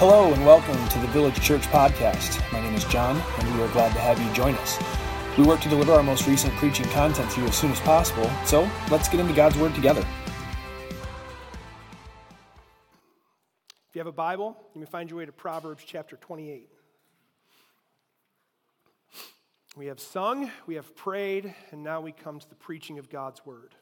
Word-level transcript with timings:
Hello 0.00 0.32
and 0.32 0.46
welcome 0.46 0.88
to 0.88 0.98
the 0.98 1.08
Village 1.08 1.38
Church 1.42 1.60
Podcast. 1.64 2.40
My 2.54 2.60
name 2.62 2.74
is 2.74 2.86
John, 2.86 3.22
and 3.38 3.54
we 3.54 3.62
are 3.62 3.68
glad 3.68 3.92
to 3.92 3.98
have 3.98 4.18
you 4.18 4.32
join 4.32 4.54
us. 4.54 4.78
We 5.36 5.44
work 5.44 5.60
to 5.60 5.68
deliver 5.68 5.92
our 5.92 6.02
most 6.02 6.26
recent 6.26 6.54
preaching 6.54 6.86
content 6.86 7.30
to 7.32 7.42
you 7.42 7.46
as 7.46 7.54
soon 7.54 7.70
as 7.70 7.80
possible, 7.80 8.30
so 8.46 8.66
let's 8.90 9.10
get 9.10 9.20
into 9.20 9.34
God's 9.34 9.58
Word 9.58 9.74
together. 9.74 10.00
If 13.90 13.94
you 13.94 13.98
have 13.98 14.06
a 14.06 14.12
Bible, 14.12 14.56
you 14.74 14.80
may 14.80 14.86
find 14.86 15.10
your 15.10 15.18
way 15.18 15.26
to 15.26 15.32
Proverbs 15.32 15.84
chapter 15.86 16.16
28. 16.16 16.70
We 19.76 19.84
have 19.84 20.00
sung, 20.00 20.50
we 20.66 20.76
have 20.76 20.96
prayed, 20.96 21.54
and 21.72 21.84
now 21.84 22.00
we 22.00 22.12
come 22.12 22.38
to 22.38 22.48
the 22.48 22.54
preaching 22.54 22.98
of 22.98 23.10
God's 23.10 23.44
Word. 23.44 23.74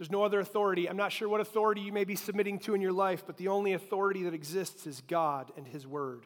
There's 0.00 0.10
no 0.10 0.24
other 0.24 0.40
authority. 0.40 0.88
I'm 0.88 0.96
not 0.96 1.12
sure 1.12 1.28
what 1.28 1.42
authority 1.42 1.82
you 1.82 1.92
may 1.92 2.04
be 2.04 2.16
submitting 2.16 2.58
to 2.60 2.74
in 2.74 2.80
your 2.80 2.90
life, 2.90 3.24
but 3.26 3.36
the 3.36 3.48
only 3.48 3.74
authority 3.74 4.22
that 4.22 4.32
exists 4.32 4.86
is 4.86 5.02
God 5.06 5.52
and 5.58 5.68
His 5.68 5.86
Word. 5.86 6.24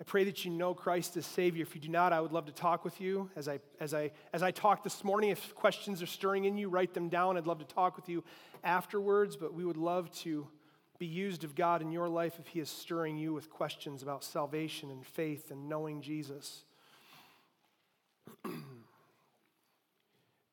I 0.00 0.04
pray 0.04 0.24
that 0.24 0.46
you 0.46 0.50
know 0.50 0.72
Christ 0.72 1.14
as 1.18 1.26
Savior. 1.26 1.60
If 1.60 1.74
you 1.74 1.80
do 1.82 1.90
not, 1.90 2.14
I 2.14 2.22
would 2.22 2.32
love 2.32 2.46
to 2.46 2.52
talk 2.52 2.82
with 2.82 2.98
you. 2.98 3.28
As 3.36 3.48
I, 3.48 3.60
as 3.80 3.92
I, 3.92 4.12
as 4.32 4.42
I 4.42 4.50
talk 4.50 4.82
this 4.82 5.04
morning, 5.04 5.28
if 5.28 5.54
questions 5.54 6.00
are 6.00 6.06
stirring 6.06 6.46
in 6.46 6.56
you, 6.56 6.70
write 6.70 6.94
them 6.94 7.10
down. 7.10 7.36
I'd 7.36 7.46
love 7.46 7.58
to 7.58 7.66
talk 7.66 7.96
with 7.96 8.08
you 8.08 8.24
afterwards, 8.64 9.36
but 9.36 9.52
we 9.52 9.66
would 9.66 9.76
love 9.76 10.10
to 10.20 10.48
be 10.98 11.04
used 11.04 11.44
of 11.44 11.54
God 11.54 11.82
in 11.82 11.92
your 11.92 12.08
life 12.08 12.36
if 12.38 12.46
He 12.46 12.60
is 12.60 12.70
stirring 12.70 13.18
you 13.18 13.34
with 13.34 13.50
questions 13.50 14.02
about 14.02 14.24
salvation 14.24 14.90
and 14.90 15.04
faith 15.04 15.50
and 15.50 15.68
knowing 15.68 16.00
Jesus. 16.00 16.64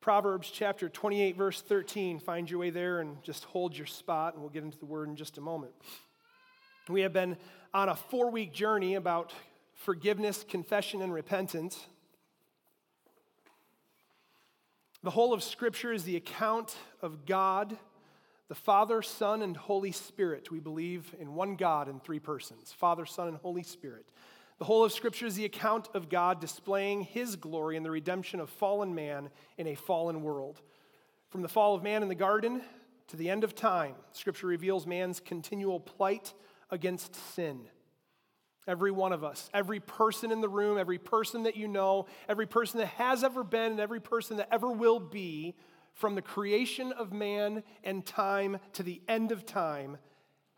Proverbs 0.00 0.48
chapter 0.52 0.88
28, 0.88 1.36
verse 1.36 1.60
13. 1.60 2.20
Find 2.20 2.48
your 2.48 2.60
way 2.60 2.70
there 2.70 3.00
and 3.00 3.20
just 3.24 3.44
hold 3.44 3.76
your 3.76 3.86
spot, 3.86 4.34
and 4.34 4.42
we'll 4.42 4.50
get 4.50 4.62
into 4.62 4.78
the 4.78 4.86
word 4.86 5.08
in 5.08 5.16
just 5.16 5.38
a 5.38 5.40
moment. 5.40 5.72
We 6.88 7.00
have 7.00 7.12
been 7.12 7.36
on 7.74 7.88
a 7.88 7.96
four 7.96 8.30
week 8.30 8.52
journey 8.52 8.94
about 8.94 9.32
forgiveness, 9.74 10.44
confession, 10.48 11.02
and 11.02 11.12
repentance. 11.12 11.86
The 15.02 15.10
whole 15.10 15.32
of 15.32 15.42
Scripture 15.42 15.92
is 15.92 16.04
the 16.04 16.16
account 16.16 16.76
of 17.02 17.26
God, 17.26 17.76
the 18.48 18.54
Father, 18.54 19.02
Son, 19.02 19.42
and 19.42 19.56
Holy 19.56 19.92
Spirit. 19.92 20.50
We 20.50 20.60
believe 20.60 21.12
in 21.20 21.34
one 21.34 21.56
God 21.56 21.88
in 21.88 21.98
three 21.98 22.20
persons 22.20 22.72
Father, 22.72 23.04
Son, 23.04 23.26
and 23.26 23.36
Holy 23.38 23.64
Spirit. 23.64 24.06
The 24.58 24.64
whole 24.64 24.84
of 24.84 24.92
Scripture 24.92 25.26
is 25.26 25.36
the 25.36 25.44
account 25.44 25.88
of 25.94 26.08
God 26.08 26.40
displaying 26.40 27.02
His 27.02 27.36
glory 27.36 27.76
in 27.76 27.84
the 27.84 27.92
redemption 27.92 28.40
of 28.40 28.50
fallen 28.50 28.92
man 28.92 29.30
in 29.56 29.68
a 29.68 29.76
fallen 29.76 30.22
world. 30.22 30.60
From 31.30 31.42
the 31.42 31.48
fall 31.48 31.76
of 31.76 31.82
man 31.84 32.02
in 32.02 32.08
the 32.08 32.16
garden 32.16 32.62
to 33.06 33.16
the 33.16 33.30
end 33.30 33.44
of 33.44 33.54
time, 33.54 33.94
Scripture 34.10 34.48
reveals 34.48 34.84
man's 34.84 35.20
continual 35.20 35.78
plight 35.78 36.34
against 36.70 37.14
sin. 37.34 37.68
Every 38.66 38.90
one 38.90 39.12
of 39.12 39.22
us, 39.22 39.48
every 39.54 39.78
person 39.78 40.32
in 40.32 40.40
the 40.40 40.48
room, 40.48 40.76
every 40.76 40.98
person 40.98 41.44
that 41.44 41.56
you 41.56 41.68
know, 41.68 42.06
every 42.28 42.46
person 42.46 42.80
that 42.80 42.88
has 42.88 43.22
ever 43.22 43.44
been, 43.44 43.72
and 43.72 43.80
every 43.80 44.00
person 44.00 44.38
that 44.38 44.48
ever 44.50 44.70
will 44.70 44.98
be, 44.98 45.54
from 45.94 46.16
the 46.16 46.22
creation 46.22 46.92
of 46.92 47.12
man 47.12 47.62
and 47.84 48.04
time 48.04 48.58
to 48.72 48.82
the 48.82 49.00
end 49.08 49.32
of 49.32 49.46
time, 49.46 49.98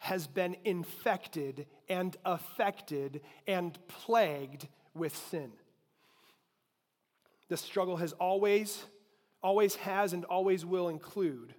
has 0.00 0.26
been 0.26 0.56
infected 0.64 1.66
and 1.88 2.16
affected 2.24 3.20
and 3.46 3.78
plagued 3.86 4.66
with 4.94 5.14
sin. 5.14 5.52
The 7.48 7.58
struggle 7.58 7.98
has 7.98 8.12
always, 8.14 8.84
always 9.42 9.74
has, 9.76 10.14
and 10.14 10.24
always 10.24 10.64
will 10.64 10.88
include 10.88 11.54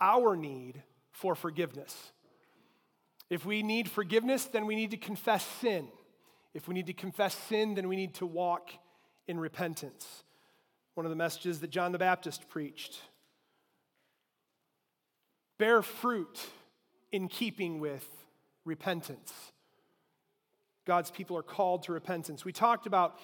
our 0.00 0.36
need 0.36 0.82
for 1.10 1.34
forgiveness. 1.34 2.12
If 3.28 3.44
we 3.44 3.64
need 3.64 3.90
forgiveness, 3.90 4.44
then 4.44 4.66
we 4.66 4.76
need 4.76 4.92
to 4.92 4.96
confess 4.96 5.44
sin. 5.60 5.88
If 6.52 6.68
we 6.68 6.74
need 6.74 6.86
to 6.86 6.92
confess 6.92 7.34
sin, 7.34 7.74
then 7.74 7.88
we 7.88 7.96
need 7.96 8.14
to 8.14 8.26
walk 8.26 8.70
in 9.26 9.40
repentance. 9.40 10.22
One 10.94 11.06
of 11.06 11.10
the 11.10 11.16
messages 11.16 11.58
that 11.58 11.70
John 11.70 11.90
the 11.90 11.98
Baptist 11.98 12.48
preached 12.48 13.00
bear 15.58 15.82
fruit 15.82 16.38
in 17.14 17.28
keeping 17.28 17.78
with 17.78 18.04
repentance. 18.64 19.32
God's 20.84 21.12
people 21.12 21.36
are 21.36 21.44
called 21.44 21.84
to 21.84 21.92
repentance. 21.92 22.44
We 22.44 22.52
talked 22.52 22.88
about 22.88 23.20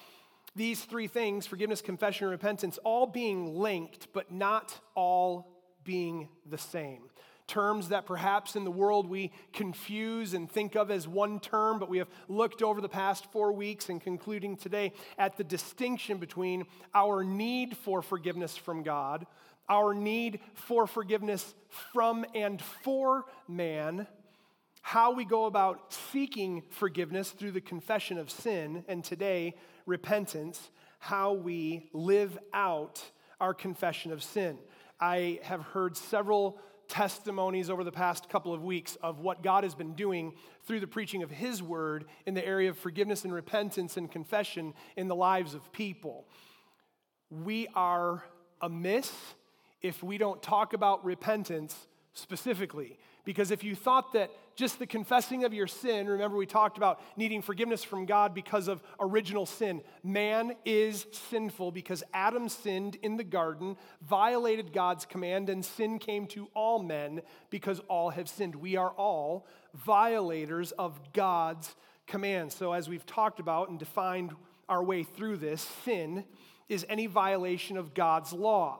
these 0.55 0.85
three 0.85 1.07
things 1.07 1.45
forgiveness, 1.45 1.81
confession, 1.81 2.27
and 2.27 2.31
repentance 2.31 2.79
all 2.85 3.05
being 3.05 3.59
linked, 3.59 4.07
but 4.13 4.31
not 4.31 4.79
all 4.95 5.61
being 5.83 6.29
the 6.49 6.57
same. 6.57 7.01
Terms 7.47 7.89
that 7.89 8.05
perhaps 8.05 8.55
in 8.55 8.63
the 8.63 8.71
world 8.71 9.09
we 9.09 9.33
confuse 9.51 10.33
and 10.33 10.49
think 10.49 10.75
of 10.75 10.89
as 10.89 11.05
one 11.05 11.41
term, 11.41 11.77
but 11.77 11.89
we 11.89 11.97
have 11.97 12.07
looked 12.29 12.61
over 12.61 12.79
the 12.79 12.87
past 12.87 13.29
four 13.33 13.51
weeks 13.51 13.89
and 13.89 13.99
concluding 13.99 14.55
today 14.55 14.93
at 15.17 15.35
the 15.35 15.43
distinction 15.43 16.17
between 16.17 16.63
our 16.95 17.25
need 17.25 17.75
for 17.75 18.01
forgiveness 18.01 18.55
from 18.55 18.83
God 18.83 19.25
our 19.71 19.93
need 19.93 20.41
for 20.53 20.85
forgiveness 20.85 21.55
from 21.93 22.25
and 22.35 22.61
for 22.61 23.25
man, 23.47 24.05
how 24.81 25.13
we 25.13 25.23
go 25.23 25.45
about 25.45 25.93
seeking 26.11 26.61
forgiveness 26.69 27.31
through 27.31 27.51
the 27.51 27.61
confession 27.61 28.17
of 28.17 28.29
sin, 28.29 28.83
and 28.89 29.01
today, 29.01 29.55
repentance, 29.85 30.71
how 30.99 31.31
we 31.31 31.89
live 31.93 32.37
out 32.53 33.01
our 33.39 33.53
confession 33.53 34.11
of 34.11 34.21
sin. 34.21 34.57
I 34.99 35.39
have 35.43 35.61
heard 35.61 35.95
several 35.95 36.59
testimonies 36.89 37.69
over 37.69 37.85
the 37.85 37.91
past 37.93 38.27
couple 38.27 38.53
of 38.53 38.61
weeks 38.61 38.97
of 39.01 39.19
what 39.19 39.41
God 39.41 39.63
has 39.63 39.73
been 39.73 39.93
doing 39.93 40.33
through 40.65 40.81
the 40.81 40.87
preaching 40.87 41.23
of 41.23 41.31
His 41.31 41.63
word 41.63 42.05
in 42.25 42.33
the 42.33 42.45
area 42.45 42.69
of 42.69 42.77
forgiveness 42.77 43.23
and 43.23 43.33
repentance 43.33 43.95
and 43.95 44.11
confession 44.11 44.73
in 44.97 45.07
the 45.07 45.15
lives 45.15 45.53
of 45.53 45.71
people. 45.71 46.27
We 47.29 47.69
are 47.73 48.25
amiss 48.61 49.09
if 49.81 50.03
we 50.03 50.17
don't 50.17 50.41
talk 50.41 50.73
about 50.73 51.03
repentance 51.03 51.87
specifically. 52.13 52.97
Because 53.23 53.51
if 53.51 53.63
you 53.63 53.75
thought 53.75 54.13
that 54.13 54.31
just 54.55 54.79
the 54.79 54.87
confessing 54.87 55.43
of 55.43 55.53
your 55.53 55.67
sin, 55.67 56.07
remember 56.07 56.37
we 56.37 56.45
talked 56.45 56.77
about 56.77 56.99
needing 57.15 57.41
forgiveness 57.41 57.83
from 57.83 58.05
God 58.05 58.33
because 58.33 58.67
of 58.67 58.81
original 58.99 59.45
sin. 59.45 59.81
Man 60.03 60.55
is 60.65 61.05
sinful 61.29 61.71
because 61.71 62.03
Adam 62.13 62.49
sinned 62.49 62.97
in 63.03 63.17
the 63.17 63.23
garden, 63.23 63.77
violated 64.01 64.73
God's 64.73 65.05
command, 65.05 65.49
and 65.49 65.63
sin 65.63 65.99
came 65.99 66.25
to 66.27 66.47
all 66.53 66.81
men 66.81 67.21
because 67.49 67.79
all 67.87 68.09
have 68.09 68.27
sinned. 68.27 68.55
We 68.55 68.75
are 68.75 68.89
all 68.89 69.45
violators 69.73 70.71
of 70.73 70.99
God's 71.13 71.75
command. 72.07 72.51
So, 72.51 72.73
as 72.73 72.89
we've 72.89 73.05
talked 73.05 73.39
about 73.39 73.69
and 73.69 73.79
defined 73.79 74.35
our 74.67 74.83
way 74.83 75.03
through 75.03 75.37
this, 75.37 75.61
sin 75.85 76.25
is 76.69 76.85
any 76.89 77.05
violation 77.05 77.77
of 77.77 77.93
God's 77.93 78.33
law. 78.33 78.79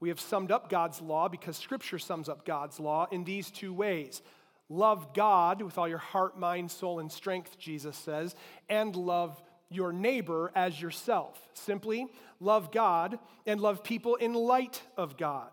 We 0.00 0.08
have 0.10 0.20
summed 0.20 0.52
up 0.52 0.70
God's 0.70 1.00
law 1.00 1.28
because 1.28 1.56
Scripture 1.56 1.98
sums 1.98 2.28
up 2.28 2.44
God's 2.44 2.78
law 2.78 3.06
in 3.10 3.24
these 3.24 3.50
two 3.50 3.72
ways 3.72 4.22
love 4.70 5.14
God 5.14 5.62
with 5.62 5.78
all 5.78 5.88
your 5.88 5.98
heart, 5.98 6.38
mind, 6.38 6.70
soul, 6.70 6.98
and 6.98 7.10
strength, 7.10 7.58
Jesus 7.58 7.96
says, 7.96 8.34
and 8.68 8.94
love 8.94 9.40
your 9.70 9.92
neighbor 9.92 10.52
as 10.54 10.80
yourself. 10.80 11.40
Simply, 11.54 12.06
love 12.40 12.70
God 12.70 13.18
and 13.46 13.60
love 13.60 13.82
people 13.82 14.16
in 14.16 14.34
light 14.34 14.82
of 14.96 15.16
God. 15.16 15.50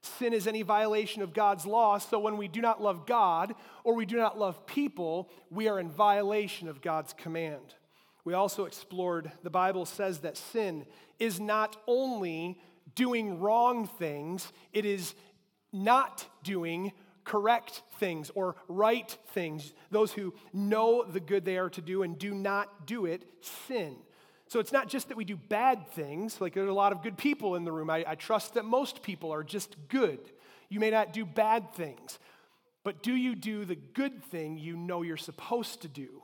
Sin 0.00 0.32
is 0.32 0.46
any 0.46 0.62
violation 0.62 1.22
of 1.22 1.34
God's 1.34 1.66
law, 1.66 1.98
so 1.98 2.18
when 2.18 2.36
we 2.36 2.48
do 2.48 2.60
not 2.60 2.80
love 2.80 3.06
God 3.06 3.54
or 3.84 3.94
we 3.94 4.06
do 4.06 4.16
not 4.16 4.38
love 4.38 4.66
people, 4.66 5.28
we 5.50 5.68
are 5.68 5.80
in 5.80 5.90
violation 5.90 6.68
of 6.68 6.80
God's 6.80 7.12
command. 7.12 7.74
We 8.24 8.34
also 8.34 8.64
explored 8.64 9.32
the 9.42 9.50
Bible 9.50 9.86
says 9.86 10.18
that 10.18 10.36
sin 10.36 10.86
is 11.18 11.40
not 11.40 11.76
only 11.86 12.58
doing 12.94 13.40
wrong 13.40 13.86
things, 13.86 14.52
it 14.72 14.84
is 14.84 15.14
not 15.72 16.26
doing 16.42 16.92
correct 17.24 17.82
things 17.98 18.30
or 18.34 18.56
right 18.68 19.16
things. 19.34 19.72
Those 19.90 20.12
who 20.12 20.34
know 20.52 21.04
the 21.04 21.20
good 21.20 21.44
they 21.44 21.58
are 21.58 21.70
to 21.70 21.82
do 21.82 22.02
and 22.02 22.18
do 22.18 22.34
not 22.34 22.86
do 22.86 23.06
it 23.06 23.24
sin. 23.40 23.96
So 24.48 24.60
it's 24.60 24.72
not 24.72 24.88
just 24.88 25.08
that 25.08 25.16
we 25.16 25.26
do 25.26 25.36
bad 25.36 25.88
things, 25.90 26.40
like 26.40 26.54
there's 26.54 26.70
a 26.70 26.72
lot 26.72 26.92
of 26.92 27.02
good 27.02 27.18
people 27.18 27.54
in 27.54 27.64
the 27.64 27.72
room. 27.72 27.90
I, 27.90 28.02
I 28.06 28.14
trust 28.14 28.54
that 28.54 28.64
most 28.64 29.02
people 29.02 29.30
are 29.30 29.44
just 29.44 29.76
good. 29.88 30.20
You 30.70 30.80
may 30.80 30.90
not 30.90 31.12
do 31.12 31.26
bad 31.26 31.74
things, 31.74 32.18
but 32.82 33.02
do 33.02 33.14
you 33.14 33.34
do 33.34 33.66
the 33.66 33.76
good 33.76 34.24
thing 34.24 34.56
you 34.56 34.74
know 34.74 35.02
you're 35.02 35.18
supposed 35.18 35.82
to 35.82 35.88
do? 35.88 36.22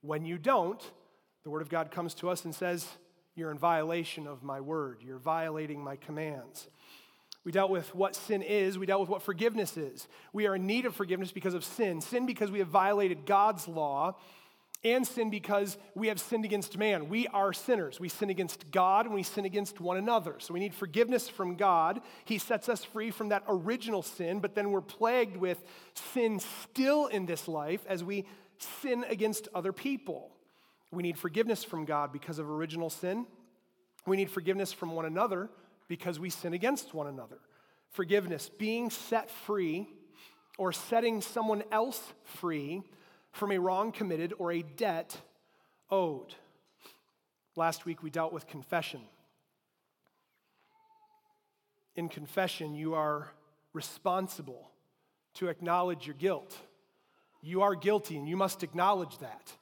When 0.00 0.24
you 0.24 0.38
don't, 0.38 0.82
the 1.44 1.50
Word 1.50 1.60
of 1.60 1.68
God 1.68 1.90
comes 1.90 2.14
to 2.14 2.30
us 2.30 2.46
and 2.46 2.54
says, 2.54 2.88
you're 3.34 3.50
in 3.50 3.58
violation 3.58 4.26
of 4.26 4.42
my 4.42 4.60
word. 4.60 4.98
You're 5.04 5.18
violating 5.18 5.82
my 5.82 5.96
commands. 5.96 6.68
We 7.44 7.52
dealt 7.52 7.70
with 7.70 7.94
what 7.94 8.14
sin 8.14 8.42
is. 8.42 8.76
We 8.76 8.86
dealt 8.86 9.00
with 9.00 9.08
what 9.08 9.22
forgiveness 9.22 9.76
is. 9.76 10.08
We 10.32 10.46
are 10.46 10.56
in 10.56 10.66
need 10.66 10.84
of 10.84 10.94
forgiveness 10.94 11.32
because 11.32 11.54
of 11.54 11.64
sin. 11.64 12.00
Sin 12.00 12.26
because 12.26 12.50
we 12.50 12.58
have 12.58 12.68
violated 12.68 13.24
God's 13.24 13.66
law. 13.66 14.16
and 14.82 15.06
sin 15.06 15.28
because 15.28 15.76
we 15.94 16.08
have 16.08 16.18
sinned 16.18 16.44
against 16.44 16.78
man. 16.78 17.08
We 17.08 17.26
are 17.28 17.52
sinners. 17.52 18.00
We 18.00 18.08
sin 18.08 18.30
against 18.30 18.70
God 18.70 19.04
and 19.04 19.14
we 19.14 19.22
sin 19.22 19.44
against 19.44 19.80
one 19.80 19.96
another. 19.96 20.36
So 20.38 20.54
we 20.54 20.60
need 20.60 20.74
forgiveness 20.74 21.28
from 21.28 21.56
God. 21.56 22.00
He 22.24 22.38
sets 22.38 22.68
us 22.68 22.84
free 22.84 23.10
from 23.10 23.28
that 23.28 23.44
original 23.46 24.02
sin, 24.02 24.40
but 24.40 24.54
then 24.54 24.70
we're 24.70 24.80
plagued 24.80 25.36
with 25.36 25.62
sin 26.14 26.40
still 26.40 27.06
in 27.06 27.26
this 27.26 27.46
life 27.46 27.84
as 27.86 28.02
we 28.02 28.24
sin 28.82 29.04
against 29.08 29.48
other 29.54 29.72
people. 29.72 30.30
We 30.90 31.02
need 31.02 31.18
forgiveness 31.18 31.62
from 31.62 31.84
God 31.84 32.12
because 32.12 32.38
of 32.38 32.50
original 32.50 32.90
sin. 32.90 33.26
We 34.06 34.16
need 34.16 34.30
forgiveness 34.30 34.72
from 34.72 34.92
one 34.92 35.04
another 35.04 35.48
because 35.88 36.18
we 36.18 36.30
sin 36.30 36.52
against 36.52 36.94
one 36.94 37.06
another. 37.06 37.38
Forgiveness, 37.90 38.50
being 38.58 38.90
set 38.90 39.30
free 39.30 39.88
or 40.58 40.72
setting 40.72 41.20
someone 41.20 41.62
else 41.70 42.12
free 42.24 42.82
from 43.32 43.52
a 43.52 43.58
wrong 43.58 43.92
committed 43.92 44.32
or 44.38 44.52
a 44.52 44.62
debt 44.62 45.16
owed. 45.90 46.34
Last 47.56 47.84
week 47.84 48.02
we 48.02 48.10
dealt 48.10 48.32
with 48.32 48.46
confession. 48.46 49.00
In 51.96 52.08
confession, 52.08 52.74
you 52.74 52.94
are 52.94 53.32
responsible 53.72 54.70
to 55.34 55.48
acknowledge 55.48 56.06
your 56.06 56.14
guilt. 56.14 56.56
You 57.42 57.62
are 57.62 57.74
guilty 57.74 58.16
and 58.16 58.28
you 58.28 58.36
must 58.36 58.62
acknowledge 58.62 59.18
that. 59.18 59.52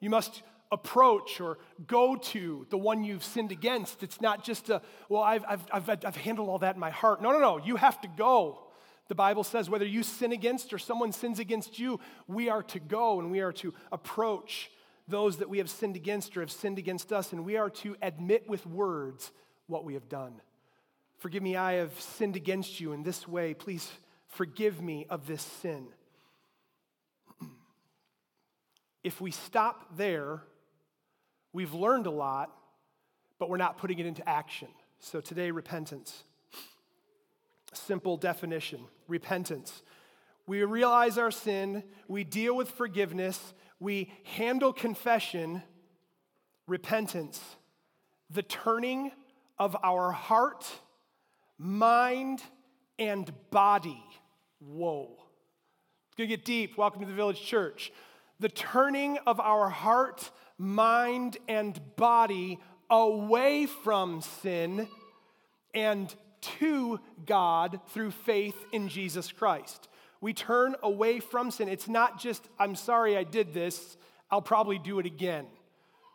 You 0.00 0.10
must 0.10 0.42
approach 0.72 1.40
or 1.40 1.58
go 1.86 2.16
to 2.16 2.66
the 2.70 2.78
one 2.78 3.02
you've 3.04 3.24
sinned 3.24 3.52
against. 3.52 4.02
It's 4.02 4.20
not 4.20 4.44
just 4.44 4.70
a, 4.70 4.80
well, 5.08 5.22
I've, 5.22 5.44
I've, 5.48 5.62
I've, 5.72 6.04
I've 6.04 6.16
handled 6.16 6.48
all 6.48 6.58
that 6.58 6.76
in 6.76 6.80
my 6.80 6.90
heart. 6.90 7.20
No, 7.20 7.32
no, 7.32 7.38
no. 7.38 7.58
You 7.58 7.76
have 7.76 8.00
to 8.02 8.08
go 8.08 8.70
the 9.10 9.14
Bible 9.16 9.42
says 9.42 9.68
whether 9.68 9.84
you 9.84 10.04
sin 10.04 10.30
against 10.30 10.72
or 10.72 10.78
someone 10.78 11.10
sins 11.10 11.40
against 11.40 11.80
you, 11.80 11.98
we 12.28 12.48
are 12.48 12.62
to 12.62 12.78
go 12.78 13.18
and 13.18 13.32
we 13.32 13.40
are 13.40 13.50
to 13.54 13.74
approach 13.90 14.70
those 15.08 15.38
that 15.38 15.48
we 15.48 15.58
have 15.58 15.68
sinned 15.68 15.96
against 15.96 16.36
or 16.36 16.42
have 16.42 16.50
sinned 16.52 16.78
against 16.78 17.12
us, 17.12 17.32
and 17.32 17.44
we 17.44 17.56
are 17.56 17.70
to 17.70 17.96
admit 18.00 18.48
with 18.48 18.64
words 18.68 19.32
what 19.66 19.84
we 19.84 19.94
have 19.94 20.08
done. 20.08 20.40
Forgive 21.18 21.42
me, 21.42 21.56
I 21.56 21.72
have 21.72 22.00
sinned 22.00 22.36
against 22.36 22.78
you 22.78 22.92
in 22.92 23.02
this 23.02 23.26
way. 23.26 23.52
Please 23.52 23.90
forgive 24.28 24.80
me 24.80 25.06
of 25.10 25.26
this 25.26 25.42
sin. 25.42 25.88
if 29.02 29.20
we 29.20 29.32
stop 29.32 29.96
there, 29.96 30.44
we've 31.52 31.74
learned 31.74 32.06
a 32.06 32.10
lot, 32.10 32.50
but 33.38 33.48
we're 33.48 33.56
not 33.56 33.78
putting 33.78 33.98
it 33.98 34.06
into 34.06 34.26
action. 34.28 34.68
So 34.98 35.20
today, 35.20 35.50
repentance. 35.50 36.24
Simple 37.72 38.16
definition 38.16 38.80
repentance. 39.08 39.82
We 40.46 40.62
realize 40.64 41.18
our 41.18 41.30
sin, 41.30 41.84
we 42.08 42.24
deal 42.24 42.56
with 42.56 42.70
forgiveness, 42.70 43.54
we 43.78 44.12
handle 44.24 44.72
confession, 44.72 45.62
repentance, 46.66 47.40
the 48.30 48.42
turning 48.42 49.12
of 49.58 49.76
our 49.82 50.10
heart, 50.12 50.66
mind, 51.58 52.42
and 52.98 53.32
body. 53.50 54.02
Whoa. 54.60 55.16
It's 56.06 56.16
gonna 56.16 56.28
get 56.28 56.44
deep. 56.44 56.76
Welcome 56.76 57.00
to 57.00 57.06
the 57.06 57.14
Village 57.14 57.40
Church. 57.40 57.92
The 58.40 58.48
turning 58.48 59.18
of 59.26 59.38
our 59.38 59.68
heart, 59.68 60.30
mind, 60.60 61.38
and 61.48 61.80
body 61.96 62.58
away 62.90 63.66
from 63.66 64.20
sin 64.20 64.86
and 65.72 66.14
to 66.40 67.00
God 67.24 67.80
through 67.88 68.10
faith 68.10 68.56
in 68.72 68.88
Jesus 68.88 69.32
Christ. 69.32 69.88
We 70.20 70.34
turn 70.34 70.76
away 70.82 71.20
from 71.20 71.50
sin. 71.50 71.68
It's 71.68 71.88
not 71.88 72.20
just, 72.20 72.46
I'm 72.58 72.74
sorry 72.74 73.16
I 73.16 73.24
did 73.24 73.54
this, 73.54 73.96
I'll 74.30 74.42
probably 74.42 74.78
do 74.78 74.98
it 74.98 75.06
again. 75.06 75.46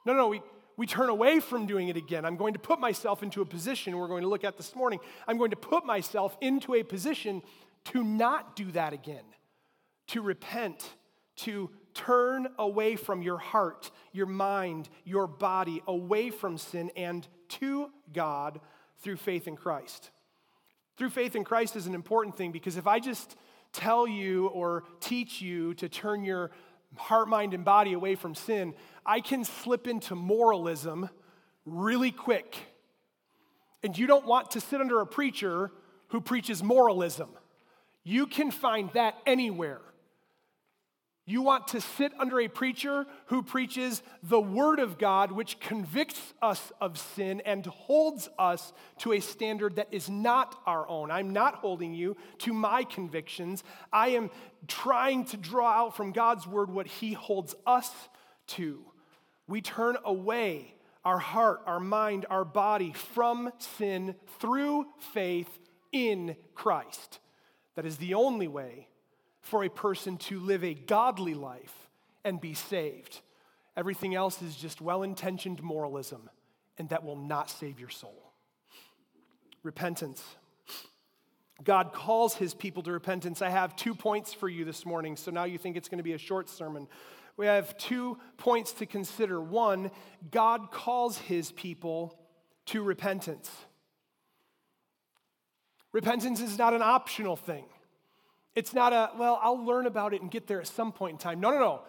No, 0.06 0.14
no, 0.14 0.28
we, 0.28 0.42
we 0.78 0.86
turn 0.86 1.10
away 1.10 1.40
from 1.40 1.66
doing 1.66 1.88
it 1.88 1.98
again. 1.98 2.24
I'm 2.24 2.38
going 2.38 2.54
to 2.54 2.60
put 2.60 2.80
myself 2.80 3.24
into 3.24 3.42
a 3.42 3.46
position 3.46 3.98
we're 3.98 4.08
going 4.08 4.22
to 4.22 4.30
look 4.30 4.44
at 4.44 4.58
this 4.58 4.76
morning. 4.76 5.00
I'm 5.28 5.38
going 5.38 5.52
to 5.52 5.58
put 5.58 5.86
myself 5.86 6.38
into 6.40 6.76
a 6.76 6.84
position 6.84 7.42
to 7.86 8.04
not 8.04 8.56
do 8.56 8.72
that 8.72 8.94
again, 8.94 9.24
to 10.08 10.22
repent, 10.22 10.88
to 11.38 11.72
turn 11.96 12.48
away 12.60 12.96
from 12.96 13.24
your 13.24 13.38
heart, 13.38 13.90
your 14.12 14.28
mind, 14.28 14.90
your 15.04 15.26
body, 15.26 15.82
away 15.88 16.30
from 16.30 16.60
sin 16.60 16.92
and 16.96 17.28
to 17.48 17.90
God 18.14 18.60
through 19.00 19.16
faith 19.16 19.48
in 19.48 19.56
Christ. 19.56 20.12
Through 20.98 21.10
faith 21.10 21.36
in 21.36 21.44
Christ 21.44 21.76
is 21.76 21.88
an 21.88 21.96
important 21.96 22.38
thing 22.38 22.52
because 22.52 22.78
if 22.78 22.86
I 22.86 23.00
just 23.00 23.36
tell 23.74 24.08
you 24.08 24.48
or 24.48 24.84
teach 25.00 25.42
you 25.42 25.74
to 25.76 25.90
turn 25.90 26.24
your 26.24 26.52
heart, 26.96 27.28
mind, 27.28 27.54
and 27.54 27.66
body 27.66 27.94
away 27.94 28.16
from 28.16 28.36
sin, 28.36 28.74
I 29.06 29.20
can 29.20 29.44
slip 29.44 29.88
into 29.88 30.16
moralism 30.16 31.10
really 31.66 32.12
quick. 32.12 32.58
And 33.84 33.98
you 33.98 34.08
don't 34.08 34.26
want 34.26 34.52
to 34.52 34.62
sit 34.62 34.82
under 34.82 35.02
a 35.02 35.08
preacher 35.08 35.72
who 36.10 36.22
preaches 36.22 36.64
moralism. 36.64 37.30
You 38.04 38.28
can 38.28 38.52
find 38.52 38.90
that 38.94 39.16
anywhere. 39.26 39.82
You 41.28 41.42
want 41.42 41.70
to 41.70 41.82
sit 41.82 42.12
under 42.20 42.40
a 42.40 42.48
preacher 42.48 43.08
who 43.28 43.42
preaches 43.42 44.04
the 44.22 44.40
Word 44.40 44.78
of 44.78 45.00
God, 45.00 45.32
which 45.32 45.60
convicts 45.60 46.22
us 46.40 46.72
of 46.80 47.00
sin 47.00 47.42
and 47.46 47.66
holds 47.66 48.30
us 48.38 48.74
to 49.00 49.14
a 49.14 49.20
standard 49.20 49.78
that 49.78 49.88
is 49.90 50.08
not 50.08 50.62
our 50.68 50.88
own. 50.88 51.10
I'm 51.10 51.32
not 51.32 51.56
holding 51.56 51.96
you 51.96 52.16
to 52.40 52.54
my 52.54 52.84
convictions. 52.84 53.64
I 53.92 54.10
am 54.10 54.30
trying 54.68 55.26
to 55.26 55.38
draw 55.38 55.72
out 55.72 55.98
from 55.98 56.12
God's 56.12 56.46
Word 56.46 56.70
what 56.70 56.86
He 56.86 57.14
holds 57.14 57.56
us 57.66 57.92
to. 58.48 58.86
We 59.48 59.62
turn 59.62 59.98
away 60.06 60.76
our 61.04 61.20
heart, 61.20 61.62
our 61.66 61.80
mind, 61.80 62.28
our 62.30 62.46
body 62.46 62.94
from 62.94 63.52
sin 63.80 64.14
through 64.40 64.86
faith 65.00 65.60
in 65.92 66.36
Christ. 66.54 67.20
That 67.74 67.86
is 67.86 67.98
the 67.98 68.14
only 68.14 68.48
way 68.48 68.90
for 69.46 69.64
a 69.64 69.70
person 69.70 70.18
to 70.18 70.40
live 70.40 70.64
a 70.64 70.74
godly 70.74 71.36
life 71.36 71.88
and 72.24 72.42
be 72.42 72.56
saved. 72.56 73.22
Everything 73.78 74.16
else 74.16 74.42
is 74.42 74.56
just 74.56 74.82
well 74.82 75.04
intentioned 75.04 75.62
moralism, 75.62 76.32
and 76.80 76.90
that 76.90 77.06
will 77.06 77.16
not 77.16 77.52
save 77.52 77.80
your 77.80 77.90
soul. 77.90 78.34
Repentance. 79.62 80.24
God 81.64 81.94
calls 81.94 82.34
his 82.34 82.56
people 82.56 82.82
to 82.84 82.92
repentance. 82.92 83.44
I 83.44 83.50
have 83.50 83.76
two 83.76 83.94
points 83.94 84.34
for 84.34 84.50
you 84.50 84.66
this 84.66 84.84
morning, 84.84 85.16
so 85.16 85.30
now 85.30 85.44
you 85.44 85.60
think 85.60 85.78
it's 85.78 85.90
going 85.90 86.00
to 86.00 86.04
be 86.04 86.14
a 86.14 86.18
short 86.18 86.50
sermon. 86.50 86.88
We 87.38 87.46
have 87.46 87.78
two 87.78 88.18
points 88.38 88.72
to 88.74 88.88
consider. 88.88 89.40
One, 89.40 89.92
God 90.32 90.72
calls 90.72 91.20
his 91.20 91.52
people 91.52 92.18
to 92.68 92.82
repentance. 92.82 93.52
Repentance 95.92 96.42
is 96.42 96.58
not 96.58 96.74
an 96.74 96.82
optional 96.82 97.36
thing. 97.36 97.66
It's 98.56 98.74
not 98.74 98.94
a, 98.94 99.12
well, 99.18 99.40
I'll 99.42 99.64
learn 99.64 99.86
about 99.86 100.14
it 100.14 100.22
and 100.22 100.32
get 100.32 100.48
there 100.48 100.62
at 100.62 100.68
some 100.68 100.92
point 100.92 101.14
in 101.14 101.18
time. 101.18 101.40
No, 101.42 101.52
no, 101.52 101.60
no. 101.60 101.82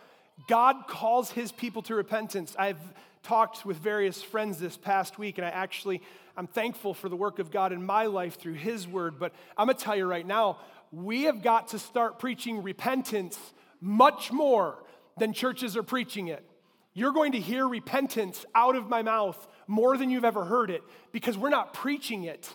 God 0.49 0.87
calls 0.89 1.31
his 1.31 1.53
people 1.53 1.83
to 1.83 1.95
repentance. 1.95 2.55
I've 2.59 2.81
talked 3.23 3.65
with 3.65 3.77
various 3.79 4.23
friends 4.23 4.59
this 4.59 4.77
past 4.77 5.19
week, 5.19 5.39
and 5.39 5.47
I 5.47 5.51
actually, 5.51 6.03
I'm 6.37 6.47
thankful 6.47 6.93
for 6.93 7.09
the 7.09 7.17
work 7.17 7.39
of 7.39 7.51
God 7.51 7.73
in 7.73 7.85
my 7.85 8.07
life 8.07 8.39
through 8.39 8.55
his 8.55 8.87
word. 8.87 9.19
But 9.19 9.33
I'm 9.57 9.67
going 9.67 9.77
to 9.77 9.83
tell 9.83 9.97
you 9.97 10.07
right 10.07 10.27
now, 10.27 10.59
we 10.93 11.25
have 11.25 11.43
got 11.43 11.69
to 11.69 11.79
start 11.79 12.19
preaching 12.19 12.63
repentance 12.63 13.39
much 13.81 14.33
more 14.33 14.83
than 15.19 15.33
churches 15.33 15.77
are 15.77 15.83
preaching 15.83 16.29
it. 16.29 16.45
You're 16.95 17.13
going 17.13 17.33
to 17.33 17.41
hear 17.41 17.67
repentance 17.67 18.45
out 18.55 18.75
of 18.75 18.89
my 18.89 19.03
mouth 19.03 19.47
more 19.67 19.97
than 19.97 20.11
you've 20.11 20.25
ever 20.25 20.45
heard 20.45 20.71
it 20.71 20.83
because 21.13 21.37
we're 21.37 21.51
not 21.51 21.75
preaching 21.75 22.25
it. 22.25 22.55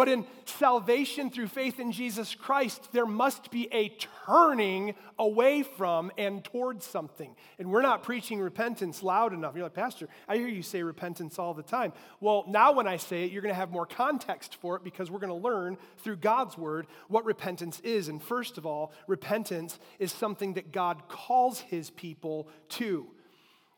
But 0.00 0.08
in 0.08 0.24
salvation 0.46 1.28
through 1.28 1.48
faith 1.48 1.78
in 1.78 1.92
Jesus 1.92 2.34
Christ, 2.34 2.88
there 2.90 3.04
must 3.04 3.50
be 3.50 3.68
a 3.70 3.94
turning 4.24 4.94
away 5.18 5.62
from 5.62 6.10
and 6.16 6.42
towards 6.42 6.86
something. 6.86 7.36
And 7.58 7.70
we're 7.70 7.82
not 7.82 8.02
preaching 8.02 8.40
repentance 8.40 9.02
loud 9.02 9.34
enough. 9.34 9.54
You're 9.54 9.64
like, 9.64 9.74
Pastor, 9.74 10.08
I 10.26 10.38
hear 10.38 10.48
you 10.48 10.62
say 10.62 10.82
repentance 10.82 11.38
all 11.38 11.52
the 11.52 11.62
time. 11.62 11.92
Well, 12.18 12.46
now 12.48 12.72
when 12.72 12.86
I 12.86 12.96
say 12.96 13.24
it, 13.24 13.30
you're 13.30 13.42
going 13.42 13.52
to 13.52 13.60
have 13.60 13.70
more 13.70 13.84
context 13.84 14.54
for 14.54 14.74
it 14.74 14.84
because 14.84 15.10
we're 15.10 15.18
going 15.18 15.38
to 15.38 15.46
learn 15.46 15.76
through 15.98 16.16
God's 16.16 16.56
word 16.56 16.86
what 17.08 17.26
repentance 17.26 17.78
is. 17.80 18.08
And 18.08 18.22
first 18.22 18.56
of 18.56 18.64
all, 18.64 18.94
repentance 19.06 19.78
is 19.98 20.12
something 20.12 20.54
that 20.54 20.72
God 20.72 21.08
calls 21.08 21.60
his 21.60 21.90
people 21.90 22.48
to. 22.70 23.06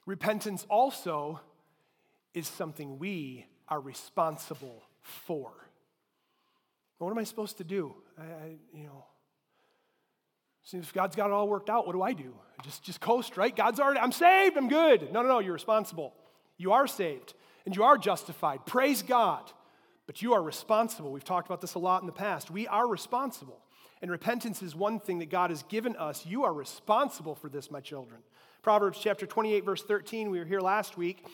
Repentance 0.06 0.68
also 0.70 1.40
is 2.32 2.46
something 2.46 3.00
we 3.00 3.44
are 3.66 3.80
responsible 3.80 4.84
for. 5.02 5.50
What 7.04 7.10
am 7.10 7.18
I 7.18 7.24
supposed 7.24 7.58
to 7.58 7.64
do? 7.64 7.94
I, 8.18 8.22
I 8.22 8.56
you 8.74 8.84
know, 8.84 9.04
see 10.62 10.78
if 10.78 10.92
God's 10.92 11.16
got 11.16 11.26
it 11.26 11.32
all 11.32 11.48
worked 11.48 11.68
out, 11.68 11.86
what 11.86 11.94
do 11.94 12.02
I 12.02 12.12
do? 12.12 12.34
Just, 12.62 12.82
just 12.84 13.00
coast, 13.00 13.36
right? 13.36 13.54
God's 13.54 13.80
already, 13.80 13.98
I'm 14.00 14.12
saved, 14.12 14.56
I'm 14.56 14.68
good. 14.68 15.12
No, 15.12 15.22
no, 15.22 15.28
no, 15.28 15.38
you're 15.40 15.52
responsible. 15.52 16.14
You 16.58 16.72
are 16.72 16.86
saved 16.86 17.34
and 17.66 17.74
you 17.74 17.82
are 17.82 17.98
justified. 17.98 18.66
Praise 18.66 19.02
God. 19.02 19.50
But 20.06 20.20
you 20.20 20.34
are 20.34 20.42
responsible. 20.42 21.12
We've 21.12 21.24
talked 21.24 21.48
about 21.48 21.60
this 21.60 21.74
a 21.74 21.78
lot 21.78 22.02
in 22.02 22.06
the 22.06 22.12
past. 22.12 22.50
We 22.50 22.66
are 22.66 22.86
responsible. 22.86 23.60
And 24.00 24.10
repentance 24.10 24.62
is 24.62 24.74
one 24.74 24.98
thing 24.98 25.20
that 25.20 25.30
God 25.30 25.50
has 25.50 25.62
given 25.64 25.96
us. 25.96 26.26
You 26.26 26.44
are 26.44 26.52
responsible 26.52 27.34
for 27.34 27.48
this, 27.48 27.70
my 27.70 27.80
children. 27.80 28.20
Proverbs 28.62 28.98
chapter 29.00 29.26
28, 29.26 29.64
verse 29.64 29.82
13, 29.82 30.30
we 30.30 30.38
were 30.38 30.44
here 30.44 30.60
last 30.60 30.96
week, 30.96 31.24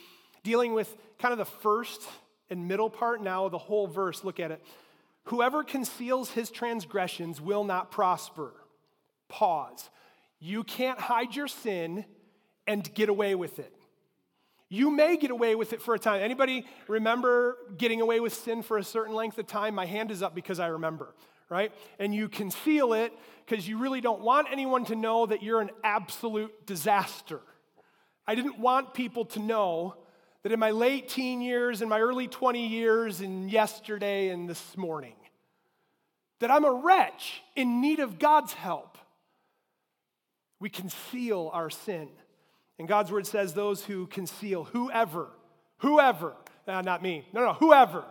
dealing 0.42 0.74
with 0.74 0.94
kind 1.18 1.32
of 1.32 1.38
the 1.38 1.46
first 1.46 2.02
and 2.50 2.68
middle 2.68 2.90
part 2.90 3.22
now, 3.22 3.48
the 3.48 3.58
whole 3.58 3.86
verse. 3.86 4.22
Look 4.22 4.38
at 4.38 4.50
it. 4.50 4.62
Whoever 5.28 5.62
conceals 5.62 6.30
his 6.30 6.50
transgressions 6.50 7.38
will 7.38 7.64
not 7.64 7.90
prosper. 7.90 8.54
Pause. 9.28 9.90
You 10.40 10.64
can't 10.64 10.98
hide 10.98 11.36
your 11.36 11.48
sin 11.48 12.06
and 12.66 12.92
get 12.94 13.10
away 13.10 13.34
with 13.34 13.58
it. 13.58 13.74
You 14.70 14.90
may 14.90 15.18
get 15.18 15.30
away 15.30 15.54
with 15.54 15.74
it 15.74 15.82
for 15.82 15.94
a 15.94 15.98
time. 15.98 16.22
Anybody 16.22 16.66
remember 16.88 17.58
getting 17.76 18.00
away 18.00 18.20
with 18.20 18.32
sin 18.32 18.62
for 18.62 18.78
a 18.78 18.84
certain 18.84 19.14
length 19.14 19.36
of 19.36 19.46
time? 19.46 19.74
My 19.74 19.84
hand 19.84 20.10
is 20.10 20.22
up 20.22 20.34
because 20.34 20.60
I 20.60 20.68
remember, 20.68 21.14
right? 21.50 21.72
And 21.98 22.14
you 22.14 22.30
conceal 22.30 22.94
it 22.94 23.12
because 23.44 23.68
you 23.68 23.76
really 23.76 24.00
don't 24.00 24.22
want 24.22 24.48
anyone 24.50 24.86
to 24.86 24.94
know 24.94 25.26
that 25.26 25.42
you're 25.42 25.60
an 25.60 25.70
absolute 25.84 26.66
disaster. 26.66 27.40
I 28.26 28.34
didn't 28.34 28.58
want 28.58 28.94
people 28.94 29.26
to 29.26 29.40
know 29.40 29.96
that 30.48 30.54
in 30.54 30.60
my 30.60 30.70
late 30.70 31.10
teen 31.10 31.42
years, 31.42 31.82
in 31.82 31.90
my 31.90 32.00
early 32.00 32.26
20 32.26 32.68
years, 32.68 33.20
and 33.20 33.52
yesterday 33.52 34.30
and 34.30 34.48
this 34.48 34.78
morning, 34.78 35.12
that 36.38 36.50
I'm 36.50 36.64
a 36.64 36.72
wretch 36.72 37.42
in 37.54 37.82
need 37.82 37.98
of 37.98 38.18
God's 38.18 38.54
help. 38.54 38.96
We 40.58 40.70
conceal 40.70 41.50
our 41.52 41.68
sin. 41.68 42.08
And 42.78 42.88
God's 42.88 43.12
word 43.12 43.26
says 43.26 43.52
those 43.52 43.84
who 43.84 44.06
conceal, 44.06 44.64
whoever, 44.64 45.28
whoever, 45.80 46.32
uh, 46.66 46.80
not 46.80 47.02
me, 47.02 47.26
no, 47.34 47.44
no, 47.44 47.52
whoever. 47.52 48.02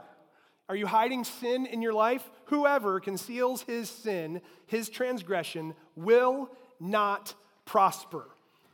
Are 0.70 0.76
you 0.76 0.86
hiding 0.86 1.24
sin 1.24 1.66
in 1.66 1.82
your 1.82 1.94
life? 1.94 2.30
Whoever 2.46 3.00
conceals 3.00 3.64
his 3.64 3.90
sin, 3.90 4.42
his 4.68 4.90
transgression, 4.90 5.74
will 5.96 6.52
not 6.80 7.34
prosper. 7.66 8.26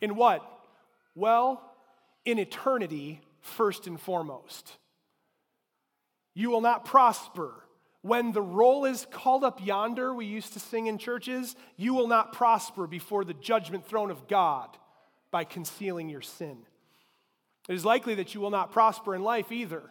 In 0.02 0.18
what? 0.18 0.46
Well, 1.16 1.62
in 2.26 2.40
eternity, 2.40 3.22
first 3.44 3.86
and 3.86 4.00
foremost. 4.00 4.78
You 6.34 6.50
will 6.50 6.62
not 6.62 6.86
prosper. 6.86 7.54
When 8.02 8.32
the 8.32 8.42
roll 8.42 8.86
is 8.86 9.06
called 9.12 9.44
up 9.44 9.64
yonder, 9.64 10.14
we 10.14 10.26
used 10.26 10.54
to 10.54 10.60
sing 10.60 10.88
in 10.88 10.98
churches, 10.98 11.56
you 11.78 11.94
will 11.94 12.08
not 12.08 12.34
prosper 12.34 12.88
before 12.88 13.24
the 13.24 13.34
judgment 13.36 13.86
throne 13.86 14.12
of 14.12 14.28
God 14.28 14.70
by 15.32 15.44
concealing 15.44 16.10
your 16.10 16.22
sin. 16.22 16.58
It 17.70 17.76
is 17.76 17.86
likely 17.86 18.16
that 18.16 18.34
you 18.34 18.42
will 18.42 18.50
not 18.50 18.72
prosper 18.72 19.16
in 19.16 19.24
life 19.24 19.52
either. 19.52 19.84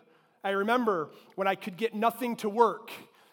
I 0.44 0.50
remember 0.50 1.10
when 1.36 1.46
I 1.46 1.54
could 1.54 1.76
get 1.76 1.94
nothing 1.94 2.36
to 2.36 2.48
work, 2.48 2.90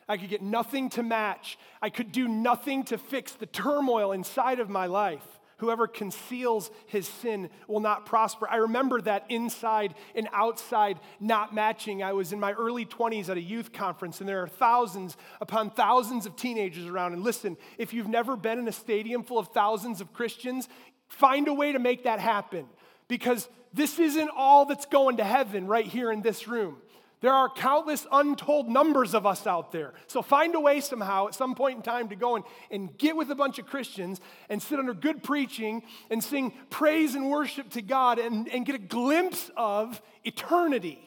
I 0.07 0.17
could 0.17 0.29
get 0.29 0.41
nothing 0.41 0.89
to 0.91 1.03
match, 1.03 1.57
I 1.81 1.89
could 1.89 2.11
do 2.11 2.27
nothing 2.27 2.83
to 2.85 2.97
fix 2.97 3.33
the 3.33 3.45
turmoil 3.47 4.11
inside 4.11 4.59
of 4.59 4.69
my 4.69 4.85
life. 4.85 5.38
Whoever 5.59 5.87
conceals 5.87 6.71
his 6.87 7.07
sin 7.07 7.49
will 7.67 7.79
not 7.79 8.05
prosper. 8.05 8.49
I 8.49 8.57
remember 8.57 8.99
that 9.01 9.25
inside 9.29 9.95
and 10.15 10.27
outside 10.33 10.99
not 11.19 11.53
matching. 11.53 12.03
I 12.03 12.13
was 12.13 12.33
in 12.33 12.39
my 12.39 12.53
early 12.53 12.85
20s 12.85 13.29
at 13.29 13.37
a 13.37 13.41
youth 13.41 13.71
conference, 13.71 14.19
and 14.19 14.27
there 14.27 14.41
are 14.43 14.47
thousands 14.47 15.15
upon 15.39 15.71
thousands 15.71 16.25
of 16.25 16.35
teenagers 16.35 16.85
around. 16.85 17.13
And 17.13 17.23
listen, 17.23 17.57
if 17.77 17.93
you've 17.93 18.07
never 18.07 18.35
been 18.35 18.59
in 18.59 18.67
a 18.67 18.71
stadium 18.73 19.23
full 19.23 19.39
of 19.39 19.49
thousands 19.49 20.01
of 20.01 20.13
Christians, 20.13 20.67
Find 21.09 21.47
a 21.47 21.53
way 21.53 21.71
to 21.71 21.79
make 21.79 22.03
that 22.03 22.19
happen 22.19 22.67
because 23.07 23.49
this 23.73 23.99
isn't 23.99 24.29
all 24.35 24.65
that's 24.65 24.85
going 24.85 25.17
to 25.17 25.23
heaven 25.23 25.67
right 25.67 25.85
here 25.85 26.11
in 26.11 26.21
this 26.21 26.47
room. 26.47 26.77
There 27.21 27.33
are 27.33 27.49
countless 27.49 28.07
untold 28.11 28.69
numbers 28.69 29.13
of 29.13 29.25
us 29.25 29.45
out 29.45 29.73
there. 29.73 29.93
So 30.07 30.21
find 30.21 30.55
a 30.55 30.59
way 30.59 30.79
somehow 30.79 31.27
at 31.27 31.35
some 31.35 31.53
point 31.53 31.77
in 31.77 31.81
time 31.81 32.07
to 32.09 32.15
go 32.15 32.37
and, 32.37 32.45
and 32.71 32.97
get 32.97 33.17
with 33.17 33.29
a 33.29 33.35
bunch 33.35 33.59
of 33.59 33.65
Christians 33.65 34.21
and 34.47 34.61
sit 34.61 34.79
under 34.79 34.93
good 34.93 35.21
preaching 35.21 35.83
and 36.09 36.23
sing 36.23 36.53
praise 36.69 37.15
and 37.15 37.29
worship 37.29 37.69
to 37.71 37.81
God 37.81 38.19
and, 38.19 38.47
and 38.47 38.65
get 38.65 38.75
a 38.75 38.79
glimpse 38.79 39.51
of 39.57 40.01
eternity. 40.23 40.99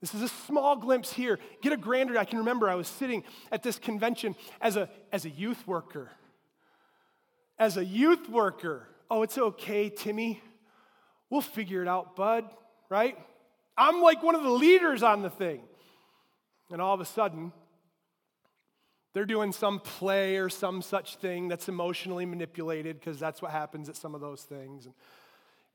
This 0.00 0.12
is 0.12 0.22
a 0.22 0.28
small 0.28 0.74
glimpse 0.74 1.12
here. 1.12 1.38
Get 1.62 1.72
a 1.72 1.76
grander. 1.76 2.18
I 2.18 2.24
can 2.24 2.40
remember 2.40 2.68
I 2.68 2.74
was 2.74 2.88
sitting 2.88 3.22
at 3.52 3.62
this 3.62 3.78
convention 3.78 4.34
as 4.60 4.76
a, 4.76 4.90
as 5.12 5.24
a 5.24 5.30
youth 5.30 5.66
worker. 5.68 6.10
As 7.60 7.76
a 7.76 7.84
youth 7.84 8.28
worker, 8.28 8.88
oh, 9.08 9.22
it's 9.22 9.38
okay, 9.38 9.88
Timmy. 9.88 10.42
We'll 11.30 11.40
figure 11.40 11.80
it 11.80 11.88
out, 11.88 12.16
bud, 12.16 12.44
right? 12.88 13.16
I'm 13.76 14.00
like 14.00 14.22
one 14.22 14.34
of 14.34 14.42
the 14.42 14.50
leaders 14.50 15.02
on 15.02 15.22
the 15.22 15.30
thing. 15.30 15.62
And 16.70 16.80
all 16.80 16.94
of 16.94 17.00
a 17.00 17.04
sudden, 17.04 17.52
they're 19.12 19.24
doing 19.24 19.52
some 19.52 19.78
play 19.78 20.36
or 20.36 20.48
some 20.48 20.82
such 20.82 21.16
thing 21.16 21.48
that's 21.48 21.68
emotionally 21.68 22.26
manipulated 22.26 22.98
because 22.98 23.18
that's 23.18 23.40
what 23.40 23.52
happens 23.52 23.88
at 23.88 23.96
some 23.96 24.14
of 24.14 24.20
those 24.20 24.42
things. 24.42 24.86
And, 24.86 24.94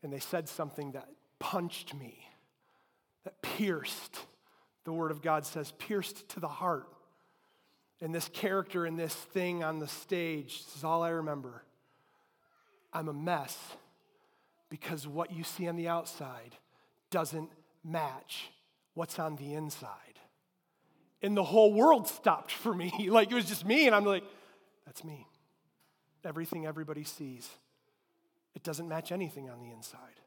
and 0.03 0.13
they 0.13 0.19
said 0.19 0.49
something 0.49 0.91
that 0.91 1.07
punched 1.39 1.93
me, 1.93 2.27
that 3.23 3.41
pierced. 3.41 4.19
The 4.83 4.93
Word 4.93 5.11
of 5.11 5.21
God 5.21 5.45
says, 5.45 5.71
pierced 5.77 6.27
to 6.29 6.39
the 6.39 6.47
heart. 6.47 6.87
And 8.01 8.15
this 8.15 8.29
character 8.29 8.85
and 8.85 8.97
this 8.97 9.13
thing 9.13 9.63
on 9.63 9.79
the 9.79 9.87
stage, 9.87 10.65
this 10.65 10.77
is 10.77 10.83
all 10.83 11.03
I 11.03 11.09
remember. 11.09 11.63
I'm 12.91 13.07
a 13.07 13.13
mess 13.13 13.57
because 14.69 15.07
what 15.07 15.31
you 15.31 15.43
see 15.43 15.67
on 15.67 15.75
the 15.75 15.87
outside 15.87 16.55
doesn't 17.09 17.49
match 17.83 18.49
what's 18.93 19.19
on 19.19 19.35
the 19.35 19.53
inside. 19.53 20.19
And 21.21 21.35
the 21.35 21.43
whole 21.43 21.73
world 21.73 22.07
stopped 22.07 22.51
for 22.51 22.73
me. 22.73 22.91
like 23.09 23.31
it 23.31 23.35
was 23.35 23.45
just 23.45 23.65
me, 23.65 23.87
and 23.87 23.95
I'm 23.95 24.05
like, 24.05 24.23
that's 24.85 25.03
me. 25.03 25.27
Everything 26.25 26.65
everybody 26.65 27.03
sees, 27.03 27.49
it 28.55 28.63
doesn't 28.63 28.87
match 28.87 29.11
anything 29.11 29.49
on 29.49 29.59
the 29.61 29.71
inside. 29.71 30.19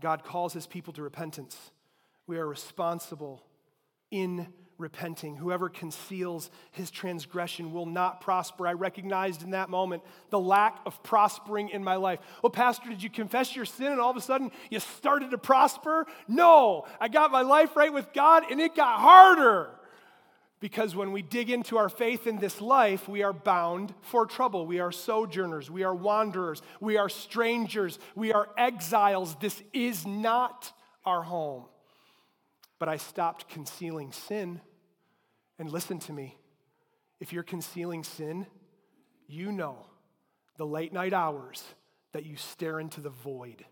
God 0.00 0.24
calls 0.24 0.52
his 0.52 0.66
people 0.66 0.92
to 0.94 1.02
repentance. 1.02 1.56
We 2.26 2.38
are 2.38 2.46
responsible 2.46 3.42
in 4.10 4.46
repenting. 4.78 5.36
Whoever 5.36 5.68
conceals 5.68 6.50
his 6.72 6.90
transgression 6.90 7.72
will 7.72 7.86
not 7.86 8.20
prosper. 8.20 8.66
I 8.66 8.72
recognized 8.72 9.42
in 9.42 9.50
that 9.50 9.70
moment 9.70 10.02
the 10.30 10.40
lack 10.40 10.80
of 10.86 11.02
prospering 11.02 11.68
in 11.68 11.84
my 11.84 11.96
life. 11.96 12.18
Well, 12.42 12.50
Pastor, 12.50 12.88
did 12.88 13.02
you 13.02 13.10
confess 13.10 13.54
your 13.54 13.64
sin 13.64 13.92
and 13.92 14.00
all 14.00 14.10
of 14.10 14.16
a 14.16 14.20
sudden 14.20 14.50
you 14.70 14.80
started 14.80 15.30
to 15.30 15.38
prosper? 15.38 16.06
No, 16.26 16.86
I 17.00 17.08
got 17.08 17.30
my 17.30 17.42
life 17.42 17.76
right 17.76 17.92
with 17.92 18.12
God 18.12 18.44
and 18.50 18.60
it 18.60 18.74
got 18.74 19.00
harder. 19.00 19.70
Because 20.60 20.96
when 20.96 21.12
we 21.12 21.20
dig 21.20 21.50
into 21.50 21.76
our 21.76 21.90
faith 21.90 22.26
in 22.26 22.38
this 22.38 22.58
life, 22.60 23.06
we 23.06 23.22
are 23.22 23.34
bound 23.34 23.92
for 24.00 24.24
trouble. 24.24 24.66
We 24.66 24.80
are 24.80 24.92
sojourners. 24.92 25.70
We 25.70 25.82
are 25.82 25.94
wanderers. 25.94 26.62
We 26.80 26.96
are 26.96 27.10
strangers. 27.10 27.98
We 28.14 28.32
are 28.32 28.48
exiles. 28.56 29.36
This 29.40 29.62
is 29.74 30.06
not 30.06 30.72
our 31.04 31.22
home. 31.22 31.64
But 32.84 32.92
I 32.92 32.98
stopped 32.98 33.48
concealing 33.48 34.12
sin. 34.12 34.60
And 35.58 35.72
listen 35.72 35.98
to 36.00 36.12
me 36.12 36.36
if 37.18 37.32
you're 37.32 37.42
concealing 37.42 38.04
sin, 38.04 38.46
you 39.26 39.52
know 39.52 39.86
the 40.58 40.66
late 40.66 40.92
night 40.92 41.14
hours 41.14 41.64
that 42.12 42.26
you 42.26 42.36
stare 42.36 42.78
into 42.78 43.00
the 43.00 43.08
void 43.08 43.64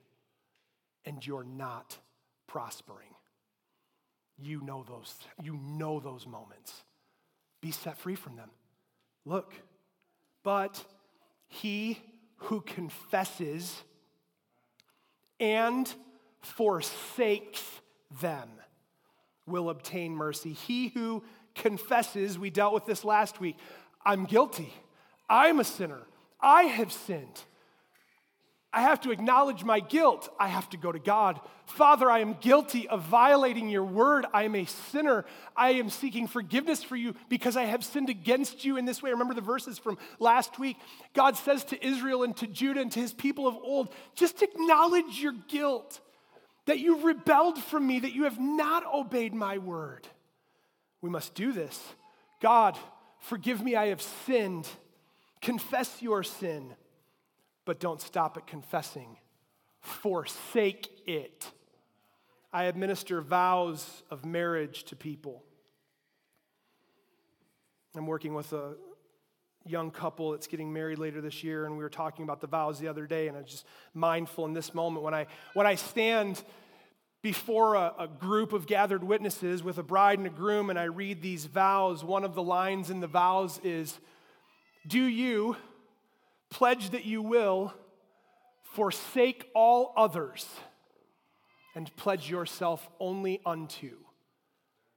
and 1.05 1.27
you're 1.27 1.45
not 1.45 1.99
prospering. 2.47 3.11
You 4.39 4.63
know 4.63 4.83
those, 4.83 5.15
you 5.43 5.59
know 5.63 6.01
those 6.01 6.27
moments. 6.27 6.73
Be 7.61 7.71
set 7.71 7.99
free 7.99 8.15
from 8.15 8.37
them. 8.37 8.49
Look, 9.27 9.53
but 10.43 10.83
he 11.49 11.99
who 12.37 12.63
confesses 12.63 13.83
and 15.39 15.93
forsakes 16.41 17.63
them 18.23 18.49
will 19.47 19.71
obtain 19.71 20.13
mercy. 20.13 20.53
He 20.53 20.89
who 20.89 21.23
confesses, 21.55 22.39
we 22.39 22.51
dealt 22.51 22.75
with 22.75 22.87
this 22.87 23.05
last 23.05 23.41
week, 23.41 23.57
I'm 24.05 24.25
guilty. 24.25 24.73
I'm 25.29 25.61
a 25.61 25.65
sinner. 25.65 26.01
I 26.41 26.65
have 26.65 26.93
sinned. 26.93 27.43
I 28.75 28.81
have 28.81 29.03
to 29.03 29.11
acknowledge 29.11 29.65
my 29.65 29.81
guilt. 29.81 30.31
I 30.41 30.49
have 30.49 30.69
to 30.71 30.79
go 30.79 30.91
to 30.91 30.99
God. 30.99 31.41
Father, 31.67 32.11
I 32.11 32.21
am 32.21 32.35
guilty 32.41 32.89
of 32.89 33.03
violating 33.03 33.69
your 33.69 33.85
word. 33.85 34.25
I 34.33 34.45
am 34.45 34.55
a 34.55 34.65
sinner. 34.65 35.27
I 35.55 35.73
am 35.73 35.91
seeking 35.91 36.27
forgiveness 36.27 36.83
for 36.83 36.97
you 36.97 37.15
because 37.29 37.57
I 37.57 37.65
have 37.65 37.85
sinned 37.85 38.09
against 38.09 38.65
you 38.65 38.79
in 38.79 38.87
this 38.87 39.03
way. 39.03 39.11
Remember 39.11 39.35
the 39.35 39.43
verses 39.43 39.79
from 39.79 39.99
last 40.19 40.59
week? 40.59 40.79
God 41.13 41.37
says 41.37 41.65
to 41.67 41.87
Israel 41.87 42.23
and 42.23 42.35
to 42.39 42.47
Judah 42.47 42.81
and 42.81 42.91
to 42.93 43.01
his 43.01 43.13
people 43.13 43.47
of 43.47 43.57
old, 43.57 43.93
just 44.15 44.43
acknowledge 44.43 45.21
your 45.21 45.35
guilt 45.49 46.01
that 46.67 46.79
you've 46.79 47.05
rebelled 47.05 47.59
from 47.59 47.87
me, 47.87 48.01
that 48.01 48.13
you 48.13 48.25
have 48.25 48.39
not 48.39 48.85
obeyed 48.93 49.35
my 49.35 49.59
word. 49.59 50.07
We 51.01 51.11
must 51.11 51.35
do 51.35 51.53
this. 51.53 51.81
God, 52.41 52.79
forgive 53.21 53.63
me, 53.63 53.75
I 53.75 53.87
have 53.87 54.03
sinned. 54.03 54.69
Confess 55.41 56.01
your 56.01 56.23
sin, 56.23 56.75
but 57.65 57.81
don't 57.81 58.01
stop 58.01 58.37
at 58.37 58.47
confessing. 58.47 59.19
Forsake 59.81 60.89
it. 61.07 61.51
I 62.53 62.65
administer 62.65 63.21
vows 63.21 64.03
of 64.11 64.25
marriage 64.25 64.85
to 64.85 64.97
people. 64.97 65.43
I'm 67.97 68.07
working 68.07 68.35
with 68.35 68.53
a 68.53 68.75
young 69.67 69.91
couple 69.91 70.33
that's 70.33 70.47
getting 70.47 70.73
married 70.73 70.99
later 70.99 71.21
this 71.21 71.45
year, 71.45 71.67
and 71.67 71.77
we 71.77 71.83
were 71.83 71.91
talking 71.91 72.23
about 72.25 72.41
the 72.41 72.47
vows 72.47 72.79
the 72.79 72.89
other 72.89 73.07
day, 73.07 73.29
and 73.29 73.37
i'm 73.37 73.45
just 73.45 73.67
mindful 73.95 74.45
in 74.45 74.53
this 74.53 74.75
moment 74.75 75.05
when 75.05 75.15
I 75.15 75.27
when 75.55 75.67
I 75.67 75.75
stand 75.75 76.43
before 77.23 77.75
a, 77.75 77.95
a, 78.01 78.09
group 78.09 78.53
of 78.53 78.67
gathered 78.67 79.05
witnesses 79.05 79.63
with 79.63 79.79
a 79.79 79.83
bride 79.83 80.19
and 80.19 80.27
a 80.27 80.31
groom, 80.31 80.71
and 80.71 80.79
I 80.79 80.85
read 80.85 81.23
these 81.23 81.47
vows. 81.47 82.03
One 82.03 82.25
of 82.25 82.35
the 82.35 82.43
lines 82.43 82.91
in 82.91 83.01
the 83.01 83.07
vows 83.07 83.61
is, 83.63 83.99
"Do 84.87 85.01
you 85.01 85.57
pledge 86.51 86.91
that 86.91 87.05
you 87.05 87.23
will 87.23 87.73
forsake 88.63 89.49
all 89.55 89.93
others 89.97 90.49
and 91.75 91.95
pledge 91.97 92.29
yourself 92.29 92.89
only 92.99 93.41
unto 93.47 93.97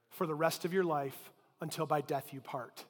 for 0.09 0.25
the 0.25 0.35
rest 0.35 0.65
of 0.65 0.73
your 0.73 0.83
life 0.83 1.31
until 1.61 1.85
by 1.85 2.01
death 2.01 2.33
you 2.33 2.41
part?" 2.41 2.85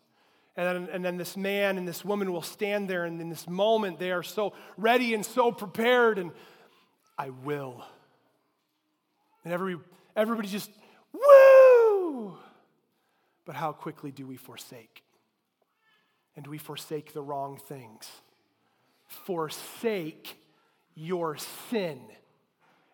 And 0.58 0.88
then, 0.88 0.90
and 0.94 1.04
then 1.04 1.18
this 1.18 1.36
man 1.36 1.78
and 1.78 1.88
this 1.88 2.06
woman 2.06 2.32
will 2.32 2.42
stand 2.42 2.90
there, 2.90 3.04
and 3.06 3.20
in 3.20 3.30
this 3.30 3.48
moment, 3.48 4.00
they 4.00 4.12
are 4.12 4.24
so 4.24 4.54
ready 4.78 5.14
and 5.14 5.26
so 5.26 5.52
prepared, 5.52 6.18
and 6.18 6.32
I 7.18 7.30
will. 7.30 7.84
And 9.44 9.54
every, 9.54 9.78
everybody 10.16 10.48
just, 10.48 10.72
woo! 11.14 12.38
But 13.46 13.56
how 13.56 13.74
quickly 13.74 14.12
do 14.12 14.26
we 14.26 14.38
forsake? 14.38 15.04
And 16.38 16.48
we 16.48 16.58
forsake 16.58 17.14
the 17.14 17.22
wrong 17.22 17.58
things. 17.58 18.10
Forsake 19.08 20.38
your 20.96 21.38
sin. 21.70 22.00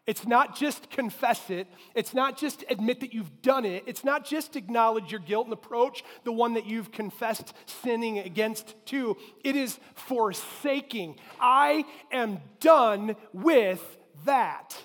It's 0.07 0.25
not 0.25 0.55
just 0.55 0.89
confess 0.89 1.49
it. 1.49 1.67
It's 1.93 2.13
not 2.13 2.35
just 2.37 2.63
admit 2.69 3.01
that 3.01 3.13
you've 3.13 3.41
done 3.41 3.65
it. 3.65 3.83
It's 3.85 4.03
not 4.03 4.25
just 4.25 4.55
acknowledge 4.55 5.11
your 5.11 5.19
guilt 5.19 5.45
and 5.45 5.53
approach 5.53 6.03
the 6.23 6.31
one 6.31 6.55
that 6.55 6.65
you've 6.65 6.91
confessed 6.91 7.53
sinning 7.67 8.17
against 8.17 8.75
to. 8.87 9.15
It 9.43 9.55
is 9.55 9.79
forsaking. 9.93 11.17
I 11.39 11.85
am 12.11 12.39
done 12.59 13.15
with 13.31 13.97
that. 14.25 14.75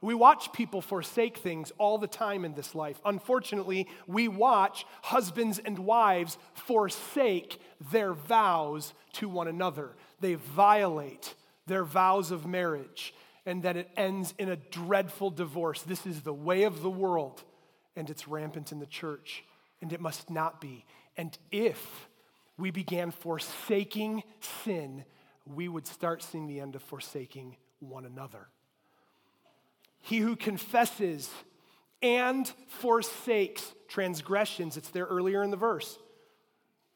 We 0.00 0.14
watch 0.14 0.52
people 0.52 0.82
forsake 0.82 1.38
things 1.38 1.72
all 1.78 1.96
the 1.98 2.06
time 2.06 2.44
in 2.44 2.54
this 2.54 2.74
life. 2.74 3.00
Unfortunately, 3.04 3.88
we 4.06 4.28
watch 4.28 4.86
husbands 5.02 5.58
and 5.58 5.78
wives 5.78 6.36
forsake 6.52 7.58
their 7.90 8.12
vows 8.12 8.92
to 9.14 9.28
one 9.28 9.48
another. 9.48 9.92
They 10.20 10.34
violate 10.34 11.34
their 11.66 11.84
vows 11.84 12.30
of 12.30 12.46
marriage 12.46 13.14
and 13.46 13.62
that 13.62 13.76
it 13.76 13.90
ends 13.96 14.34
in 14.38 14.48
a 14.48 14.56
dreadful 14.56 15.30
divorce. 15.30 15.82
This 15.82 16.06
is 16.06 16.22
the 16.22 16.32
way 16.32 16.62
of 16.64 16.82
the 16.82 16.90
world, 16.90 17.42
and 17.96 18.08
it's 18.08 18.26
rampant 18.26 18.72
in 18.72 18.78
the 18.78 18.86
church, 18.86 19.44
and 19.80 19.92
it 19.92 20.00
must 20.00 20.30
not 20.30 20.60
be. 20.60 20.84
And 21.16 21.36
if 21.50 22.08
we 22.56 22.70
began 22.70 23.10
forsaking 23.10 24.22
sin, 24.64 25.04
we 25.46 25.68
would 25.68 25.86
start 25.86 26.22
seeing 26.22 26.46
the 26.46 26.60
end 26.60 26.74
of 26.74 26.82
forsaking 26.82 27.56
one 27.80 28.06
another. 28.06 28.48
He 30.00 30.18
who 30.18 30.36
confesses 30.36 31.30
and 32.02 32.46
forsakes 32.68 33.72
transgressions, 33.88 34.76
it's 34.76 34.90
there 34.90 35.06
earlier 35.06 35.42
in 35.42 35.50
the 35.50 35.56
verse. 35.56 35.98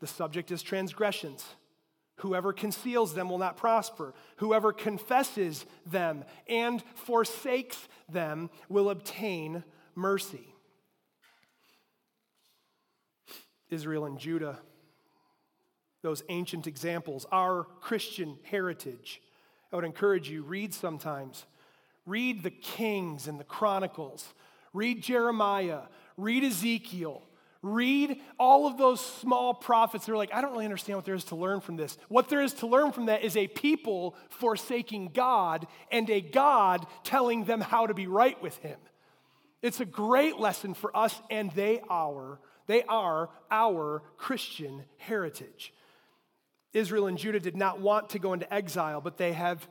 The 0.01 0.07
subject 0.07 0.51
is 0.51 0.63
transgressions. 0.63 1.45
Whoever 2.19 2.53
conceals 2.53 3.15
them 3.15 3.29
will 3.29 3.39
not 3.39 3.57
prosper. 3.57 4.13
Whoever 4.37 4.73
confesses 4.73 5.65
them 5.87 6.25
and 6.49 6.83
forsakes 6.95 7.89
them 8.09 8.51
will 8.69 8.91
obtain 8.91 9.63
mercy. 9.95 10.55
Israel 13.71 14.07
and 14.07 14.19
Judah, 14.19 14.59
those 16.03 16.23
ancient 16.29 16.67
examples, 16.67 17.27
our 17.31 17.65
Christian 17.81 18.39
heritage. 18.45 19.21
I 19.73 19.77
would 19.77 19.85
encourage 19.85 20.31
you, 20.31 20.43
read 20.43 20.73
sometimes. 20.73 21.45
Read 22.07 22.43
the 22.43 22.51
Kings 22.51 23.29
and 23.29 23.39
the 23.39 23.45
Chronicles. 23.45 24.33
Read 24.73 25.03
Jeremiah. 25.03 25.83
Read 26.17 26.43
Ezekiel. 26.43 27.23
Read 27.63 28.21
all 28.39 28.67
of 28.67 28.79
those 28.79 29.05
small 29.05 29.53
prophets. 29.53 30.07
They're 30.07 30.17
like, 30.17 30.33
I 30.33 30.41
don't 30.41 30.53
really 30.53 30.65
understand 30.65 30.97
what 30.97 31.05
there 31.05 31.15
is 31.15 31.25
to 31.25 31.37
learn 31.37 31.61
from 31.61 31.77
this. 31.77 31.99
What 32.09 32.29
there 32.29 32.41
is 32.41 32.53
to 32.55 32.67
learn 32.67 32.93
from 32.93 33.07
that 33.07 33.23
is 33.23 33.37
a 33.37 33.49
people 33.49 34.15
forsaking 34.29 35.11
God 35.13 35.67
and 35.91 36.09
a 36.09 36.21
God 36.21 36.87
telling 37.03 37.45
them 37.45 37.61
how 37.61 37.87
to 37.87 37.95
be 37.95 38.07
right 38.07 38.41
with 38.41 38.57
Him. 38.59 38.79
It's 39.61 39.81
a 39.81 39.85
great 39.85 40.39
lesson 40.39 40.73
for 40.75 40.97
us, 40.97 41.21
and 41.31 41.51
they 41.53 41.81
are, 41.89 42.39
they 42.69 42.85
are 42.85 43.29
our 43.51 44.03
Christian 44.17 44.85
heritage. 44.99 45.75
Israel 46.73 47.09
and 47.09 47.19
Judah 47.19 47.41
did 47.41 47.57
not 47.57 47.81
want 47.81 48.11
to 48.11 48.21
go 48.21 48.35
into 48.35 48.53
exile, 48.55 49.01
but 49.01 49.17
they 49.17 49.33
have 49.33 49.67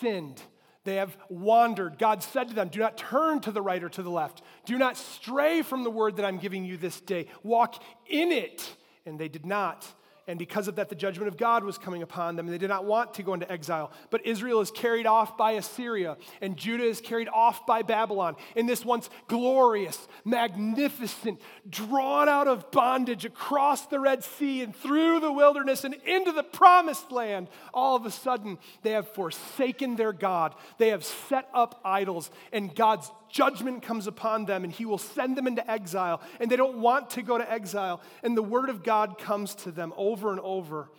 sinned. 0.00 0.40
They 0.88 0.96
have 0.96 1.18
wandered. 1.28 1.98
God 1.98 2.22
said 2.22 2.48
to 2.48 2.54
them, 2.54 2.70
Do 2.70 2.78
not 2.78 2.96
turn 2.96 3.40
to 3.40 3.52
the 3.52 3.60
right 3.60 3.84
or 3.84 3.90
to 3.90 4.02
the 4.02 4.08
left. 4.08 4.40
Do 4.64 4.78
not 4.78 4.96
stray 4.96 5.60
from 5.60 5.84
the 5.84 5.90
word 5.90 6.16
that 6.16 6.24
I'm 6.24 6.38
giving 6.38 6.64
you 6.64 6.78
this 6.78 6.98
day. 6.98 7.26
Walk 7.42 7.82
in 8.06 8.32
it. 8.32 8.74
And 9.04 9.20
they 9.20 9.28
did 9.28 9.44
not. 9.44 9.86
And 10.28 10.38
because 10.38 10.68
of 10.68 10.76
that, 10.76 10.90
the 10.90 10.94
judgment 10.94 11.28
of 11.28 11.38
God 11.38 11.64
was 11.64 11.78
coming 11.78 12.02
upon 12.02 12.36
them, 12.36 12.46
and 12.46 12.54
they 12.54 12.58
did 12.58 12.68
not 12.68 12.84
want 12.84 13.14
to 13.14 13.22
go 13.22 13.32
into 13.32 13.50
exile. 13.50 13.90
But 14.10 14.26
Israel 14.26 14.60
is 14.60 14.70
carried 14.70 15.06
off 15.06 15.38
by 15.38 15.52
Assyria, 15.52 16.18
and 16.42 16.54
Judah 16.54 16.84
is 16.84 17.00
carried 17.00 17.28
off 17.28 17.64
by 17.66 17.80
Babylon. 17.80 18.36
In 18.54 18.66
this 18.66 18.84
once 18.84 19.08
glorious, 19.26 20.06
magnificent, 20.26 21.40
drawn 21.68 22.28
out 22.28 22.46
of 22.46 22.70
bondage 22.70 23.24
across 23.24 23.86
the 23.86 23.98
Red 23.98 24.22
Sea 24.22 24.60
and 24.60 24.76
through 24.76 25.20
the 25.20 25.32
wilderness 25.32 25.84
and 25.84 25.94
into 25.94 26.32
the 26.32 26.42
promised 26.42 27.10
land, 27.10 27.48
all 27.72 27.96
of 27.96 28.04
a 28.04 28.10
sudden 28.10 28.58
they 28.82 28.90
have 28.90 29.08
forsaken 29.08 29.96
their 29.96 30.12
God. 30.12 30.54
They 30.76 30.88
have 30.88 31.04
set 31.04 31.48
up 31.54 31.80
idols, 31.86 32.30
and 32.52 32.74
God's 32.74 33.10
judgment 33.30 33.82
comes 33.82 34.06
upon 34.06 34.46
them 34.46 34.64
and 34.64 34.72
he 34.72 34.84
will 34.84 34.98
send 34.98 35.36
them 35.36 35.46
into 35.46 35.68
exile. 35.70 36.20
And 36.40 36.50
they 36.50 36.56
don't 36.56 36.78
want 36.78 37.10
to 37.10 37.22
go 37.22 37.38
to 37.38 37.50
exile. 37.50 38.00
And 38.22 38.36
the 38.36 38.42
word 38.42 38.68
of 38.68 38.82
God 38.82 39.18
comes 39.18 39.54
to 39.56 39.70
them 39.70 39.92
over 40.18 40.32
and 40.32 40.40
over 40.40 40.90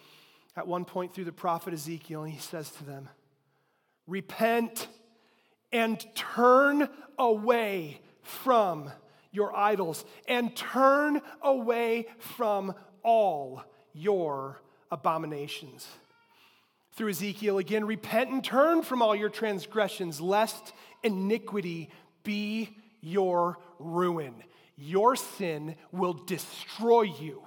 at 0.55 0.65
one 0.65 0.85
point 0.85 1.13
through 1.13 1.25
the 1.25 1.31
prophet 1.33 1.73
Ezekiel. 1.73 2.23
And 2.23 2.31
he 2.31 2.39
says 2.39 2.69
to 2.71 2.85
them, 2.85 3.09
Repent 4.07 4.87
and 5.71 6.03
turn 6.15 6.87
away 7.17 7.99
from 8.23 8.89
your 9.31 9.55
idols 9.55 10.05
and 10.27 10.55
turn 10.55 11.21
away 11.41 12.07
from 12.17 12.73
all 13.03 13.63
your 13.93 14.61
abominations. 14.89 15.87
Through 16.93 17.09
Ezekiel 17.09 17.57
again, 17.57 17.85
repent 17.85 18.31
and 18.31 18.43
turn 18.43 18.81
from 18.81 19.01
all 19.01 19.15
your 19.15 19.29
transgressions, 19.29 20.19
lest 20.21 20.73
iniquity 21.03 21.89
be 22.23 22.75
your 23.01 23.57
ruin. 23.79 24.33
Your 24.77 25.15
sin 25.15 25.75
will 25.91 26.13
destroy 26.13 27.01
you. 27.01 27.43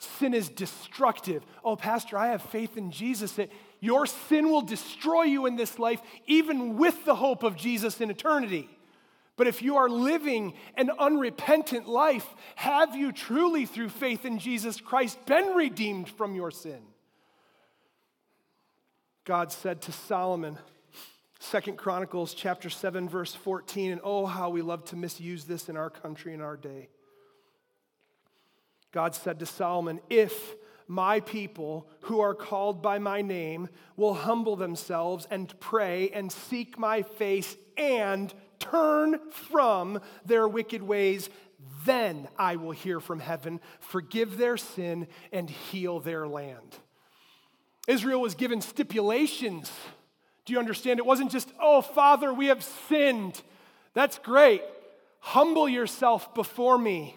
Sin 0.00 0.32
is 0.32 0.48
destructive. 0.48 1.44
Oh, 1.62 1.76
Pastor, 1.76 2.16
I 2.16 2.28
have 2.28 2.40
faith 2.40 2.78
in 2.78 2.90
Jesus 2.90 3.32
that 3.32 3.52
your 3.80 4.06
sin 4.06 4.50
will 4.50 4.62
destroy 4.62 5.24
you 5.24 5.44
in 5.44 5.56
this 5.56 5.78
life, 5.78 6.00
even 6.26 6.78
with 6.78 7.04
the 7.04 7.14
hope 7.14 7.42
of 7.42 7.54
Jesus 7.54 8.00
in 8.00 8.10
eternity. 8.10 8.70
But 9.36 9.46
if 9.46 9.60
you 9.60 9.76
are 9.76 9.90
living 9.90 10.54
an 10.74 10.90
unrepentant 10.98 11.86
life, 11.86 12.26
have 12.56 12.96
you 12.96 13.12
truly, 13.12 13.66
through 13.66 13.90
faith 13.90 14.24
in 14.24 14.38
Jesus 14.38 14.80
Christ, 14.80 15.18
been 15.26 15.54
redeemed 15.54 16.08
from 16.08 16.34
your 16.34 16.50
sin? 16.50 16.80
God 19.24 19.52
said 19.52 19.82
to 19.82 19.92
Solomon, 19.92 20.58
Second 21.38 21.76
Chronicles 21.76 22.32
chapter 22.32 22.70
7 22.70 23.08
verse 23.08 23.34
14 23.34 23.92
and 23.92 24.00
oh 24.02 24.26
how 24.26 24.50
we 24.50 24.60
love 24.60 24.84
to 24.86 24.96
misuse 24.96 25.44
this 25.44 25.68
in 25.68 25.76
our 25.76 25.90
country 25.90 26.32
in 26.32 26.40
our 26.40 26.56
day. 26.56 26.88
God 28.92 29.14
said 29.14 29.38
to 29.38 29.46
Solomon, 29.46 30.00
"If 30.08 30.56
my 30.86 31.20
people 31.20 31.88
who 32.02 32.20
are 32.20 32.34
called 32.34 32.82
by 32.82 32.98
my 32.98 33.22
name 33.22 33.68
will 33.96 34.14
humble 34.14 34.56
themselves 34.56 35.26
and 35.30 35.58
pray 35.60 36.10
and 36.10 36.32
seek 36.32 36.78
my 36.78 37.02
face 37.02 37.56
and 37.76 38.34
turn 38.58 39.20
from 39.30 40.00
their 40.24 40.48
wicked 40.48 40.82
ways, 40.82 41.30
then 41.84 42.28
I 42.38 42.56
will 42.56 42.72
hear 42.72 43.00
from 43.00 43.20
heaven, 43.20 43.60
forgive 43.78 44.36
their 44.36 44.56
sin, 44.56 45.06
and 45.32 45.48
heal 45.48 46.00
their 46.00 46.26
land. 46.26 46.78
Israel 47.86 48.20
was 48.20 48.34
given 48.34 48.60
stipulations 48.60 49.70
do 50.50 50.54
you 50.54 50.58
understand? 50.58 50.98
It 50.98 51.06
wasn't 51.06 51.30
just, 51.30 51.52
oh, 51.60 51.80
Father, 51.80 52.34
we 52.34 52.46
have 52.46 52.64
sinned. 52.88 53.40
That's 53.94 54.18
great. 54.18 54.62
Humble 55.20 55.68
yourself 55.68 56.34
before 56.34 56.76
me. 56.76 57.14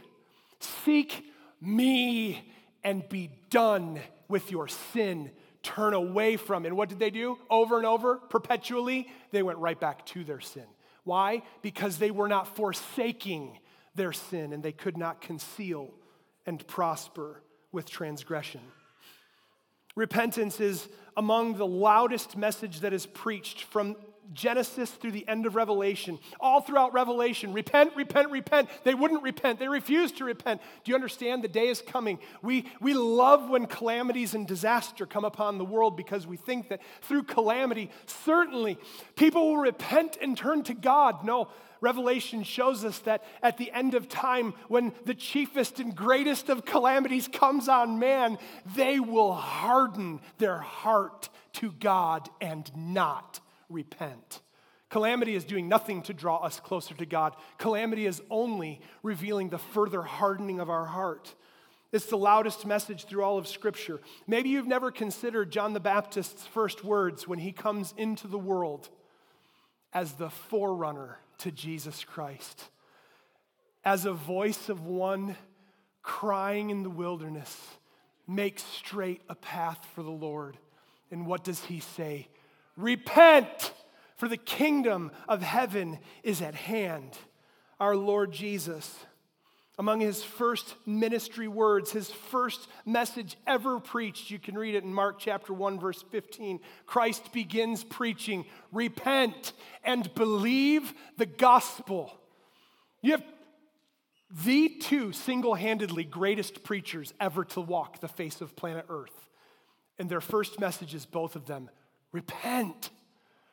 Seek 0.60 1.26
me 1.66 2.52
and 2.84 3.08
be 3.10 3.30
done 3.50 4.00
with 4.28 4.52
your 4.52 4.68
sin. 4.68 5.32
Turn 5.62 5.94
away 5.94 6.36
from 6.38 6.66
it. 6.66 6.70
And 6.70 6.78
what 6.78 6.90
did 6.90 7.00
they 7.00 7.10
do? 7.10 7.38
Over 7.50 7.78
and 7.78 7.86
over, 7.86 8.18
perpetually, 8.18 9.08
they 9.32 9.44
went 9.44 9.60
right 9.60 9.80
back 9.80 10.06
to 10.08 10.24
their 10.24 10.42
sin. 10.42 10.66
Why? 11.04 11.44
Because 11.62 11.98
they 11.98 12.12
were 12.12 12.28
not 12.28 12.56
forsaking 12.56 13.60
their 13.96 14.14
sin 14.14 14.54
and 14.54 14.64
they 14.64 14.72
could 14.72 14.98
not 14.98 15.22
conceal 15.22 15.92
and 16.46 16.66
prosper 16.68 17.42
with 17.72 17.90
transgression. 17.90 18.62
Repentance 19.96 20.60
is 20.60 20.88
among 21.16 21.56
the 21.56 21.68
loudest 21.68 22.36
message 22.36 22.80
that 22.80 22.94
is 22.94 23.06
preached 23.06 23.64
from 23.64 23.96
Genesis 24.32 24.90
through 24.90 25.12
the 25.12 25.28
end 25.28 25.46
of 25.46 25.56
Revelation. 25.56 26.20
All 26.40 26.62
throughout 26.62 26.94
Revelation, 26.94 27.54
repent, 27.54 27.96
repent, 27.96 28.32
repent. 28.32 28.70
They 28.84 28.94
wouldn't 28.94 29.24
repent. 29.24 29.60
They 29.60 29.68
refused 29.68 30.18
to 30.18 30.26
repent. 30.26 30.62
Do 30.84 30.92
you 30.92 30.96
understand? 30.96 31.44
The 31.44 31.48
day 31.48 31.68
is 31.68 31.82
coming. 31.82 32.20
We, 32.42 32.66
we 32.80 32.94
love 32.94 33.50
when 33.50 33.66
calamities 33.66 34.34
and 34.34 34.48
disaster 34.48 35.06
come 35.06 35.26
upon 35.26 35.58
the 35.58 35.66
world 35.66 35.98
because 35.98 36.26
we 36.26 36.38
think 36.38 36.70
that 36.70 36.82
through 37.02 37.24
calamity, 37.24 37.90
certainly 38.06 38.78
people 39.16 39.50
will 39.50 39.58
repent 39.58 40.18
and 40.22 40.38
turn 40.38 40.64
to 40.64 40.74
God. 40.74 41.24
No, 41.26 41.50
Revelation 41.82 42.44
shows 42.44 42.86
us 42.86 43.00
that 43.00 43.26
at 43.42 43.58
the 43.58 43.72
end 43.72 43.94
of 43.94 44.08
time, 44.08 44.54
when 44.70 44.94
the 45.06 45.14
chiefest 45.14 45.80
and 45.80 45.94
greatest 45.94 46.48
of 46.48 46.64
calamities 46.64 47.28
comes 47.28 47.68
on 47.68 48.00
man, 48.00 48.38
they 48.76 49.02
will 49.02 49.34
harden 49.34 50.22
their 50.38 50.60
heart 50.60 51.28
to 51.54 51.74
God 51.74 52.30
and 52.40 52.72
not 52.76 53.42
repent. 53.70 54.42
Calamity 54.90 55.36
is 55.36 55.44
doing 55.44 55.68
nothing 55.68 56.04
to 56.04 56.14
draw 56.14 56.38
us 56.38 56.60
closer 56.60 56.94
to 56.94 57.06
God. 57.06 57.36
Calamity 57.58 58.06
is 58.06 58.22
only 58.30 58.80
revealing 59.02 59.50
the 59.50 59.58
further 59.58 60.04
hardening 60.04 60.60
of 60.60 60.70
our 60.70 60.86
heart. 60.86 61.34
It's 61.92 62.06
the 62.08 62.18
loudest 62.18 62.66
message 62.66 63.06
through 63.06 63.24
all 63.24 63.38
of 63.38 63.48
Scripture. 63.48 64.02
Maybe 64.28 64.50
you've 64.50 64.68
never 64.68 64.92
considered 64.92 65.52
John 65.52 65.74
the 65.74 65.80
Baptist's 65.80 66.46
first 66.46 66.84
words 66.84 67.28
when 67.28 67.40
he 67.40 67.52
comes 67.52 67.94
into 67.98 68.28
the 68.28 68.38
world 68.38 68.90
as 69.94 70.14
the 70.14 70.30
forerunner 70.30 71.20
to 71.40 71.52
Jesus 71.52 72.04
Christ, 72.04 72.70
as 73.86 74.06
a 74.06 74.14
voice 74.14 74.70
of 74.70 74.86
one 74.86 75.36
crying 76.02 76.70
in 76.70 76.84
the 76.84 76.90
wilderness, 76.90 77.78
make 78.28 78.60
straight 78.60 79.22
a 79.30 79.36
path 79.36 79.86
for 79.94 80.04
the 80.04 80.10
Lord. 80.10 80.58
And 81.12 81.26
what 81.28 81.44
does 81.44 81.66
he 81.66 81.80
say? 81.80 82.28
Repent, 82.78 83.74
for 84.16 84.28
the 84.28 84.38
kingdom 84.38 85.12
of 85.28 85.42
heaven 85.42 86.00
is 86.24 86.42
at 86.42 86.56
hand. 86.56 87.18
Our 87.80 87.96
Lord 87.96 88.32
Jesus, 88.32 88.98
among 89.78 90.00
his 90.00 90.24
first 90.24 90.76
ministry 90.86 91.48
words, 91.48 91.92
his 91.92 92.10
first 92.10 92.68
message 92.86 93.36
ever 93.46 93.80
preached, 93.80 94.32
you 94.32 94.40
can 94.40 94.58
read 94.58 94.76
it 94.76 94.84
in 94.84 94.94
Mark 94.94 95.20
chapter 95.20 95.54
1, 95.54 95.80
verse 95.80 96.04
15. 96.12 96.60
Christ 96.86 97.34
begins 97.34 97.84
preaching, 97.84 98.46
Repent 98.72 99.54
and 99.84 100.14
believe 100.16 100.94
the 101.18 101.26
gospel. 101.26 102.18
You 103.02 103.14
have 103.14 103.24
the 104.46 104.70
two 104.70 105.12
single 105.12 105.54
handedly 105.54 106.04
greatest 106.04 106.64
preachers 106.64 107.14
ever 107.20 107.44
to 107.46 107.62
walk 107.62 108.00
the 108.00 108.08
face 108.08 108.42
of 108.42 108.56
planet 108.56 108.86
Earth. 108.90 109.30
And 110.00 110.10
their 110.10 110.22
first 110.22 110.60
messages, 110.60 111.06
both 111.06 111.36
of 111.36 111.46
them, 111.46 111.70
Repent. 112.14 112.92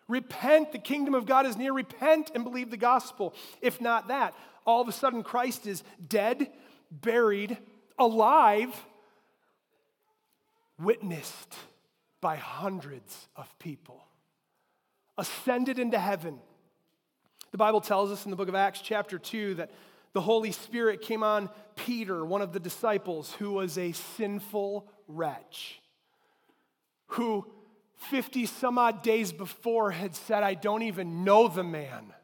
Repent. 0.07 0.71
The 0.71 0.79
kingdom 0.79 1.15
of 1.15 1.27
God 1.27 1.47
is 1.47 1.57
near. 1.57 1.73
Repent 1.73 2.31
and 2.33 2.45
believe 2.45 2.71
the 2.71 2.77
gospel. 2.77 3.35
If 3.61 3.81
not 3.81 4.09
that, 4.09 4.35
all 4.65 4.81
of 4.81 4.87
a 4.87 4.93
sudden 4.93 5.25
Christ 5.25 5.67
is 5.67 5.83
dead, 6.07 6.49
buried, 6.93 7.59
alive, 7.99 8.73
witnessed 10.79 11.57
by 12.21 12.37
hundreds 12.37 13.29
of 13.35 13.59
people, 13.59 14.05
ascended 15.19 15.79
into 15.79 15.99
heaven. 15.99 16.39
The 17.51 17.59
Bible 17.59 17.81
tells 17.81 18.11
us 18.13 18.25
in 18.25 18.31
the 18.31 18.37
book 18.37 18.49
of 18.49 18.55
Acts, 18.55 18.81
chapter 18.81 19.19
2, 19.19 19.55
that 19.55 19.71
the 20.13 20.21
Holy 20.21 20.53
Spirit 20.53 21.01
came 21.01 21.23
on 21.23 21.49
Peter, 21.77 22.25
one 22.25 22.43
of 22.43 22.53
the 22.53 22.61
disciples, 22.61 23.33
who 23.35 23.53
was 23.53 23.79
a 23.79 23.93
sinful 23.93 24.89
wretch, 25.09 25.81
who 27.07 27.47
50 28.01 28.47
some 28.47 28.79
odd 28.79 29.03
days 29.03 29.33
before 29.33 29.91
had 29.91 30.15
said, 30.15 30.43
I 30.43 30.55
don't 30.55 30.83
even 30.83 31.25
know 31.25 31.49
the 31.49 31.63
man. 31.63 32.15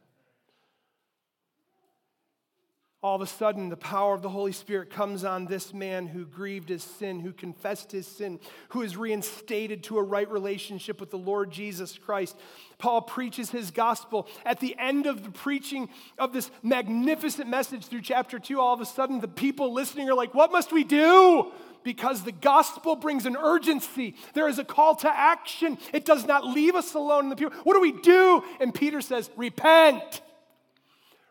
All 3.02 3.14
of 3.14 3.22
a 3.22 3.26
sudden, 3.26 3.68
the 3.68 3.76
power 3.76 4.14
of 4.14 4.22
the 4.22 4.30
Holy 4.30 4.50
Spirit 4.50 4.90
comes 4.90 5.22
on 5.22 5.44
this 5.44 5.72
man 5.72 6.08
who 6.08 6.24
grieved 6.24 6.70
his 6.70 6.82
sin, 6.82 7.20
who 7.20 7.32
confessed 7.32 7.92
his 7.92 8.06
sin, 8.06 8.40
who 8.70 8.82
is 8.82 8.96
reinstated 8.96 9.84
to 9.84 9.98
a 9.98 10.02
right 10.02 10.28
relationship 10.28 10.98
with 10.98 11.10
the 11.10 11.18
Lord 11.18 11.52
Jesus 11.52 11.98
Christ. 11.98 12.36
Paul 12.78 13.02
preaches 13.02 13.50
his 13.50 13.70
gospel. 13.70 14.26
At 14.44 14.58
the 14.58 14.74
end 14.76 15.06
of 15.06 15.22
the 15.22 15.30
preaching 15.30 15.88
of 16.18 16.32
this 16.32 16.50
magnificent 16.64 17.48
message 17.48 17.86
through 17.86 18.02
chapter 18.02 18.40
2, 18.40 18.58
all 18.58 18.74
of 18.74 18.80
a 18.80 18.86
sudden, 18.86 19.20
the 19.20 19.28
people 19.28 19.72
listening 19.72 20.08
are 20.10 20.14
like, 20.14 20.34
What 20.34 20.50
must 20.50 20.72
we 20.72 20.82
do? 20.82 21.52
Because 21.86 22.24
the 22.24 22.32
gospel 22.32 22.96
brings 22.96 23.26
an 23.26 23.36
urgency. 23.36 24.16
There 24.34 24.48
is 24.48 24.58
a 24.58 24.64
call 24.64 24.96
to 24.96 25.08
action. 25.08 25.78
It 25.92 26.04
does 26.04 26.26
not 26.26 26.44
leave 26.44 26.74
us 26.74 26.94
alone 26.94 27.26
in 27.26 27.30
the 27.30 27.36
people. 27.36 27.56
What 27.62 27.74
do 27.74 27.80
we 27.80 27.92
do? 27.92 28.42
And 28.60 28.74
Peter 28.74 29.00
says, 29.00 29.30
Repent. 29.36 30.20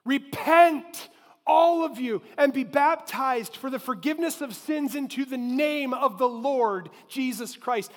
Repent, 0.05 1.09
all 1.45 1.83
of 1.83 1.99
you, 1.99 2.21
and 2.37 2.53
be 2.53 2.63
baptized 2.63 3.57
for 3.57 3.69
the 3.69 3.79
forgiveness 3.79 4.39
of 4.39 4.55
sins 4.55 4.95
into 4.95 5.25
the 5.25 5.37
name 5.37 5.93
of 5.93 6.17
the 6.19 6.29
Lord 6.29 6.89
Jesus 7.09 7.57
Christ. 7.57 7.91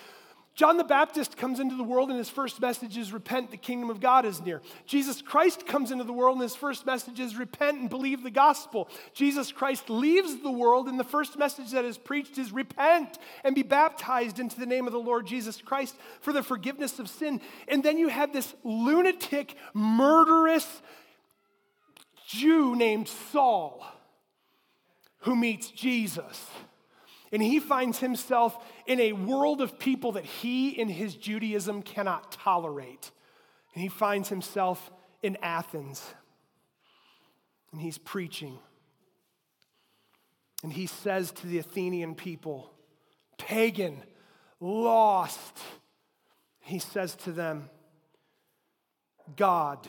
John 0.59 0.77
the 0.77 0.83
Baptist 0.83 1.37
comes 1.37 1.61
into 1.61 1.77
the 1.77 1.85
world 1.85 2.09
and 2.09 2.19
his 2.19 2.29
first 2.29 2.61
message 2.61 2.97
is 2.97 3.13
repent, 3.13 3.53
the 3.53 3.57
kingdom 3.57 3.91
of 3.91 4.01
God 4.01 4.25
is 4.25 4.41
near. 4.41 4.61
Jesus 4.87 5.23
Christ 5.23 5.69
comes 5.69 5.93
into 5.93 6.03
the 6.03 6.13
world 6.13 6.35
and 6.35 6.43
his 6.43 6.57
first 6.57 6.85
message 6.85 7.21
is 7.21 7.37
repent 7.37 7.79
and 7.79 7.89
believe 7.89 8.25
the 8.25 8.31
gospel. 8.33 8.89
Jesus 9.15 9.53
Christ 9.53 9.89
leaves 9.89 10.43
the 10.43 10.51
world 10.51 10.89
and 10.89 10.99
the 10.99 11.05
first 11.05 11.39
message 11.39 11.71
that 11.71 11.85
is 11.85 11.97
preached 11.97 12.39
is 12.39 12.51
repent 12.51 13.19
and 13.45 13.55
be 13.55 13.63
baptized 13.63 14.41
into 14.41 14.59
the 14.59 14.67
name 14.67 14.89
of 14.89 14.93
the 14.93 14.99
Lord 14.99 15.29
Jesus 15.29 15.63
Christ 15.63 15.95
for 16.23 16.33
the 16.33 16.43
forgiveness 16.43 16.99
of 16.99 17.09
sin. 17.09 17.41
And 17.69 17.85
then 17.85 17.97
you 17.97 18.09
have 18.09 18.33
this 18.33 18.53
lunatic, 18.65 19.55
murderous 19.75 20.83
Jew 22.27 22.75
named 22.75 23.07
Saul 23.07 23.87
who 25.19 25.37
meets 25.37 25.71
Jesus. 25.71 26.49
And 27.33 27.43
he 27.43 27.61
finds 27.61 27.99
himself 27.99 28.57
in 28.87 29.01
a 29.01 29.13
world 29.13 29.61
of 29.61 29.79
people 29.79 30.13
that 30.13 30.25
he 30.25 30.71
in 30.71 30.89
his 30.89 31.15
Judaism 31.15 31.83
cannot 31.83 32.33
tolerate. 32.33 33.11
And 33.75 33.83
he 33.83 33.89
finds 33.89 34.29
himself 34.29 34.91
in 35.23 35.37
Athens. 35.43 36.03
And 37.73 37.81
he's 37.81 37.99
preaching. 37.99 38.59
And 40.63 40.73
he 40.73 40.87
says 40.87 41.31
to 41.33 41.47
the 41.47 41.59
Athenian 41.59 42.15
people, 42.15 42.73
pagan, 43.37 44.03
lost, 44.59 45.59
he 46.61 46.79
says 46.79 47.15
to 47.17 47.33
them, 47.33 47.71
God 49.37 49.87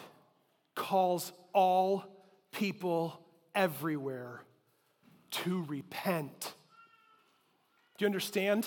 calls 0.76 1.32
all 1.54 2.06
people 2.52 3.20
everywhere 3.56 4.44
to 5.32 5.64
repent 5.64 6.54
do 8.00 8.04
you 8.04 8.08
understand? 8.08 8.66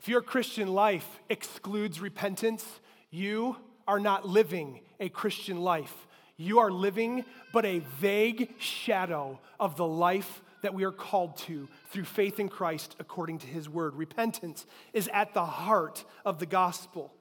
If 0.00 0.08
your 0.08 0.22
Christian 0.22 0.68
life 0.68 1.06
excludes 1.28 2.00
repentance, 2.00 2.64
you 3.10 3.56
are 3.86 4.00
not 4.00 4.26
living 4.26 4.80
a 4.98 5.10
Christian 5.10 5.58
life. 5.58 6.06
You 6.38 6.60
are 6.60 6.70
living 6.70 7.26
but 7.52 7.66
a 7.66 7.80
vague 8.00 8.54
shadow 8.58 9.38
of 9.60 9.76
the 9.76 9.86
life 9.86 10.40
that 10.62 10.72
we 10.72 10.84
are 10.84 10.92
called 10.92 11.36
to 11.40 11.68
through 11.90 12.04
faith 12.04 12.40
in 12.40 12.48
Christ 12.48 12.96
according 12.98 13.40
to 13.40 13.46
his 13.46 13.68
word. 13.68 13.94
Repentance 13.94 14.64
is 14.94 15.10
at 15.12 15.34
the 15.34 15.44
heart 15.44 16.06
of 16.24 16.38
the 16.38 16.46
gospel. 16.46 17.12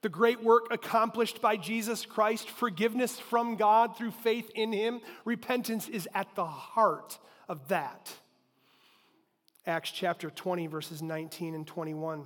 The 0.00 0.08
great 0.08 0.42
work 0.42 0.68
accomplished 0.70 1.42
by 1.42 1.58
Jesus 1.58 2.06
Christ, 2.06 2.48
forgiveness 2.48 3.18
from 3.18 3.56
God 3.56 3.98
through 3.98 4.12
faith 4.12 4.50
in 4.54 4.72
him, 4.72 5.02
repentance 5.26 5.88
is 5.88 6.08
at 6.14 6.34
the 6.36 6.46
heart 6.46 7.18
of 7.50 7.68
that. 7.68 8.14
Acts 9.68 9.90
chapter 9.90 10.30
20, 10.30 10.66
verses 10.66 11.02
19 11.02 11.54
and 11.54 11.66
21. 11.66 12.20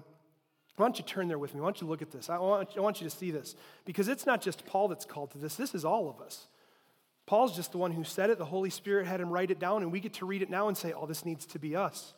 Why 0.77 0.87
don't 0.87 0.97
you 0.97 1.05
turn 1.05 1.27
there 1.27 1.39
with 1.39 1.55
me? 1.55 1.61
Why 1.61 1.67
don't 1.67 1.81
you 1.81 1.89
look 1.89 2.01
at 2.01 2.13
this? 2.13 2.31
I 2.31 2.39
want, 2.39 2.71
I 2.77 2.81
want 2.81 3.01
you 3.01 3.11
to 3.11 3.15
see 3.15 3.33
this 3.33 3.57
because 3.85 4.07
it's 4.07 4.25
not 4.25 4.41
just 4.41 4.65
Paul 4.65 4.87
that's 4.87 5.05
called 5.05 5.33
to 5.33 5.39
this, 5.39 5.57
this 5.57 5.75
is 5.75 5.85
all 5.85 6.09
of 6.09 6.25
us. 6.25 6.47
Paul's 7.27 7.55
just 7.55 7.73
the 7.73 7.79
one 7.79 7.91
who 7.91 8.05
said 8.05 8.31
it. 8.31 8.39
The 8.39 8.45
Holy 8.45 8.71
Spirit 8.71 9.07
had 9.07 9.21
him 9.21 9.29
write 9.29 9.51
it 9.51 9.59
down, 9.59 9.83
and 9.83 9.93
we 9.93 10.01
get 10.01 10.15
to 10.15 10.27
read 10.27 10.43
it 10.43 10.51
now 10.51 10.69
and 10.69 10.77
say, 10.77 10.93
oh, 10.93 11.07
this 11.07 11.25
needs 11.25 11.45
to 11.47 11.59
be 11.59 11.77
us. 11.77 12.15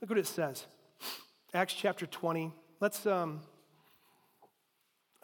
Look 0.00 0.10
what 0.10 0.18
it 0.18 0.26
says 0.26 0.64
Acts 1.52 1.74
chapter 1.74 2.06
20. 2.06 2.52
Let's, 2.80 3.04
um, 3.04 3.40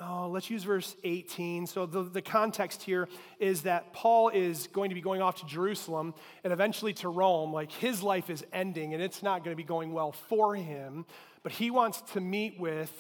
Oh, 0.05 0.29
let's 0.29 0.51
use 0.51 0.65
verse 0.65 0.97
18. 1.05 1.67
So, 1.67 1.87
the, 1.87 2.03
the 2.03 2.23
context 2.23 2.83
here 2.83 3.09
is 3.39 3.63
that 3.63 3.93
Paul 3.93 4.31
is 4.31 4.67
going 4.73 4.89
to 4.89 4.95
be 4.95 5.01
going 5.01 5.23
off 5.23 5.41
to 5.41 5.47
Jerusalem 5.47 6.15
and 6.43 6.53
eventually 6.53 6.93
to 6.95 7.09
Rome. 7.09 7.53
Like 7.53 7.71
his 7.71 8.03
life 8.03 8.29
is 8.29 8.45
ending 8.53 8.95
and 8.95 9.03
it's 9.03 9.23
not 9.23 9.45
going 9.45 9.55
to 9.55 9.57
be 9.57 9.67
going 9.67 9.93
well 9.93 10.13
for 10.13 10.57
him. 10.57 11.07
But 11.43 11.53
he 11.53 11.71
wants 11.71 12.01
to 12.13 12.21
meet 12.21 12.59
with 12.59 12.93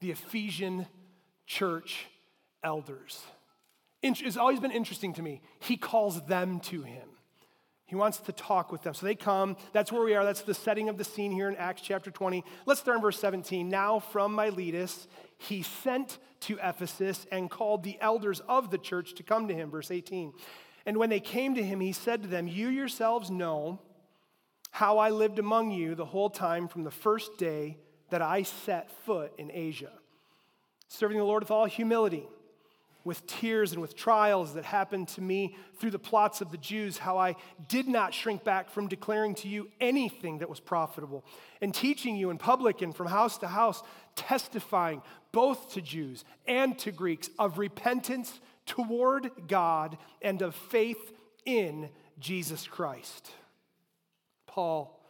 the 0.00 0.10
Ephesian 0.10 0.86
church 1.46 2.06
elders. 2.64 3.20
It's 4.02 4.36
always 4.36 4.58
been 4.58 4.72
interesting 4.72 5.12
to 5.14 5.22
me. 5.22 5.42
He 5.60 5.76
calls 5.76 6.24
them 6.26 6.60
to 6.60 6.82
him. 6.82 7.08
He 7.92 7.96
wants 7.96 8.20
to 8.20 8.32
talk 8.32 8.72
with 8.72 8.80
them. 8.80 8.94
So 8.94 9.04
they 9.04 9.14
come. 9.14 9.54
That's 9.74 9.92
where 9.92 10.02
we 10.02 10.14
are. 10.14 10.24
That's 10.24 10.40
the 10.40 10.54
setting 10.54 10.88
of 10.88 10.96
the 10.96 11.04
scene 11.04 11.30
here 11.30 11.50
in 11.50 11.56
Acts 11.56 11.82
chapter 11.82 12.10
20. 12.10 12.42
Let's 12.64 12.80
start 12.80 12.96
in 12.96 13.02
verse 13.02 13.18
17. 13.18 13.68
Now, 13.68 13.98
from 13.98 14.34
Miletus, 14.34 15.06
he 15.36 15.60
sent 15.60 16.16
to 16.40 16.58
Ephesus 16.62 17.26
and 17.30 17.50
called 17.50 17.82
the 17.82 17.98
elders 18.00 18.40
of 18.48 18.70
the 18.70 18.78
church 18.78 19.12
to 19.16 19.22
come 19.22 19.46
to 19.46 19.54
him. 19.54 19.70
Verse 19.70 19.90
18. 19.90 20.32
And 20.86 20.96
when 20.96 21.10
they 21.10 21.20
came 21.20 21.54
to 21.54 21.62
him, 21.62 21.80
he 21.80 21.92
said 21.92 22.22
to 22.22 22.28
them, 22.28 22.48
You 22.48 22.68
yourselves 22.68 23.30
know 23.30 23.78
how 24.70 24.96
I 24.96 25.10
lived 25.10 25.38
among 25.38 25.70
you 25.70 25.94
the 25.94 26.06
whole 26.06 26.30
time 26.30 26.68
from 26.68 26.84
the 26.84 26.90
first 26.90 27.36
day 27.36 27.76
that 28.08 28.22
I 28.22 28.44
set 28.44 28.90
foot 29.04 29.34
in 29.36 29.50
Asia, 29.52 29.92
serving 30.88 31.18
the 31.18 31.24
Lord 31.24 31.42
with 31.42 31.50
all 31.50 31.66
humility 31.66 32.26
with 33.04 33.26
tears 33.26 33.72
and 33.72 33.80
with 33.80 33.96
trials 33.96 34.54
that 34.54 34.64
happened 34.64 35.08
to 35.08 35.20
me 35.20 35.56
through 35.78 35.90
the 35.90 35.98
plots 35.98 36.40
of 36.40 36.50
the 36.50 36.56
Jews, 36.58 36.98
how 36.98 37.18
I 37.18 37.36
did 37.68 37.88
not 37.88 38.14
shrink 38.14 38.44
back 38.44 38.70
from 38.70 38.88
declaring 38.88 39.34
to 39.36 39.48
you 39.48 39.68
anything 39.80 40.38
that 40.38 40.48
was 40.48 40.60
profitable, 40.60 41.24
and 41.60 41.74
teaching 41.74 42.16
you 42.16 42.30
in 42.30 42.38
public 42.38 42.82
and 42.82 42.94
from 42.94 43.08
house 43.08 43.38
to 43.38 43.48
house, 43.48 43.82
testifying 44.14 45.02
both 45.32 45.72
to 45.72 45.80
Jews 45.80 46.24
and 46.46 46.78
to 46.80 46.92
Greeks 46.92 47.30
of 47.38 47.58
repentance 47.58 48.40
toward 48.66 49.30
God 49.48 49.98
and 50.20 50.42
of 50.42 50.54
faith 50.54 51.12
in 51.44 51.90
Jesus 52.18 52.66
Christ. 52.66 53.30
Paul 54.46 55.01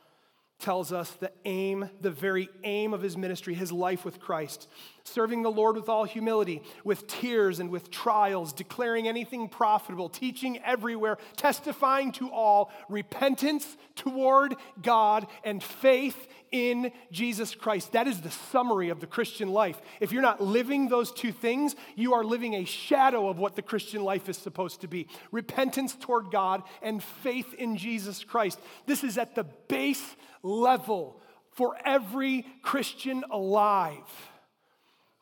tells 0.63 0.93
us 0.93 1.11
the 1.11 1.31
aim, 1.45 1.91
the 2.01 2.11
very 2.11 2.49
aim 2.65 2.95
of 2.95 3.03
his 3.03 3.17
ministry, 3.17 3.53
his 3.53 3.73
life 3.73 4.05
with 4.05 4.21
Christ, 4.21 4.69
serving 5.05 5.43
the 5.43 5.51
Lord 5.51 5.77
with 5.77 5.89
all 5.89 6.05
humility, 6.05 6.63
with 6.85 7.07
tears 7.09 7.59
and 7.59 7.69
with 7.69 7.91
trials, 7.91 8.53
declaring 8.53 9.09
anything 9.09 9.49
profitable, 9.49 10.09
teaching 10.09 10.59
everywhere, 10.65 11.19
testifying 11.37 12.13
to 12.13 12.31
all, 12.31 12.71
repentance 12.89 13.77
toward 13.97 14.55
God 14.81 15.27
and 15.45 15.63
faith 15.63 16.29
in 16.53 16.93
Jesus 17.11 17.55
Christ. 17.55 17.93
That 17.93 18.07
is 18.07 18.21
the 18.21 18.31
summary 18.31 18.91
of 18.91 19.01
the 19.01 19.07
Christian 19.07 19.49
life. 19.49 19.81
If 20.01 20.13
you're 20.13 20.23
not 20.23 20.41
living 20.41 20.89
those 20.89 21.11
two 21.11 21.33
things, 21.33 21.75
you 21.97 22.15
are 22.15 22.23
living 22.23 22.55
a 22.55 22.65
shadow 22.65 23.29
of 23.29 23.39
what 23.39 23.57
the 23.57 23.63
Christian 23.63 24.05
life 24.05 24.29
is 24.29 24.37
supposed 24.37 24.83
to 24.83 24.89
be 24.89 25.09
repentance 25.33 25.97
toward 25.99 26.31
God 26.31 26.63
and 26.83 27.03
faith 27.03 27.53
in 27.55 27.77
Jesus 27.77 28.23
Christ. 28.23 28.61
This 28.87 29.03
is 29.03 29.19
at 29.19 29.35
the 29.35 29.45
base 29.45 30.15
level 30.43 31.21
for 31.53 31.77
every 31.85 32.47
Christian 32.63 33.25
alive. 33.31 34.09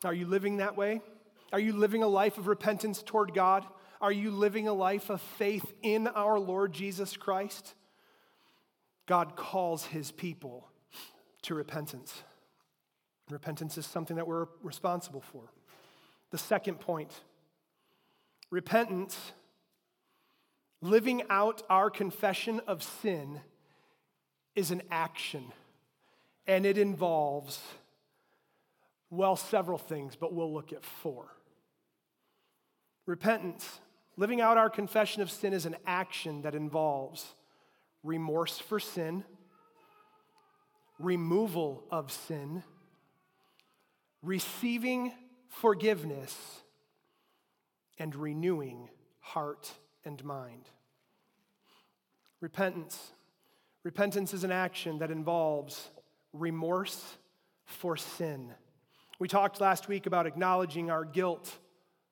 Are 0.04 0.14
you 0.14 0.26
living 0.26 0.58
that 0.58 0.76
way? 0.76 1.00
Are 1.52 1.60
you 1.60 1.72
living 1.72 2.02
a 2.02 2.08
life 2.08 2.38
of 2.38 2.46
repentance 2.46 3.02
toward 3.02 3.34
God? 3.34 3.66
Are 4.00 4.12
you 4.12 4.30
living 4.30 4.68
a 4.68 4.72
life 4.72 5.10
of 5.10 5.20
faith 5.20 5.72
in 5.82 6.06
our 6.06 6.38
Lord 6.38 6.72
Jesus 6.72 7.16
Christ? 7.16 7.74
God 9.06 9.36
calls 9.36 9.86
his 9.86 10.10
people 10.12 10.68
to 11.42 11.54
repentance. 11.54 12.22
Repentance 13.28 13.76
is 13.76 13.86
something 13.86 14.16
that 14.16 14.26
we're 14.26 14.46
responsible 14.62 15.20
for. 15.20 15.52
The 16.30 16.38
second 16.38 16.80
point 16.80 17.12
repentance, 18.50 19.32
living 20.80 21.22
out 21.30 21.62
our 21.68 21.90
confession 21.90 22.60
of 22.66 22.82
sin, 22.82 23.40
is 24.54 24.70
an 24.70 24.82
action, 24.90 25.44
and 26.46 26.66
it 26.66 26.78
involves, 26.78 27.60
well, 29.10 29.36
several 29.36 29.78
things, 29.78 30.16
but 30.16 30.32
we'll 30.32 30.52
look 30.52 30.72
at 30.72 30.84
four. 30.84 31.26
Repentance, 33.06 33.80
living 34.16 34.40
out 34.40 34.56
our 34.56 34.70
confession 34.70 35.22
of 35.22 35.30
sin, 35.30 35.52
is 35.52 35.66
an 35.66 35.76
action 35.86 36.42
that 36.42 36.54
involves 36.54 37.34
remorse 38.02 38.58
for 38.58 38.80
sin, 38.80 39.24
removal 40.98 41.84
of 41.90 42.12
sin, 42.12 42.62
receiving 44.22 45.12
forgiveness, 45.48 46.62
and 47.98 48.14
renewing 48.14 48.88
heart 49.20 49.70
and 50.04 50.24
mind. 50.24 50.68
Repentance 52.40 53.12
Repentance 53.82 54.34
is 54.34 54.44
an 54.44 54.52
action 54.52 54.98
that 54.98 55.10
involves 55.10 55.90
remorse 56.32 57.16
for 57.64 57.96
sin. 57.96 58.52
We 59.18 59.28
talked 59.28 59.60
last 59.60 59.88
week 59.88 60.06
about 60.06 60.26
acknowledging 60.26 60.90
our 60.90 61.04
guilt 61.04 61.56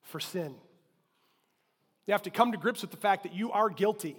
for 0.02 0.20
sin. 0.20 0.54
You 2.07 2.12
have 2.12 2.22
to 2.22 2.31
come 2.31 2.52
to 2.52 2.59
grips 2.59 2.81
with 2.81 2.90
the 2.90 2.96
fact 2.96 3.24
that 3.24 3.35
you 3.35 3.52
are 3.52 3.68
guilty. 3.68 4.16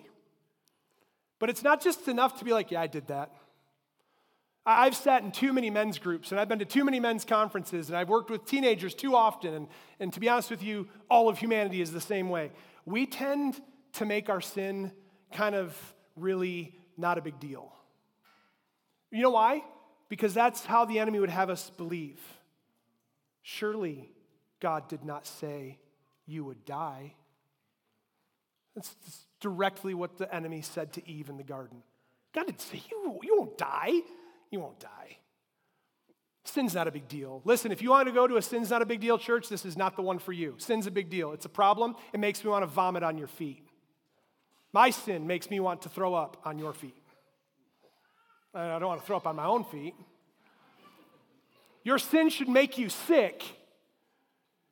But 1.40 1.50
it's 1.50 1.64
not 1.64 1.82
just 1.82 2.08
enough 2.08 2.38
to 2.40 2.46
be 2.46 2.54
like, 2.54 2.70
yeah, 2.72 2.82
I 2.82 2.88
did 2.88 3.08
that. 3.08 3.32
I've 4.66 4.96
sat 4.96 5.24
in 5.24 5.32
too 5.32 5.54
many 5.54 5.72
men's 5.72 5.98
groups 5.98 6.32
and 6.32 6.40
I've 6.40 6.48
been 6.48 6.60
to 6.60 6.66
too 6.66 6.86
many 6.86 7.00
men's 7.00 7.26
conferences 7.26 7.90
and 7.90 7.98
I've 7.98 8.10
worked 8.10 8.30
with 8.30 8.46
teenagers 8.46 8.94
too 8.94 9.16
often. 9.16 9.54
And, 9.54 9.68
and 10.00 10.14
to 10.14 10.20
be 10.20 10.30
honest 10.30 10.52
with 10.52 10.62
you, 10.62 10.88
all 11.10 11.30
of 11.30 11.40
humanity 11.40 11.82
is 11.82 11.92
the 11.92 12.02
same 12.02 12.30
way. 12.30 12.52
We 12.86 13.08
tend 13.08 13.60
to 13.94 14.06
make 14.06 14.30
our 14.30 14.42
sin 14.42 14.92
kind 15.32 15.56
of 15.56 15.76
really 16.16 16.79
not 17.00 17.18
a 17.18 17.22
big 17.22 17.40
deal. 17.40 17.72
You 19.12 19.24
know 19.24 19.32
why? 19.32 19.64
Because 20.10 20.34
that's 20.34 20.66
how 20.66 20.86
the 20.86 21.00
enemy 21.00 21.20
would 21.20 21.30
have 21.30 21.50
us 21.50 21.72
believe. 21.78 22.20
Surely 23.42 24.12
God 24.60 24.88
did 24.88 25.04
not 25.04 25.26
say 25.26 25.80
you 26.26 26.44
would 26.44 26.66
die. 26.66 27.14
That's 28.76 28.96
directly 29.40 29.94
what 29.94 30.18
the 30.18 30.34
enemy 30.34 30.62
said 30.62 30.94
to 30.94 31.10
Eve 31.10 31.30
in 31.30 31.38
the 31.38 31.44
garden. 31.44 31.82
God 32.34 32.46
didn't 32.46 32.62
say 32.62 32.82
you, 32.92 33.20
you 33.24 33.38
won't 33.38 33.58
die. 33.58 34.02
You 34.52 34.60
won't 34.60 34.80
die. 34.80 35.18
Sin's 36.46 36.74
not 36.74 36.88
a 36.88 36.92
big 36.92 37.08
deal. 37.08 37.42
Listen, 37.46 37.72
if 37.72 37.82
you 37.82 37.92
want 37.92 38.08
to 38.08 38.14
go 38.14 38.28
to 38.28 38.38
a 38.38 38.42
sin's 38.42 38.70
not 38.70 38.82
a 38.82 38.86
big 38.86 39.00
deal 39.00 39.18
church, 39.18 39.50
this 39.50 39.66
is 39.66 39.78
not 39.78 39.96
the 39.96 40.02
one 40.02 40.18
for 40.18 40.34
you. 40.34 40.56
Sin's 40.58 40.88
a 40.88 40.92
big 40.92 41.10
deal. 41.10 41.32
It's 41.32 41.46
a 41.46 41.50
problem. 41.50 41.96
It 42.14 42.20
makes 42.20 42.44
me 42.44 42.50
want 42.50 42.64
to 42.64 42.68
vomit 42.68 43.04
on 43.04 43.18
your 43.18 43.28
feet. 43.28 43.69
My 44.72 44.90
sin 44.90 45.28
makes 45.28 45.50
me 45.50 45.60
want 45.60 45.84
to 45.84 45.90
throw 45.90 46.14
up 46.14 46.38
on 46.46 46.60
your 46.60 46.74
feet. 46.74 46.96
I 48.54 48.80
don't 48.80 48.88
want 48.88 49.02
to 49.02 49.06
throw 49.06 49.18
up 49.18 49.28
on 49.28 49.36
my 49.36 49.46
own 49.46 49.64
feet. 49.64 49.96
Your 51.84 51.98
sin 51.98 52.30
should 52.30 52.50
make 52.50 52.78
you 52.78 52.90
sick. 52.90 53.44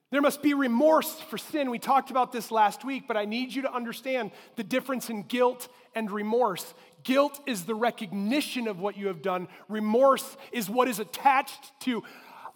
There 0.10 0.22
must 0.22 0.42
be 0.42 0.54
remorse 0.54 1.20
for 1.20 1.38
sin. 1.38 1.70
We 1.70 1.80
talked 1.80 2.12
about 2.12 2.32
this 2.32 2.50
last 2.50 2.86
week, 2.86 3.04
but 3.08 3.18
I 3.18 3.26
need 3.26 3.54
you 3.54 3.64
to 3.64 3.74
understand 3.74 4.32
the 4.56 4.64
difference 4.64 5.10
in 5.10 5.24
guilt 5.24 5.68
and 5.96 6.10
remorse. 6.10 6.74
Guilt 7.04 7.40
is 7.46 7.64
the 7.66 7.76
recognition 7.76 8.68
of 8.68 8.80
what 8.80 8.98
you 8.98 9.08
have 9.08 9.22
done, 9.22 9.48
remorse 9.68 10.38
is 10.52 10.70
what 10.70 10.88
is 10.88 11.00
attached 11.00 11.72
to, 11.82 12.04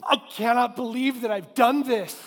I 0.04 0.18
cannot 0.18 0.76
believe 0.76 1.22
that 1.22 1.32
I've 1.32 1.54
done 1.54 1.84
this 1.84 2.20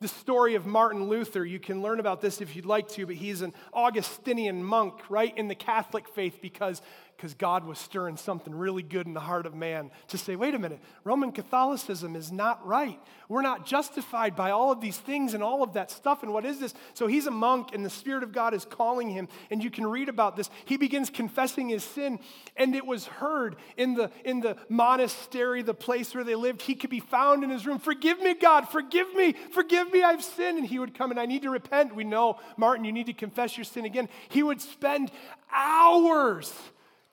the 0.00 0.08
story 0.08 0.54
of 0.54 0.66
Martin 0.66 1.08
Luther. 1.08 1.44
You 1.44 1.58
can 1.58 1.80
learn 1.80 2.00
about 2.00 2.20
this 2.20 2.40
if 2.40 2.54
you'd 2.54 2.66
like 2.66 2.88
to, 2.90 3.06
but 3.06 3.14
he's 3.14 3.40
an 3.40 3.54
Augustinian 3.72 4.62
monk, 4.62 4.94
right, 5.08 5.36
in 5.36 5.48
the 5.48 5.54
Catholic 5.54 6.08
faith 6.08 6.38
because 6.42 6.82
because 7.16 7.34
God 7.34 7.64
was 7.64 7.78
stirring 7.78 8.16
something 8.16 8.54
really 8.54 8.82
good 8.82 9.06
in 9.06 9.14
the 9.14 9.20
heart 9.20 9.46
of 9.46 9.54
man 9.54 9.90
to 10.08 10.18
say, 10.18 10.36
wait 10.36 10.54
a 10.54 10.58
minute, 10.58 10.80
Roman 11.02 11.32
Catholicism 11.32 12.14
is 12.14 12.30
not 12.30 12.64
right. 12.66 13.00
We're 13.28 13.42
not 13.42 13.64
justified 13.64 14.36
by 14.36 14.50
all 14.50 14.70
of 14.70 14.80
these 14.80 14.98
things 14.98 15.32
and 15.32 15.42
all 15.42 15.62
of 15.62 15.72
that 15.72 15.90
stuff. 15.90 16.22
And 16.22 16.32
what 16.32 16.44
is 16.44 16.60
this? 16.60 16.74
So 16.94 17.06
he's 17.06 17.26
a 17.26 17.30
monk, 17.30 17.70
and 17.72 17.84
the 17.84 17.90
Spirit 17.90 18.22
of 18.22 18.32
God 18.32 18.52
is 18.52 18.64
calling 18.64 19.08
him, 19.08 19.28
and 19.50 19.64
you 19.64 19.70
can 19.70 19.86
read 19.86 20.08
about 20.08 20.36
this. 20.36 20.50
He 20.66 20.76
begins 20.76 21.08
confessing 21.08 21.70
his 21.70 21.82
sin, 21.82 22.18
and 22.56 22.74
it 22.74 22.84
was 22.84 23.06
heard 23.06 23.56
in 23.76 23.94
the, 23.94 24.10
in 24.24 24.40
the 24.40 24.56
monastery, 24.68 25.62
the 25.62 25.74
place 25.74 26.14
where 26.14 26.24
they 26.24 26.34
lived. 26.34 26.62
He 26.62 26.74
could 26.74 26.90
be 26.90 27.00
found 27.00 27.44
in 27.44 27.50
his 27.50 27.66
room. 27.66 27.78
Forgive 27.78 28.20
me, 28.20 28.34
God, 28.34 28.68
forgive 28.68 29.14
me, 29.14 29.34
forgive 29.52 29.90
me, 29.90 30.02
I've 30.02 30.22
sinned. 30.22 30.58
And 30.58 30.66
he 30.66 30.78
would 30.78 30.94
come 30.94 31.10
and 31.10 31.18
I 31.18 31.26
need 31.26 31.42
to 31.42 31.50
repent. 31.50 31.96
We 31.96 32.04
know, 32.04 32.38
Martin, 32.56 32.84
you 32.84 32.92
need 32.92 33.06
to 33.06 33.12
confess 33.12 33.56
your 33.56 33.64
sin 33.64 33.86
again. 33.86 34.08
He 34.28 34.42
would 34.42 34.60
spend 34.60 35.10
hours 35.52 36.52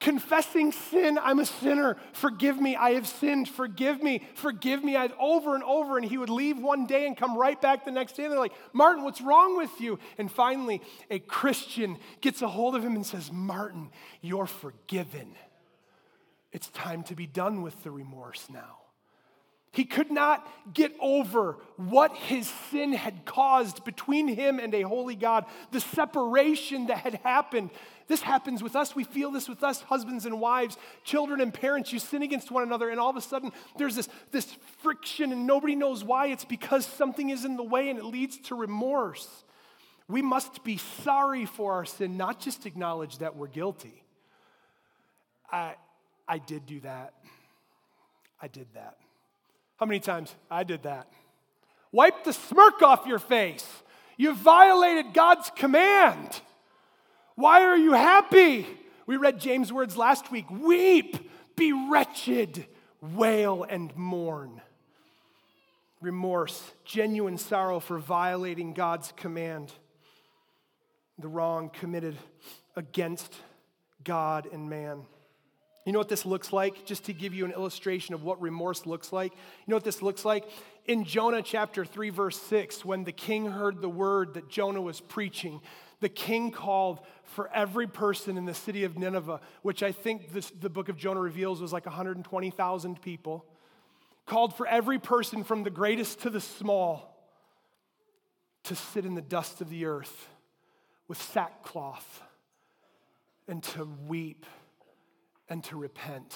confessing 0.04 0.74
sin. 0.74 1.18
I'm 1.18 1.40
a 1.40 1.46
sinner. 1.46 1.96
Forgive 2.12 2.60
me. 2.60 2.76
I 2.76 2.92
have 2.92 3.08
sinned. 3.08 3.48
Forgive 3.48 4.04
me. 4.04 4.28
Forgive 4.36 4.84
me. 4.84 4.98
I've 4.98 5.14
over 5.18 5.56
and 5.56 5.64
over. 5.64 5.98
And 5.98 6.06
he 6.06 6.18
would 6.18 6.30
leave 6.30 6.60
one 6.60 6.86
day 6.86 7.08
and 7.08 7.16
come 7.16 7.38
right 7.38 7.60
back 7.60 7.86
the 7.86 7.92
next 7.92 8.18
day. 8.18 8.24
And 8.24 8.32
they're 8.34 8.40
like, 8.40 8.54
Martin, 8.74 9.06
what's 9.06 9.22
wrong 9.22 9.58
with 9.58 9.80
you? 9.80 9.98
And 10.18 10.30
finally, 10.30 10.82
a 11.10 11.20
Christian 11.20 11.98
gets 12.20 12.42
a 12.42 12.50
hold 12.50 12.76
of 12.76 12.84
him 12.84 12.96
and 12.96 13.06
says, 13.06 13.32
Martin, 13.32 13.90
you're 14.22 14.46
forgiven. 14.46 15.36
It's 16.52 16.68
time 16.68 17.04
to 17.04 17.16
be 17.16 17.26
done 17.26 17.62
with 17.62 17.82
the 17.84 17.90
remorse 17.90 18.48
now. 18.52 18.80
He 19.74 19.86
could 19.86 20.12
not 20.12 20.48
get 20.72 20.94
over 21.00 21.58
what 21.78 22.16
his 22.16 22.48
sin 22.70 22.94
had 22.94 23.26
caused 23.26 23.84
between 23.84 24.28
him 24.28 24.60
and 24.60 24.72
a 24.76 24.84
holy 24.84 25.16
God, 25.16 25.46
the 25.72 25.80
separation 25.80 26.88
that 26.88 27.00
had 27.00 27.16
happened. 27.24 27.72
This 28.08 28.22
happens 28.22 28.62
with 28.62 28.76
us. 28.76 28.96
We 28.96 29.04
feel 29.04 29.32
this 29.32 29.48
with 29.48 29.64
us, 29.64 29.82
husbands 29.82 30.26
and 30.26 30.40
wives, 30.40 30.78
children 31.04 31.42
and 31.42 31.54
parents. 31.54 31.94
You 31.94 32.00
sin 32.00 32.22
against 32.22 32.52
one 32.52 32.64
another, 32.64 32.90
and 32.90 33.00
all 33.00 33.10
of 33.10 33.16
a 33.16 33.22
sudden 33.22 33.52
there's 33.78 33.96
this, 33.96 34.10
this 34.32 34.46
friction, 34.82 35.32
and 35.32 35.48
nobody 35.48 35.76
knows 35.76 36.04
why. 36.04 36.28
It's 36.28 36.46
because 36.46 36.86
something 36.86 37.30
is 37.30 37.46
in 37.46 37.56
the 37.56 37.64
way 37.64 37.90
and 37.90 37.98
it 38.00 38.06
leads 38.06 38.38
to 38.40 38.56
remorse. 38.56 39.28
We 40.08 40.22
must 40.22 40.64
be 40.64 40.78
sorry 40.78 41.46
for 41.46 41.74
our 41.74 41.86
sin, 41.86 42.18
not 42.18 42.40
just 42.40 42.66
acknowledge 42.66 43.20
that 43.20 43.36
we're 43.36 43.48
guilty. 43.48 44.04
I, 45.52 45.76
I 46.28 46.40
did 46.40 46.66
do 46.66 46.80
that. 46.82 47.14
I 48.42 48.48
did 48.48 48.68
that. 48.74 48.98
How 49.78 49.86
many 49.86 50.00
times? 50.00 50.36
I 50.52 50.64
did 50.64 50.84
that. 50.84 51.08
Wipe 51.92 52.24
the 52.24 52.34
smirk 52.34 52.82
off 52.82 53.06
your 53.06 53.20
face. 53.20 53.66
You 54.18 54.34
violated 54.36 55.14
God's 55.14 55.50
command. 55.56 56.42
Why 57.36 57.64
are 57.64 57.78
you 57.78 57.94
happy? 57.94 58.68
We 59.06 59.18
read 59.18 59.40
James' 59.40 59.74
words 59.74 59.98
last 59.98 60.32
week 60.32 60.50
weep, 60.50 61.30
be 61.56 61.74
wretched, 61.74 62.66
wail 63.02 63.64
and 63.64 63.96
mourn. 63.98 64.62
Remorse, 66.02 66.62
genuine 66.86 67.38
sorrow 67.38 67.80
for 67.80 67.98
violating 67.98 68.74
God's 68.74 69.14
command, 69.16 69.72
the 71.18 71.28
wrong 71.28 71.70
committed 71.70 72.18
against 72.76 73.34
God 74.04 74.48
and 74.52 74.70
man. 74.70 75.06
You 75.86 75.92
know 75.92 76.00
what 76.00 76.10
this 76.10 76.26
looks 76.26 76.54
like? 76.54 76.86
Just 76.86 77.06
to 77.06 77.14
give 77.14 77.34
you 77.34 77.46
an 77.46 77.52
illustration 77.52 78.14
of 78.14 78.24
what 78.24 78.42
remorse 78.42 78.86
looks 78.86 79.12
like. 79.12 79.34
You 79.34 79.40
know 79.68 79.76
what 79.76 79.84
this 79.84 80.02
looks 80.02 80.24
like? 80.24 80.46
In 80.86 81.04
Jonah 81.04 81.42
chapter 81.42 81.84
3, 81.84 82.10
verse 82.10 82.42
6, 82.42 82.86
when 82.86 83.04
the 83.04 83.12
king 83.12 83.46
heard 83.46 83.82
the 83.82 83.90
word 83.90 84.36
that 84.36 84.50
Jonah 84.50 84.82
was 84.82 85.02
preaching, 85.02 85.62
the 86.04 86.10
king 86.10 86.52
called 86.52 87.00
for 87.24 87.50
every 87.54 87.88
person 87.88 88.38
in 88.38 88.44
the 88.44 88.54
city 88.54 88.84
of 88.84 88.98
Nineveh, 88.98 89.40
which 89.62 89.82
I 89.82 89.94
think 89.94 90.34
this, 90.34 90.52
the 90.52 90.70
book 90.70 90.90
of 90.90 90.98
Jonah 90.98 91.22
reveals 91.22 91.62
was 91.62 91.72
like 91.72 91.86
120,000 91.86 93.02
people, 93.02 93.46
called 94.26 94.54
for 94.56 94.68
every 94.68 95.00
person 95.00 95.46
from 95.46 95.64
the 95.64 95.70
greatest 95.70 96.20
to 96.20 96.30
the 96.30 96.42
small 96.42 97.10
to 98.66 98.76
sit 98.76 99.06
in 99.06 99.16
the 99.16 99.22
dust 99.22 99.62
of 99.62 99.70
the 99.70 99.86
earth 99.86 100.28
with 101.08 101.22
sackcloth 101.22 102.22
and 103.48 103.64
to 103.64 103.86
weep 104.06 104.46
and 105.48 105.64
to 105.64 105.78
repent 105.78 106.36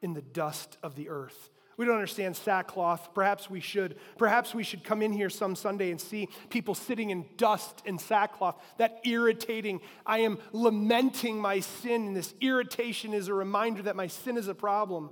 in 0.00 0.14
the 0.14 0.22
dust 0.22 0.78
of 0.82 0.94
the 0.94 1.10
earth. 1.10 1.50
We 1.76 1.86
don't 1.86 1.94
understand 1.94 2.36
sackcloth. 2.36 3.14
Perhaps 3.14 3.48
we 3.48 3.60
should. 3.60 3.96
Perhaps 4.18 4.54
we 4.54 4.62
should 4.62 4.84
come 4.84 5.02
in 5.02 5.12
here 5.12 5.30
some 5.30 5.56
Sunday 5.56 5.90
and 5.90 6.00
see 6.00 6.28
people 6.50 6.74
sitting 6.74 7.10
in 7.10 7.24
dust 7.36 7.82
and 7.86 8.00
sackcloth. 8.00 8.56
That 8.78 9.00
irritating. 9.04 9.80
I 10.04 10.18
am 10.18 10.38
lamenting 10.52 11.40
my 11.40 11.60
sin, 11.60 12.08
and 12.08 12.16
this 12.16 12.34
irritation 12.40 13.14
is 13.14 13.28
a 13.28 13.34
reminder 13.34 13.82
that 13.82 13.96
my 13.96 14.06
sin 14.06 14.36
is 14.36 14.48
a 14.48 14.54
problem. 14.54 15.10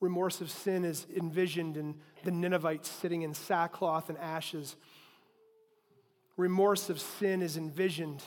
Remorse 0.00 0.40
of 0.40 0.50
sin 0.50 0.84
is 0.84 1.06
envisioned 1.14 1.76
in 1.76 1.96
the 2.24 2.30
Ninevites 2.30 2.88
sitting 2.88 3.22
in 3.22 3.34
sackcloth 3.34 4.08
and 4.08 4.18
ashes. 4.18 4.76
Remorse 6.36 6.88
of 6.88 7.00
sin 7.00 7.42
is 7.42 7.56
envisioned 7.56 8.22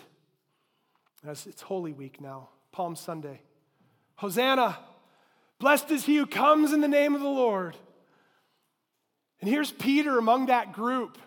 it's 1.25 1.61
Holy 1.61 1.93
Week 1.93 2.19
now, 2.19 2.49
Palm 2.71 2.95
Sunday. 2.95 3.41
Hosanna! 4.15 4.77
Blessed 5.63 5.91
is 5.91 6.03
he 6.03 6.17
who 6.17 6.25
comes 6.25 6.73
in 6.73 6.81
the 6.81 6.89
name 6.89 7.15
of 7.15 7.21
the 7.21 7.27
Lord. 7.29 7.77
And 9.39 9.49
here's 9.49 9.71
Peter 9.71 10.17
among 10.17 10.47
that 10.47 10.73
group, 10.73 11.17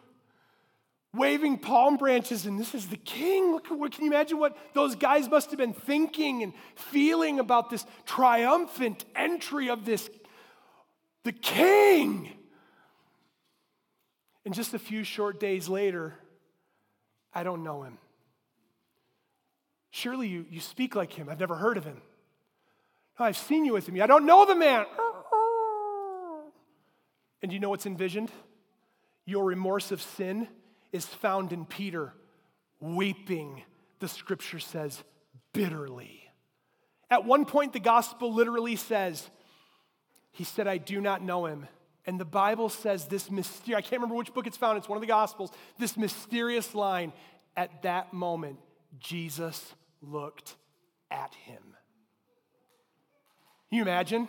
waving 1.14 1.56
palm 1.56 1.96
branches, 1.96 2.44
and 2.44 2.60
this 2.60 2.74
is 2.74 2.88
the 2.88 2.98
king. 2.98 3.52
Look 3.52 3.64
can 3.64 4.04
you 4.04 4.10
imagine 4.10 4.38
what 4.38 4.54
those 4.74 4.94
guys 4.94 5.30
must 5.30 5.48
have 5.52 5.58
been 5.58 5.72
thinking 5.72 6.42
and 6.42 6.52
feeling 6.74 7.40
about 7.40 7.70
this 7.70 7.86
triumphant 8.04 9.06
entry 9.14 9.70
of 9.70 9.86
this 9.86 10.10
the 11.24 11.32
king. 11.32 12.30
And 14.44 14.52
just 14.52 14.74
a 14.74 14.78
few 14.78 15.02
short 15.02 15.40
days 15.40 15.66
later, 15.66 16.12
I 17.32 17.42
don't 17.42 17.64
know 17.64 17.84
him. 17.84 17.96
Surely 19.92 20.28
you, 20.28 20.44
you 20.50 20.60
speak 20.60 20.94
like 20.94 21.14
him. 21.14 21.30
I've 21.30 21.40
never 21.40 21.54
heard 21.54 21.78
of 21.78 21.86
him. 21.86 22.02
I've 23.18 23.36
seen 23.36 23.64
you 23.64 23.72
with 23.72 23.88
him. 23.88 24.00
I 24.00 24.06
don't 24.06 24.26
know 24.26 24.44
the 24.44 24.54
man. 24.54 24.84
And 27.42 27.52
you 27.52 27.60
know 27.60 27.70
what's 27.70 27.86
envisioned? 27.86 28.30
Your 29.24 29.44
remorse 29.44 29.92
of 29.92 30.02
sin 30.02 30.48
is 30.92 31.06
found 31.06 31.52
in 31.52 31.64
Peter 31.64 32.12
weeping, 32.80 33.62
the 34.00 34.08
scripture 34.08 34.58
says, 34.58 35.02
bitterly. 35.52 36.22
At 37.10 37.24
one 37.24 37.44
point, 37.44 37.72
the 37.72 37.80
gospel 37.80 38.32
literally 38.32 38.76
says, 38.76 39.28
He 40.32 40.44
said, 40.44 40.66
I 40.66 40.78
do 40.78 41.00
not 41.00 41.22
know 41.22 41.46
him. 41.46 41.66
And 42.04 42.20
the 42.20 42.24
Bible 42.24 42.68
says 42.68 43.06
this 43.06 43.30
mysterious, 43.30 43.78
I 43.78 43.80
can't 43.80 44.00
remember 44.00 44.14
which 44.14 44.32
book 44.32 44.46
it's 44.46 44.56
found, 44.56 44.78
it's 44.78 44.88
one 44.88 44.96
of 44.96 45.00
the 45.00 45.08
gospels, 45.08 45.50
this 45.78 45.96
mysterious 45.96 46.74
line, 46.74 47.12
at 47.56 47.82
that 47.82 48.12
moment, 48.12 48.58
Jesus 49.00 49.74
looked 50.02 50.54
at 51.10 51.34
him. 51.34 51.75
Can 53.68 53.78
you 53.78 53.82
imagine? 53.82 54.28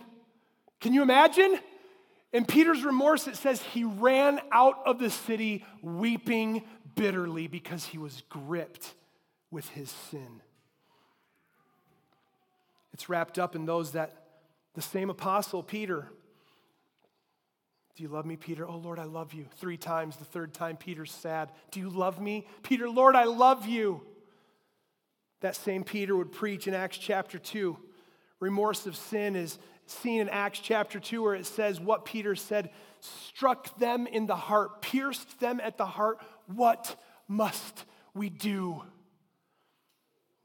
Can 0.80 0.94
you 0.94 1.02
imagine? 1.02 1.60
In 2.34 2.46
Peter's 2.46 2.84
remorse, 2.84 3.28
it 3.28 3.36
says 3.36 3.62
he 3.62 3.84
ran 3.84 4.40
out 4.52 4.76
of 4.86 5.00
the 5.00 5.10
city 5.10 5.66
weeping 5.82 6.64
bitterly 6.96 7.48
because 7.48 7.86
he 7.86 7.98
was 7.98 8.24
gripped 8.30 8.94
with 9.50 9.70
his 9.70 9.90
sin. 9.90 10.42
It's 12.94 13.10
wrapped 13.10 13.40
up 13.40 13.56
in 13.56 13.66
those 13.66 13.92
that 13.92 14.24
the 14.74 14.82
same 14.82 15.10
apostle, 15.10 15.64
Peter, 15.64 16.12
do 17.96 18.04
you 18.04 18.10
love 18.10 18.28
me, 18.28 18.36
Peter? 18.36 18.68
Oh, 18.68 18.78
Lord, 18.78 19.00
I 19.00 19.06
love 19.06 19.34
you. 19.34 19.48
Three 19.56 19.78
times. 19.78 20.18
The 20.18 20.26
third 20.26 20.54
time, 20.54 20.78
Peter's 20.78 21.12
sad. 21.12 21.52
Do 21.72 21.80
you 21.80 21.90
love 21.90 22.22
me? 22.22 22.46
Peter, 22.62 22.88
Lord, 22.88 23.16
I 23.16 23.24
love 23.24 23.66
you. 23.66 24.04
That 25.42 25.56
same 25.56 25.84
Peter 25.84 26.16
would 26.16 26.32
preach 26.32 26.68
in 26.68 26.76
Acts 26.76 27.00
chapter 27.00 27.40
2 27.40 27.76
remorse 28.40 28.86
of 28.86 28.96
sin 28.96 29.36
is 29.36 29.58
seen 29.86 30.22
in 30.22 30.30
Acts 30.30 30.60
chapter 30.60 31.00
2, 31.00 31.24
where 31.24 31.36
it 31.36 31.46
says 31.46 31.80
what 31.80 32.06
Peter 32.06 32.36
said 32.36 32.70
struck 33.00 33.78
them 33.80 34.08
in 34.08 34.26
the 34.26 34.36
heart, 34.36 34.82
pierced 34.82 35.40
them 35.40 35.62
at 35.64 35.78
the 35.78 35.86
heart. 35.86 36.20
What 36.48 36.96
must 37.28 37.86
we 38.14 38.30
do? 38.30 38.84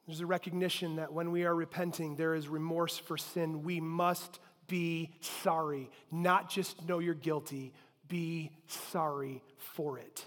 There's 0.06 0.20
a 0.20 0.26
recognition 0.26 0.96
that 0.96 1.12
when 1.12 1.30
we 1.30 1.44
are 1.44 1.54
repenting, 1.54 2.16
there 2.16 2.34
is 2.34 2.48
remorse 2.48 2.98
for 2.98 3.16
sin. 3.16 3.62
We 3.62 3.80
must 3.80 4.40
be 4.68 5.10
sorry, 5.20 5.90
not 6.10 6.50
just 6.50 6.86
know 6.88 6.98
you're 6.98 7.14
guilty, 7.14 7.72
be 8.08 8.50
sorry 8.66 9.42
for 9.56 9.98
it. 9.98 10.24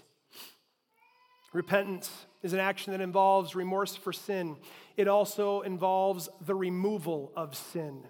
Repentance 1.52 2.10
is 2.46 2.52
an 2.52 2.60
action 2.60 2.92
that 2.92 3.00
involves 3.00 3.56
remorse 3.56 3.96
for 3.96 4.12
sin. 4.12 4.56
It 4.96 5.08
also 5.08 5.62
involves 5.62 6.28
the 6.40 6.54
removal 6.54 7.32
of 7.34 7.56
sin. 7.56 8.04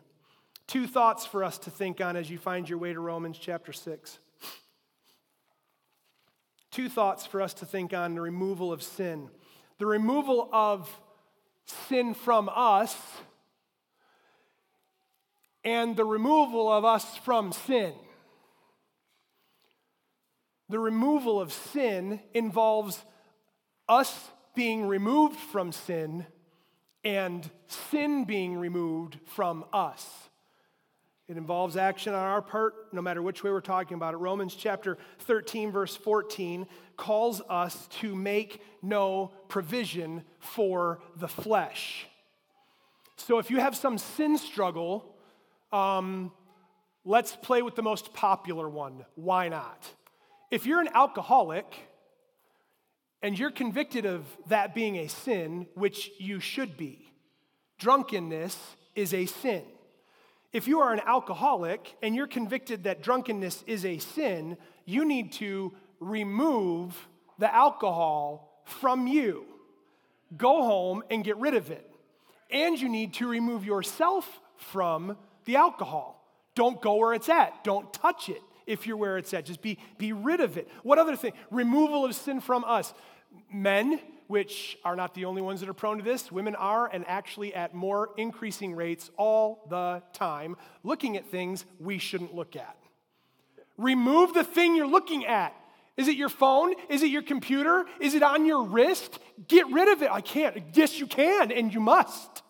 Two 0.66 0.87
thoughts 0.87 1.25
for 1.25 1.42
us 1.42 1.57
to 1.61 1.70
think 1.70 2.03
on 2.03 2.16
as 2.16 2.29
you 2.29 2.37
find 2.37 2.68
your 2.68 2.79
way 2.79 2.92
to 2.92 3.01
Romans 3.01 3.38
chapter 3.38 3.72
6. 3.72 4.18
Two 6.70 6.90
thoughts 6.90 7.25
for 7.25 7.40
us 7.40 7.55
to 7.55 7.64
think 7.64 7.94
on 7.94 8.14
the 8.14 8.20
removal 8.20 8.75
of 8.75 8.83
sin. 8.83 9.31
The 9.79 9.87
removal 9.87 10.51
of 10.53 10.94
sin 11.88 12.12
from 12.12 12.51
us 12.55 12.94
and 15.64 15.96
the 15.96 16.05
removal 16.05 16.70
of 16.70 16.85
us 16.85 17.16
from 17.25 17.53
sin. 17.53 17.94
The 20.68 20.79
removal 20.79 21.40
of 21.40 21.55
sin 21.55 22.20
involves 22.35 23.03
us 23.88 24.31
being 24.55 24.87
removed 24.87 25.37
from 25.37 25.72
sin 25.72 26.27
and 27.05 27.49
sin 27.68 28.25
being 28.25 28.57
removed 28.57 29.18
from 29.27 29.64
us. 29.72 30.09
It 31.29 31.37
involves 31.37 31.77
action 31.77 32.14
on 32.14 32.22
our 32.22 32.42
part, 32.42 32.92
no 32.92 33.03
matter 33.03 33.20
which 33.20 33.42
way 33.42 33.51
we're 33.51 33.61
talking 33.61 33.96
about 33.96 34.14
it. 34.14 34.18
Romans 34.18 34.55
chapter 34.55 34.96
13, 35.20 35.72
verse 35.72 35.96
14, 35.96 36.66
calls 36.96 37.42
us 37.49 37.88
to 38.01 38.14
make 38.14 38.62
no 38.81 39.33
provision 39.49 40.22
for 40.38 41.01
the 41.16 41.29
flesh. 41.29 42.07
So 43.16 43.38
if 43.38 43.51
you 43.51 43.59
have 43.59 43.75
some 43.75 43.99
sin 43.99 44.38
struggle, 44.38 45.16
um, 45.72 46.31
let's 47.05 47.35
play 47.35 47.62
with 47.62 47.75
the 47.75 47.83
most 47.83 48.14
popular 48.14 48.68
one. 48.68 49.05
Why 49.16 49.49
not? 49.49 49.85
If 50.51 50.64
you're 50.64 50.81
an 50.81 50.90
alcoholic, 50.94 51.66
and 53.22 53.38
you're 53.38 53.51
convicted 53.51 54.07
of 54.07 54.24
that 54.49 54.74
being 54.74 54.97
a 54.97 55.09
sin, 55.09 55.66
which 55.74 56.11
you 56.18 56.41
should 56.41 56.76
be. 56.76 57.12
Drunkenness 57.78 58.57
is 58.95 59.12
a 59.14 59.26
sin. 59.26 59.62
If 60.53 60.68
you 60.68 60.80
are 60.80 60.93
an 60.93 61.01
alcoholic 61.05 61.97
and 62.03 62.14
you're 62.14 62.26
convicted 62.26 62.84
that 62.84 63.03
drunkenness 63.03 63.64
is 63.66 63.84
a 63.84 63.99
sin, 63.99 64.57
you 64.84 65.05
need 65.05 65.32
to 65.32 65.72
remove 66.01 67.09
the 67.38 67.53
alcohol 67.55 68.62
from 68.64 69.07
you. 69.07 69.45
Go 70.36 70.62
home 70.62 71.03
and 71.11 71.24
get 71.24 71.36
rid 71.36 71.55
of 71.55 71.70
it. 71.70 71.91
And 72.51 72.80
you 72.80 72.88
need 72.88 73.14
to 73.14 73.28
remove 73.28 73.64
yourself 73.64 74.41
from 74.57 75.16
the 75.45 75.57
alcohol. 75.57 76.24
Don't 76.55 76.80
go 76.80 76.95
where 76.95 77.12
it's 77.12 77.28
at, 77.28 77.64
don't 77.64 77.93
touch 77.93 78.28
it 78.28 78.43
if 78.67 78.87
you're 78.87 78.97
where 78.97 79.19
it's 79.19 79.33
at. 79.35 79.45
Just 79.45 79.62
be, 79.62 79.79
be 79.99 80.12
rid 80.12 80.41
of 80.41 80.57
it. 80.57 80.69
What 80.83 80.99
other 80.99 81.17
thing? 81.17 81.33
Removal 81.51 82.05
of 82.05 82.14
sin 82.14 82.41
from 82.41 82.64
us. 82.64 82.93
Men, 83.53 84.01
which 84.27 84.77
are 84.85 84.97
not 84.97 85.14
the 85.14 85.25
only 85.25 85.43
ones 85.43 85.61
that 85.61 85.69
are 85.69 85.75
prone 85.75 85.99
to 85.99 86.05
this. 86.05 86.33
Women 86.33 86.55
are, 86.55 86.91
and 86.93 87.05
actually 87.07 87.55
at 87.55 87.75
more 87.75 88.11
increasing 88.17 88.75
rates 88.75 89.11
all 89.17 89.67
the 89.71 90.03
time, 90.12 90.57
looking 90.83 91.17
at 91.17 91.27
things 91.27 91.64
we 91.79 91.99
shouldn't 91.99 92.35
look 92.35 92.57
at. 92.57 92.77
Remove 93.79 94.35
the 94.35 94.45
thing 94.45 94.75
you're 94.75 94.87
looking 94.87 95.27
at. 95.27 95.55
Is 95.97 96.09
it 96.09 96.17
your 96.17 96.29
phone? 96.29 96.75
Is 96.89 97.03
it 97.03 97.11
your 97.11 97.23
computer? 97.23 97.87
Is 98.01 98.14
it 98.14 98.23
on 98.23 98.45
your 98.45 98.64
wrist? 98.64 99.19
Get 99.49 99.67
rid 99.69 99.89
of 99.89 100.03
it. 100.03 100.11
I 100.11 100.21
can't. 100.21 100.62
Yes, 100.75 100.99
you 100.99 101.07
can, 101.07 101.51
and 101.51 101.73
you 101.73 101.81
must. 101.81 102.43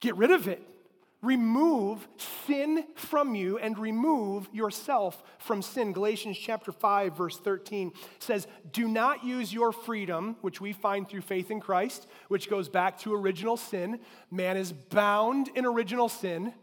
Get 0.00 0.16
rid 0.16 0.30
of 0.30 0.48
it. 0.48 0.62
Remove 1.22 2.08
sin 2.46 2.86
from 2.94 3.34
you 3.34 3.58
and 3.58 3.78
remove 3.78 4.48
yourself 4.52 5.22
from 5.38 5.60
sin. 5.60 5.92
Galatians 5.92 6.38
chapter 6.38 6.72
5 6.72 7.14
verse 7.14 7.38
13 7.38 7.92
says, 8.18 8.46
"Do 8.72 8.88
not 8.88 9.22
use 9.22 9.52
your 9.52 9.70
freedom, 9.70 10.36
which 10.40 10.62
we 10.62 10.72
find 10.72 11.06
through 11.06 11.20
faith 11.20 11.50
in 11.50 11.60
Christ, 11.60 12.08
which 12.28 12.48
goes 12.48 12.70
back 12.70 12.98
to 13.00 13.14
original 13.14 13.58
sin. 13.58 14.00
Man 14.30 14.56
is 14.56 14.72
bound 14.72 15.48
in 15.54 15.66
original 15.66 16.08
sin." 16.08 16.54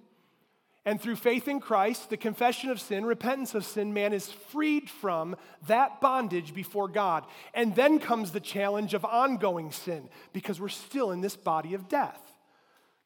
And 0.86 1.02
through 1.02 1.18
faith 1.18 1.50
in 1.50 1.60
Christ, 1.60 2.10
the 2.10 2.18
confession 2.18 2.70
of 2.70 2.80
sin, 2.80 3.06
repentance 3.06 3.54
of 3.54 3.66
sin, 3.66 3.94
man 3.94 4.14
is 4.14 4.32
freed 4.32 4.90
from 4.90 5.36
that 5.68 6.00
bondage 6.00 6.54
before 6.54 6.88
God. 6.88 7.26
And 7.54 7.76
then 7.76 8.00
comes 8.00 8.32
the 8.32 8.40
challenge 8.40 8.94
of 8.94 9.04
ongoing 9.04 9.72
sin 9.72 10.10
because 10.32 10.62
we're 10.62 10.70
still 10.70 11.12
in 11.12 11.20
this 11.20 11.36
body 11.36 11.74
of 11.74 11.90
death. 11.90 12.27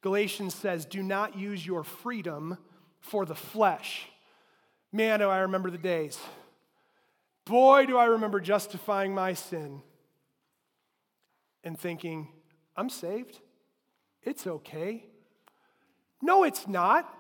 Galatians 0.02 0.56
says, 0.56 0.86
Do 0.86 1.04
not 1.04 1.38
use 1.38 1.66
your 1.66 1.84
freedom 1.84 2.58
for 2.99 3.26
the 3.26 3.36
flesh. 3.36 4.08
Man, 4.91 5.20
do 5.20 5.30
I 5.30 5.39
remember 5.39 5.70
the 5.70 5.78
days. 5.78 6.20
Boy, 7.45 7.86
do 7.86 7.97
I 7.97 8.06
remember 8.06 8.39
justifying 8.39 9.14
my 9.14 9.34
sin 9.34 9.82
and 11.64 11.80
thinking, 11.80 12.28
I'm 12.76 12.89
saved. 12.89 13.39
It's 14.24 14.45
okay. 14.45 15.06
No, 16.22 16.43
it's 16.43 16.68
not. 16.68 17.12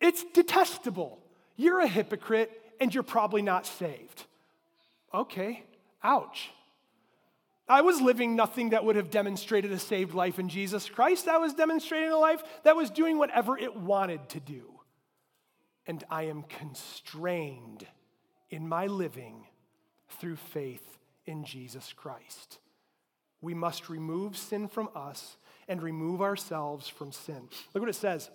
It's 0.00 0.24
detestable. 0.32 1.18
You're 1.56 1.80
a 1.80 1.88
hypocrite 1.88 2.50
and 2.80 2.92
you're 2.92 3.02
probably 3.02 3.42
not 3.42 3.66
saved. 3.66 4.24
Okay, 5.12 5.62
ouch. 6.02 6.50
I 7.66 7.80
was 7.80 8.00
living 8.00 8.36
nothing 8.36 8.70
that 8.70 8.84
would 8.84 8.96
have 8.96 9.10
demonstrated 9.10 9.72
a 9.72 9.78
saved 9.78 10.14
life 10.14 10.38
in 10.38 10.48
Jesus 10.48 10.88
Christ. 10.88 11.28
I 11.28 11.38
was 11.38 11.54
demonstrating 11.54 12.10
a 12.10 12.18
life 12.18 12.42
that 12.62 12.76
was 12.76 12.90
doing 12.90 13.18
whatever 13.18 13.56
it 13.56 13.74
wanted 13.74 14.28
to 14.30 14.40
do. 14.40 14.80
And 15.86 16.04
I 16.10 16.24
am 16.24 16.42
constrained 16.42 17.86
in 18.50 18.68
my 18.68 18.86
living 18.86 19.46
through 20.08 20.36
faith 20.36 20.98
in 21.26 21.44
Jesus 21.44 21.92
Christ. 21.94 22.58
We 23.40 23.54
must 23.54 23.88
remove 23.88 24.36
sin 24.36 24.68
from 24.68 24.88
us 24.94 25.36
and 25.68 25.82
remove 25.82 26.20
ourselves 26.20 26.88
from 26.88 27.12
sin. 27.12 27.48
Look 27.72 27.82
what 27.82 27.88
it 27.88 27.94
says. 27.94 28.30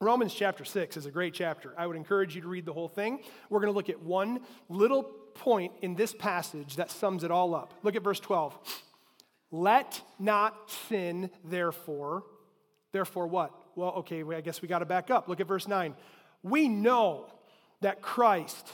Romans 0.00 0.32
chapter 0.32 0.64
6 0.64 0.96
is 0.96 1.06
a 1.06 1.10
great 1.10 1.34
chapter. 1.34 1.74
I 1.76 1.86
would 1.86 1.96
encourage 1.96 2.36
you 2.36 2.42
to 2.42 2.48
read 2.48 2.64
the 2.64 2.72
whole 2.72 2.88
thing. 2.88 3.20
We're 3.50 3.60
going 3.60 3.72
to 3.72 3.76
look 3.76 3.90
at 3.90 4.00
one 4.00 4.40
little 4.68 5.10
point 5.38 5.72
in 5.80 5.94
this 5.94 6.12
passage 6.12 6.76
that 6.76 6.90
sums 6.90 7.24
it 7.24 7.30
all 7.30 7.54
up. 7.54 7.72
Look 7.82 7.96
at 7.96 8.02
verse 8.02 8.20
12. 8.20 8.56
Let 9.50 10.02
not 10.18 10.70
sin, 10.88 11.30
therefore, 11.44 12.24
therefore 12.92 13.26
what? 13.26 13.52
Well, 13.76 13.90
okay, 13.98 14.22
I 14.22 14.40
guess 14.40 14.60
we 14.60 14.68
got 14.68 14.80
to 14.80 14.84
back 14.84 15.10
up. 15.10 15.28
Look 15.28 15.40
at 15.40 15.46
verse 15.46 15.66
9. 15.66 15.94
We 16.42 16.68
know 16.68 17.32
that 17.80 18.02
Christ, 18.02 18.68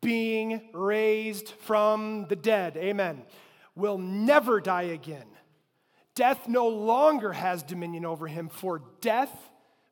being 0.00 0.68
raised 0.72 1.48
from 1.48 2.26
the 2.28 2.36
dead, 2.36 2.76
amen, 2.76 3.22
will 3.74 3.98
never 3.98 4.60
die 4.60 4.82
again. 4.82 5.26
Death 6.14 6.46
no 6.46 6.68
longer 6.68 7.32
has 7.32 7.62
dominion 7.62 8.04
over 8.04 8.28
him, 8.28 8.48
for 8.48 8.82
death 9.00 9.34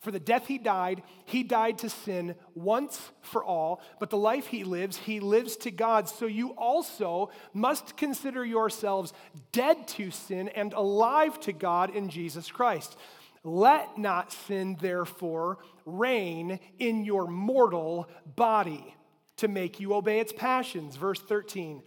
for 0.02 0.10
the 0.10 0.18
death 0.18 0.48
he 0.48 0.58
died, 0.58 1.04
he 1.24 1.44
died 1.44 1.78
to 1.78 1.88
sin 1.88 2.34
once 2.56 3.12
for 3.20 3.44
all, 3.44 3.80
but 4.00 4.10
the 4.10 4.16
life 4.16 4.48
he 4.48 4.64
lives, 4.64 4.96
he 4.96 5.20
lives 5.20 5.56
to 5.58 5.70
God. 5.70 6.08
So 6.08 6.26
you 6.26 6.50
also 6.50 7.30
must 7.54 7.96
consider 7.96 8.44
yourselves 8.44 9.12
dead 9.52 9.86
to 9.88 10.10
sin 10.10 10.48
and 10.48 10.72
alive 10.72 11.38
to 11.42 11.52
God 11.52 11.94
in 11.94 12.08
Jesus 12.08 12.50
Christ. 12.50 12.98
Let 13.44 13.96
not 13.96 14.32
sin, 14.32 14.76
therefore, 14.80 15.58
reign 15.86 16.58
in 16.80 17.04
your 17.04 17.28
mortal 17.28 18.08
body 18.26 18.96
to 19.36 19.46
make 19.46 19.78
you 19.78 19.94
obey 19.94 20.18
its 20.18 20.32
passions. 20.32 20.96
Verse 20.96 21.20
13 21.20 21.80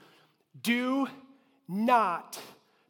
Do 0.61 1.09
not 1.67 2.39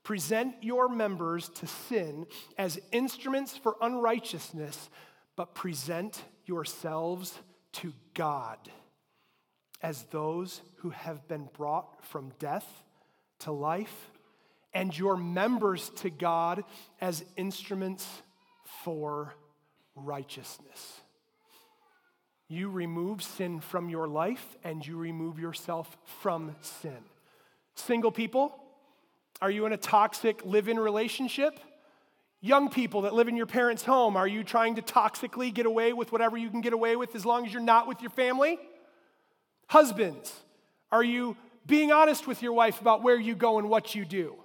present 0.03 0.53
your 0.61 0.87
members 0.87 1.49
to 1.49 1.65
sin 1.65 2.27
as 2.59 2.79
instruments 2.91 3.57
for 3.57 3.75
unrighteousness 3.81 4.89
but 5.35 5.55
present 5.55 6.23
yourselves 6.45 7.37
to 7.73 7.93
God 8.13 8.57
as 9.81 10.03
those 10.05 10.61
who 10.77 10.89
have 10.91 11.27
been 11.27 11.49
brought 11.53 12.03
from 12.05 12.31
death 12.39 12.83
to 13.39 13.51
life, 13.51 14.11
and 14.73 14.97
your 14.97 15.15
members 15.15 15.89
to 15.89 16.09
God 16.09 16.63
as 16.99 17.23
instruments 17.37 18.07
for 18.83 19.33
righteousness. 19.95 21.01
You 22.47 22.69
remove 22.69 23.23
sin 23.23 23.59
from 23.59 23.89
your 23.89 24.07
life 24.07 24.57
and 24.63 24.85
you 24.85 24.97
remove 24.97 25.39
yourself 25.39 25.97
from 26.21 26.55
sin. 26.61 26.97
Single 27.75 28.11
people, 28.11 28.55
are 29.41 29.49
you 29.49 29.65
in 29.65 29.73
a 29.73 29.77
toxic 29.77 30.45
live 30.45 30.67
in 30.67 30.79
relationship? 30.79 31.59
Young 32.41 32.69
people 32.69 33.01
that 33.01 33.13
live 33.13 33.27
in 33.27 33.35
your 33.35 33.45
parents' 33.45 33.83
home, 33.83 34.15
are 34.15 34.27
you 34.27 34.43
trying 34.43 34.75
to 34.75 34.81
toxically 34.81 35.53
get 35.53 35.65
away 35.65 35.93
with 35.93 36.11
whatever 36.11 36.37
you 36.37 36.49
can 36.49 36.61
get 36.61 36.73
away 36.73 36.95
with 36.95 37.15
as 37.15 37.25
long 37.25 37.45
as 37.45 37.53
you're 37.53 37.61
not 37.61 37.87
with 37.87 38.01
your 38.01 38.11
family? 38.11 38.59
Husbands, 39.67 40.31
are 40.91 41.03
you 41.03 41.35
being 41.65 41.91
honest 41.91 42.27
with 42.27 42.43
your 42.43 42.53
wife 42.53 42.81
about 42.81 43.01
where 43.01 43.19
you 43.19 43.35
go 43.35 43.57
and 43.57 43.69
what 43.69 43.95
you 43.95 44.05
do? 44.05 44.35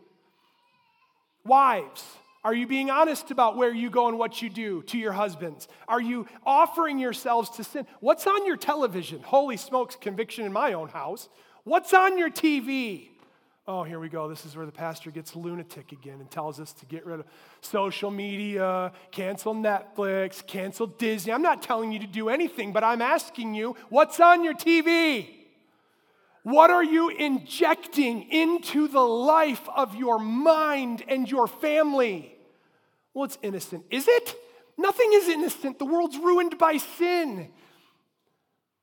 Wives, 1.45 2.05
are 2.43 2.55
you 2.55 2.67
being 2.67 2.91
honest 2.91 3.31
about 3.31 3.57
where 3.57 3.73
you 3.73 3.91
go 3.91 4.09
and 4.09 4.19
what 4.19 4.41
you 4.41 4.49
do 4.49 4.83
to 4.85 4.99
your 4.99 5.13
husbands? 5.13 5.69
Are 5.87 6.01
you 6.01 6.27
offering 6.47 6.99
yourselves 6.99 7.51
to 7.51 7.65
sin? 7.65 7.87
What's 8.01 8.27
on 8.27 8.47
your 8.47 8.57
television? 8.57 9.21
Holy 9.23 9.59
smokes, 9.59 9.97
conviction 9.97 10.47
in 10.47 10.53
my 10.53 10.73
own 10.73 10.89
house. 10.89 11.29
What's 11.65 11.93
on 11.93 12.17
your 12.17 12.31
TV? 12.31 13.09
Oh, 13.67 13.83
here 13.83 14.01
we 14.01 14.09
go. 14.09 14.29
This 14.29 14.45
is 14.45 14.57
where 14.57 14.67
the 14.67 14.73
pastor 14.73 15.11
gets 15.11 15.37
lunatic 15.37 15.93
again 15.93 16.21
and 16.21 16.31
tells 16.31 16.59
us 16.59 16.73
to 16.75 16.87
get 16.87 17.07
rid 17.07 17.21
of 17.21 17.27
social 17.61 18.11
media, 18.11 18.93
cancel 19.11 19.55
Netflix, 19.55 20.45
cancel 20.47 20.87
Disney. 20.87 21.33
I'm 21.33 21.43
not 21.43 21.63
telling 21.63 21.93
you 21.93 21.99
to 22.01 22.07
do 22.07 22.29
anything, 22.29 22.73
but 22.73 22.83
I'm 22.83 23.03
asking 23.03 23.55
you 23.55 23.77
what's 23.89 24.19
on 24.21 24.45
your 24.45 24.55
TV? 24.55 25.29
What 26.43 26.71
are 26.71 26.85
you 26.85 27.11
injecting 27.11 28.23
into 28.31 28.89
the 28.89 29.01
life 29.01 29.69
of 29.77 29.95
your 29.95 30.19
mind 30.19 31.05
and 31.07 31.31
your 31.31 31.47
family? 31.47 32.35
Well, 33.13 33.25
it's 33.25 33.39
innocent. 33.43 33.85
Is 33.91 34.09
it? 34.09 34.37
Nothing 34.79 35.11
is 35.13 35.29
innocent. 35.29 35.79
The 35.79 35.85
world's 35.85 36.17
ruined 36.17 36.57
by 36.57 36.79
sin. 36.79 37.51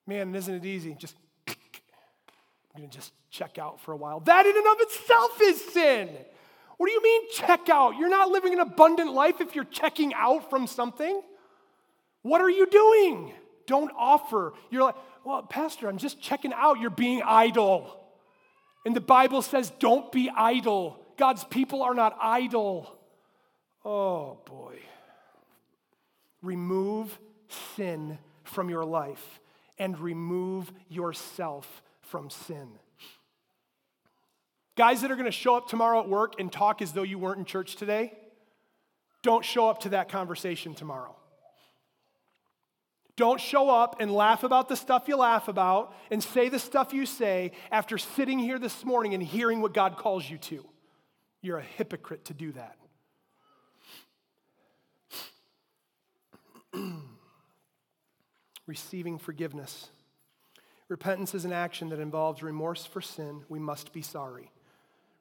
Man, 0.06 0.36
isn't 0.36 0.54
it 0.54 0.66
easy? 0.66 0.94
Just, 0.94 1.16
I'm 1.48 1.56
going 2.78 2.90
to 2.90 2.96
just 2.96 3.14
check 3.38 3.58
out 3.58 3.80
for 3.80 3.92
a 3.92 3.98
while. 3.98 4.20
That 4.22 4.46
in 4.46 4.58
and 4.58 4.66
of 4.68 4.78
itself 4.80 5.42
is 5.42 5.74
sin. 5.74 6.10
What 6.78 6.88
do 6.88 6.94
you 6.94 7.04
mean 7.04 7.22
check 7.34 7.70
out? 7.70 7.98
You're 7.98 8.10
not 8.10 8.30
living 8.30 8.54
an 8.54 8.60
abundant 8.60 9.14
life 9.14 9.42
if 9.42 9.56
you're 9.56 9.64
checking 9.66 10.14
out 10.14 10.50
from 10.50 10.68
something. 10.68 11.22
What 12.22 12.42
are 12.42 12.50
you 12.50 12.68
doing? 12.68 13.34
Don't 13.66 13.92
offer. 13.98 14.54
You're 14.70 14.84
like, 14.84 14.96
well, 15.24 15.44
Pastor, 15.44 15.88
I'm 15.88 15.98
just 15.98 16.22
checking 16.22 16.54
out. 16.54 16.80
You're 16.80 16.90
being 16.90 17.22
idle. 17.24 18.00
And 18.86 18.96
the 18.96 19.02
Bible 19.02 19.42
says, 19.42 19.72
don't 19.80 20.12
be 20.12 20.30
idle. 20.36 21.00
God's 21.18 21.44
people 21.44 21.84
are 21.84 21.94
not 21.94 22.18
idle. 22.22 22.98
Oh, 23.84 24.40
boy. 24.46 24.80
Remove 26.42 27.18
sin 27.76 28.18
from 28.44 28.70
your 28.70 28.86
life 28.86 29.40
and 29.78 30.00
remove 30.00 30.72
yourself 30.90 31.84
from 32.02 32.30
sin. 32.30 32.70
Guys 34.78 35.02
that 35.02 35.10
are 35.10 35.16
going 35.16 35.26
to 35.26 35.32
show 35.32 35.56
up 35.56 35.68
tomorrow 35.68 36.00
at 36.00 36.08
work 36.08 36.40
and 36.40 36.52
talk 36.52 36.84
as 36.84 36.92
though 36.92 37.02
you 37.04 37.18
weren't 37.18 37.40
in 37.40 37.46
church 37.46 37.76
today, 37.76 38.14
don't 39.24 39.44
show 39.44 39.68
up 39.68 39.80
to 39.80 39.90
that 39.90 40.08
conversation 40.08 40.76
tomorrow. 40.76 41.16
Don't 43.16 43.42
show 43.42 43.72
up 43.72 44.00
and 44.00 44.14
laugh 44.14 44.44
about 44.44 44.70
the 44.70 44.76
stuff 44.76 45.08
you 45.08 45.18
laugh 45.18 45.48
about 45.48 45.96
and 46.12 46.24
say 46.24 46.50
the 46.50 46.60
stuff 46.60 46.94
you 46.94 47.08
say 47.08 47.54
after 47.72 47.98
sitting 47.98 48.38
here 48.38 48.60
this 48.60 48.86
morning 48.86 49.16
and 49.16 49.24
hearing 49.24 49.62
what 49.62 49.74
God 49.74 49.98
calls 49.98 50.30
you 50.30 50.38
to. 50.38 50.64
You're 51.42 51.58
a 51.58 51.64
hypocrite 51.64 52.26
to 52.26 52.36
do 52.36 52.52
that. 52.52 52.78
Receiving 58.68 59.18
forgiveness. 59.18 59.90
Repentance 60.88 61.34
is 61.34 61.46
an 61.46 61.54
action 61.54 61.90
that 61.90 62.00
involves 62.00 62.44
remorse 62.44 62.86
for 62.86 63.02
sin. 63.02 63.44
We 63.50 63.58
must 63.58 63.92
be 63.92 64.04
sorry. 64.04 64.52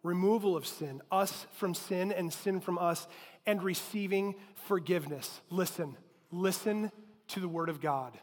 Removal 0.06 0.56
of 0.56 0.66
sin, 0.66 1.02
us 1.10 1.46
from 1.52 1.74
sin 1.74 2.12
and 2.12 2.32
sin 2.32 2.60
from 2.60 2.78
us, 2.78 3.06
and 3.44 3.62
receiving 3.62 4.34
forgiveness. 4.66 5.40
Listen, 5.50 5.96
listen 6.30 6.90
to 7.28 7.40
the 7.40 7.48
word 7.48 7.68
of 7.68 7.80
God. 7.80 8.18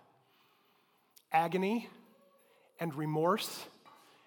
Agony 1.31 1.89
and 2.79 2.93
remorse 2.95 3.65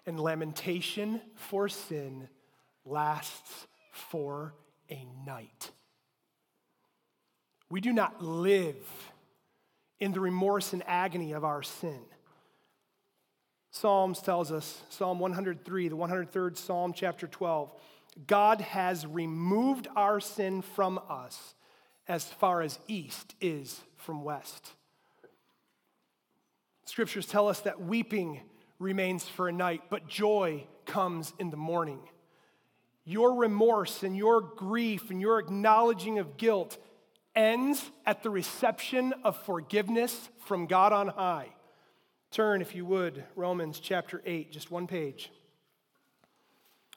and 0.05 0.19
lamentation 0.19 1.21
for 1.35 1.67
sin 1.67 2.29
lasts 2.85 3.67
for 3.91 4.53
a 4.89 5.05
night. 5.25 5.71
We 7.69 7.81
do 7.81 7.91
not 7.91 8.23
live 8.23 8.77
in 9.99 10.13
the 10.13 10.19
remorse 10.19 10.73
and 10.73 10.83
agony 10.87 11.33
of 11.33 11.43
our 11.43 11.63
sin. 11.63 11.99
Psalms 13.77 14.23
tells 14.23 14.51
us, 14.51 14.81
Psalm 14.89 15.19
103, 15.19 15.89
the 15.89 15.95
103rd 15.95 16.57
Psalm, 16.57 16.93
chapter 16.93 17.27
12, 17.27 17.71
God 18.25 18.61
has 18.61 19.05
removed 19.05 19.87
our 19.95 20.19
sin 20.19 20.63
from 20.63 20.99
us 21.07 21.53
as 22.07 22.25
far 22.25 22.63
as 22.63 22.79
east 22.87 23.35
is 23.39 23.79
from 23.95 24.23
west. 24.23 24.71
Scriptures 26.85 27.27
tell 27.27 27.47
us 27.47 27.59
that 27.61 27.79
weeping 27.79 28.39
remains 28.79 29.27
for 29.27 29.47
a 29.47 29.51
night, 29.51 29.83
but 29.91 30.07
joy 30.07 30.65
comes 30.87 31.31
in 31.37 31.51
the 31.51 31.57
morning. 31.57 31.99
Your 33.05 33.35
remorse 33.35 34.01
and 34.01 34.17
your 34.17 34.41
grief 34.41 35.11
and 35.11 35.21
your 35.21 35.37
acknowledging 35.37 36.17
of 36.17 36.37
guilt 36.37 36.79
ends 37.35 37.91
at 38.07 38.23
the 38.23 38.31
reception 38.31 39.13
of 39.23 39.37
forgiveness 39.45 40.29
from 40.45 40.65
God 40.65 40.93
on 40.93 41.09
high. 41.09 41.49
Turn, 42.31 42.61
if 42.61 42.75
you 42.75 42.85
would, 42.85 43.23
Romans 43.35 43.79
chapter 43.79 44.21
8, 44.25 44.51
just 44.51 44.69
one 44.69 44.87
page. 44.87 45.31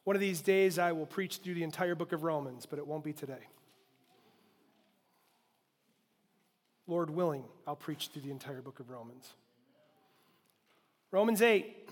One 0.05 0.17
of 0.17 0.21
these 0.21 0.41
days, 0.41 0.79
I 0.79 0.93
will 0.93 1.07
preach 1.07 1.39
through 1.39 1.55
the 1.55 1.63
entire 1.63 1.95
book 1.95 2.13
of 2.13 2.25
Romans, 2.25 2.67
but 2.67 2.79
it 2.79 2.87
won't 2.87 3.05
be 3.05 3.13
today. 3.13 3.47
Lord 6.87 7.11
willing, 7.11 7.45
I'll 7.67 7.77
preach 7.77 8.09
through 8.09 8.23
the 8.23 8.33
entire 8.33 8.61
book 8.61 8.81
of 8.81 8.91
Romans. 8.91 9.33
Romans 11.13 11.43
8. 11.43 11.89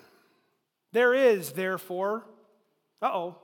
There 0.93 1.14
is, 1.14 1.53
therefore, 1.53 2.24
uh 3.01 3.11
oh. 3.12 3.39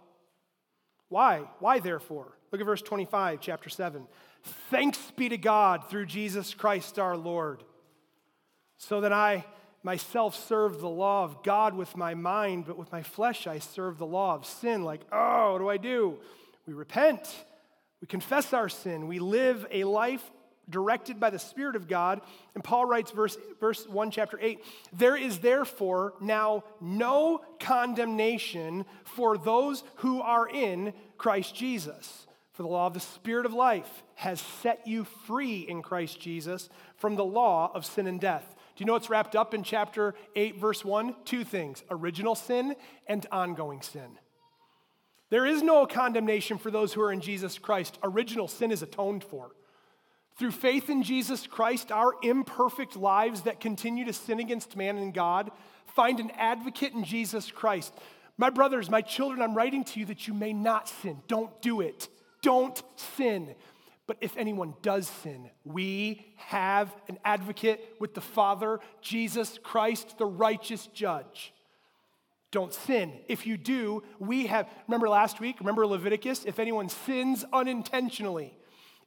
Why? 1.09 1.43
Why, 1.61 1.79
therefore? 1.79 2.37
Look 2.51 2.61
at 2.61 2.67
verse 2.67 2.83
25, 2.83 3.41
chapter 3.41 3.71
7. 3.71 4.09
Thanks 4.71 4.99
be 5.17 5.29
to 5.29 5.39
God 5.39 5.89
through 5.89 6.07
Jesus 6.07 6.55
Christ 6.55 6.99
our 6.99 7.17
Lord, 7.17 7.63
so 8.79 9.01
that 9.03 9.13
I 9.13 9.45
myself 9.85 10.35
serve 10.49 10.81
the 10.81 10.89
law 10.89 11.23
of 11.23 11.45
God 11.45 11.75
with 11.75 11.97
my 11.97 12.15
mind, 12.15 12.65
but 12.67 12.77
with 12.77 12.91
my 12.91 13.03
flesh 13.03 13.47
I 13.47 13.61
serve 13.61 13.99
the 13.99 14.07
law 14.07 14.35
of 14.35 14.47
sin. 14.47 14.83
Like, 14.83 15.03
oh, 15.13 15.53
what 15.53 15.59
do 15.59 15.69
I 15.69 15.77
do? 15.77 16.19
We 16.67 16.73
repent, 16.73 17.29
we 18.01 18.07
confess 18.07 18.53
our 18.53 18.69
sin, 18.69 19.07
we 19.07 19.21
live 19.21 19.67
a 19.71 19.85
life 19.85 20.29
directed 20.69 21.21
by 21.21 21.29
the 21.29 21.39
Spirit 21.39 21.77
of 21.77 21.87
God. 21.87 22.23
And 22.55 22.65
Paul 22.65 22.87
writes, 22.87 23.11
verse, 23.11 23.37
verse 23.61 23.87
1, 23.87 24.11
chapter 24.11 24.39
8 24.41 24.65
There 24.93 25.17
is 25.17 25.39
therefore 25.39 26.15
now 26.21 26.65
no 26.81 27.43
condemnation 27.61 28.87
for 29.05 29.37
those 29.37 29.85
who 29.97 30.23
are 30.23 30.49
in 30.49 30.95
Christ 31.19 31.55
Jesus. 31.55 32.27
For 32.53 32.63
the 32.63 32.69
law 32.69 32.87
of 32.87 32.95
the 32.95 33.01
Spirit 33.01 33.47
of 33.47 33.53
life 33.53 34.05
has 34.15 34.41
set 34.41 34.87
you 34.87 35.05
free 35.27 35.67
in 35.69 35.83
Christ 35.83 36.21
Jesus 36.21 36.69
from 36.97 37.17
the 37.17 37.25
law 37.25 37.71
of 37.75 37.85
sin 37.85 38.07
and 38.07 38.21
death. 38.21 38.54
Do 38.77 38.83
you 38.83 38.87
know 38.87 38.95
what's 38.95 39.11
wrapped 39.11 39.37
up 39.37 39.55
in 39.55 39.63
chapter 39.63 40.15
8, 40.35 40.59
verse 40.59 40.85
1? 40.85 41.15
Two 41.25 41.45
things 41.45 41.83
original 41.91 42.35
sin 42.35 42.75
and 43.07 43.27
ongoing 43.31 43.83
sin. 43.83 44.19
There 45.31 45.47
is 45.47 45.63
no 45.63 45.87
condemnation 45.87 46.59
for 46.59 46.71
those 46.71 46.93
who 46.93 47.01
are 47.03 47.13
in 47.13 47.21
Jesus 47.21 47.59
Christ. 47.59 47.99
Original 48.03 48.49
sin 48.49 48.71
is 48.71 48.83
atoned 48.83 49.25
for. 49.25 49.51
Through 50.37 50.51
faith 50.51 50.91
in 50.91 51.03
Jesus 51.03 51.47
Christ, 51.47 51.93
our 51.93 52.13
imperfect 52.23 52.97
lives 52.97 53.43
that 53.43 53.61
continue 53.61 54.05
to 54.05 54.13
sin 54.13 54.41
against 54.41 54.77
man 54.77 54.99
and 54.99 55.15
God 55.15 55.51
find 55.87 56.19
an 56.19 56.33
advocate 56.33 56.93
in 56.93 57.05
Jesus 57.05 57.51
Christ. 57.51 57.95
My 58.37 58.51
brothers, 58.51 58.91
my 58.91 59.01
children, 59.01 59.41
I'm 59.41 59.57
writing 59.57 59.85
to 59.85 60.01
you 60.01 60.07
that 60.07 60.27
you 60.27 60.35
may 60.35 60.53
not 60.53 60.89
sin. 60.89 61.23
Don't 61.29 61.63
do 61.63 61.81
it. 61.81 62.09
Don't 62.43 62.83
sin. 62.97 63.55
But 64.07 64.19
if 64.21 64.37
anyone 64.37 64.75
does 64.83 65.09
sin, 65.09 65.51
we 65.65 66.35
have 66.37 66.95
an 67.09 67.19
advocate 67.25 67.81
with 67.99 68.15
the 68.15 68.21
Father, 68.21 68.81
Jesus 69.01 69.59
Christ, 69.63 70.19
the 70.19 70.27
righteous 70.27 70.87
judge. 70.89 71.55
Don't 72.51 72.73
sin. 72.73 73.13
If 73.29 73.47
you 73.47 73.57
do, 73.57 74.03
we 74.19 74.47
have, 74.47 74.69
remember 74.87 75.09
last 75.09 75.41
week, 75.41 75.59
remember 75.59 75.87
Leviticus? 75.87 76.45
If 76.45 76.59
anyone 76.59 76.89
sins 76.89 77.45
unintentionally, 77.53 78.55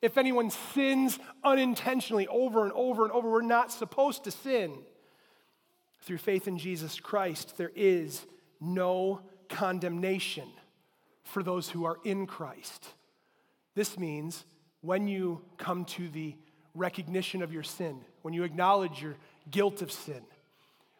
if 0.01 0.17
anyone 0.17 0.49
sins 0.49 1.19
unintentionally 1.43 2.27
over 2.27 2.63
and 2.63 2.73
over 2.73 3.03
and 3.03 3.11
over, 3.11 3.29
we're 3.29 3.41
not 3.41 3.71
supposed 3.71 4.23
to 4.25 4.31
sin. 4.31 4.73
Through 6.01 6.17
faith 6.17 6.47
in 6.47 6.57
Jesus 6.57 6.99
Christ, 6.99 7.57
there 7.57 7.71
is 7.75 8.25
no 8.59 9.21
condemnation 9.49 10.49
for 11.23 11.43
those 11.43 11.69
who 11.69 11.85
are 11.85 11.97
in 12.03 12.25
Christ. 12.25 12.87
This 13.75 13.97
means 13.97 14.45
when 14.81 15.07
you 15.07 15.41
come 15.57 15.85
to 15.85 16.07
the 16.09 16.35
recognition 16.73 17.41
of 17.41 17.51
your 17.51 17.63
sin, 17.63 17.99
when 18.21 18.33
you 18.33 18.43
acknowledge 18.43 19.01
your 19.01 19.15
guilt 19.49 19.81
of 19.81 19.91
sin, 19.91 20.21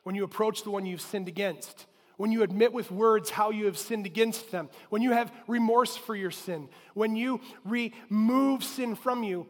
when 0.03 0.15
you 0.15 0.23
approach 0.23 0.63
the 0.63 0.71
one 0.71 0.85
you've 0.85 1.01
sinned 1.01 1.27
against, 1.27 1.85
when 2.17 2.31
you 2.31 2.41
admit 2.41 2.73
with 2.73 2.89
words 2.91 3.29
how 3.29 3.51
you 3.51 3.65
have 3.65 3.77
sinned 3.77 4.05
against 4.05 4.51
them, 4.51 4.69
when 4.89 5.01
you 5.01 5.11
have 5.11 5.31
remorse 5.47 5.95
for 5.95 6.15
your 6.15 6.31
sin, 6.31 6.67
when 6.95 7.15
you 7.15 7.39
remove 7.63 8.63
sin 8.63 8.95
from 8.95 9.23
you, 9.23 9.47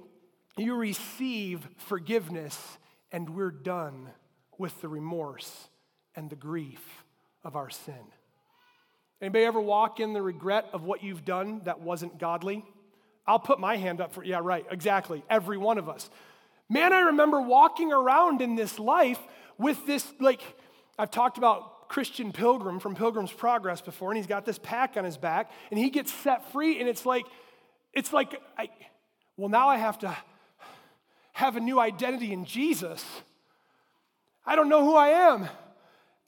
you 0.58 0.76
receive 0.76 1.68
forgiveness, 1.78 2.78
and 3.12 3.30
we're 3.30 3.52
done 3.52 4.10
with 4.58 4.82
the 4.82 4.90
remorse 4.90 5.70
and 6.16 6.30
the 6.30 6.36
grief 6.36 7.04
of 7.44 7.56
our 7.56 7.70
sin. 7.70 7.94
Anybody 9.22 9.46
ever 9.46 9.62
walk 9.62 10.00
in 10.00 10.14
the 10.14 10.22
regret 10.22 10.66
of 10.74 10.84
what 10.84 11.04
you've 11.04 11.26
done 11.26 11.62
that 11.64 11.80
wasn't 11.80 12.20
godly? 12.20 12.66
I'll 13.28 13.40
put 13.40 13.60
my 13.60 13.76
hand 13.76 14.00
up 14.00 14.14
for, 14.14 14.24
yeah, 14.24 14.40
right, 14.42 14.66
exactly, 14.72 15.24
every 15.30 15.58
one 15.58 15.78
of 15.78 15.90
us. 15.90 16.10
Man, 16.70 16.94
I 16.94 17.02
remember 17.02 17.42
walking 17.42 17.92
around 17.92 18.42
in 18.42 18.56
this 18.56 18.80
life 18.80 19.20
with 19.58 19.86
this, 19.86 20.06
like, 20.20 20.42
I've 20.98 21.12
talked 21.12 21.38
about 21.38 21.90
Christian 21.90 22.32
Pilgrim 22.32 22.80
from 22.80 22.96
Pilgrim's 22.96 23.32
Progress 23.32 23.82
before, 23.82 24.12
and 24.12 24.18
he's 24.18 24.28
got 24.28 24.46
this 24.46 24.60
pack 24.60 24.98
on 24.98 25.04
his 25.04 25.18
back, 25.18 25.52
and 25.72 25.80
he 25.80 25.90
gets 25.90 26.14
set 26.14 26.52
free, 26.52 26.80
and 26.80 26.88
it's 26.88 27.06
like, 27.06 27.26
it's 27.94 28.14
like, 28.14 28.42
I, 28.58 28.70
well, 29.38 29.50
now 29.50 29.68
I 29.68 29.78
have 29.78 30.00
to 30.00 30.16
have 31.34 31.56
a 31.56 31.60
new 31.60 31.80
identity 31.80 32.34
in 32.34 32.46
Jesus. 32.46 33.06
I 34.46 34.56
don't 34.56 34.70
know 34.70 34.84
who 34.84 34.96
I 34.96 35.10
am. 35.10 35.48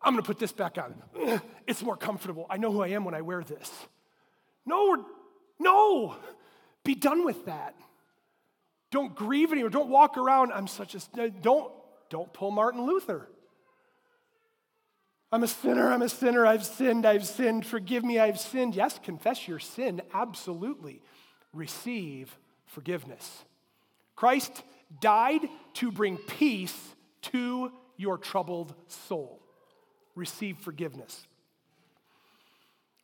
I'm 0.02 0.14
gonna 0.14 0.24
put 0.24 0.39
this 0.39 0.52
back 0.52 0.78
on. 0.78 1.41
It's 1.68 1.82
more 1.82 1.97
comfortable. 1.97 2.45
I 2.50 2.58
know 2.58 2.72
who 2.72 2.82
I 2.82 2.89
am 2.89 3.04
when 3.04 3.14
I 3.14 3.22
wear 3.22 3.43
this. 3.43 3.72
No, 4.66 5.06
no. 5.60 6.16
Be 6.84 6.96
done 6.96 7.26
with 7.26 7.46
that. 7.46 7.76
Don't 8.92 9.16
grieve 9.16 9.52
anymore. 9.52 9.70
Don't 9.70 9.90
walk 9.90 10.18
around, 10.18 10.52
I'm 10.52 10.68
such 10.68 10.96
a, 10.96 11.22
uh, 11.22 11.30
don't, 11.42 11.72
don't 12.10 12.32
pull 12.34 12.52
Martin 12.52 12.86
Luther. 12.86 13.28
I'm 15.32 15.44
a 15.44 15.48
sinner, 15.48 15.92
I'm 15.92 16.02
a 16.02 16.10
sinner, 16.10 16.46
I've 16.46 16.66
sinned, 16.66 17.06
I've 17.06 17.26
sinned, 17.26 17.66
forgive 17.66 18.04
me, 18.04 18.18
I've 18.18 18.40
sinned. 18.40 18.74
Yes, 18.76 19.00
confess 19.04 19.48
your 19.48 19.60
sin, 19.60 20.02
absolutely. 20.12 21.02
Receive 21.54 22.36
forgiveness. 22.66 23.46
Christ 24.16 24.64
died 25.00 25.42
to 25.76 25.92
bring 25.92 26.18
peace 26.18 26.96
to 27.22 27.72
your 27.96 28.18
troubled 28.18 28.74
soul. 28.88 29.40
Receive 30.16 30.58
forgiveness. 30.58 31.28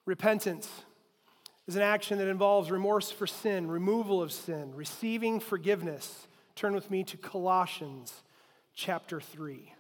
Repentance 0.06 0.68
is 1.68 1.76
an 1.76 1.82
action 1.82 2.20
that 2.20 2.28
involves 2.28 2.70
remorse 2.70 3.10
for 3.10 3.26
sin, 3.26 3.68
removal 3.68 4.22
of 4.22 4.32
sin, 4.32 4.74
receiving 4.76 5.40
forgiveness. 5.40 6.28
Turn 6.56 6.76
with 6.76 6.92
me 6.92 7.04
to 7.06 7.18
Colossians 7.18 8.22
chapter 8.76 9.20
3. 9.20 9.74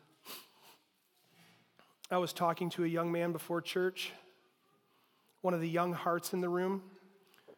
I 2.09 2.17
was 2.17 2.33
talking 2.33 2.69
to 2.71 2.83
a 2.83 2.87
young 2.87 3.11
man 3.11 3.31
before 3.31 3.61
church, 3.61 4.11
one 5.41 5.53
of 5.53 5.61
the 5.61 5.69
young 5.69 5.93
hearts 5.93 6.33
in 6.33 6.41
the 6.41 6.49
room, 6.49 6.81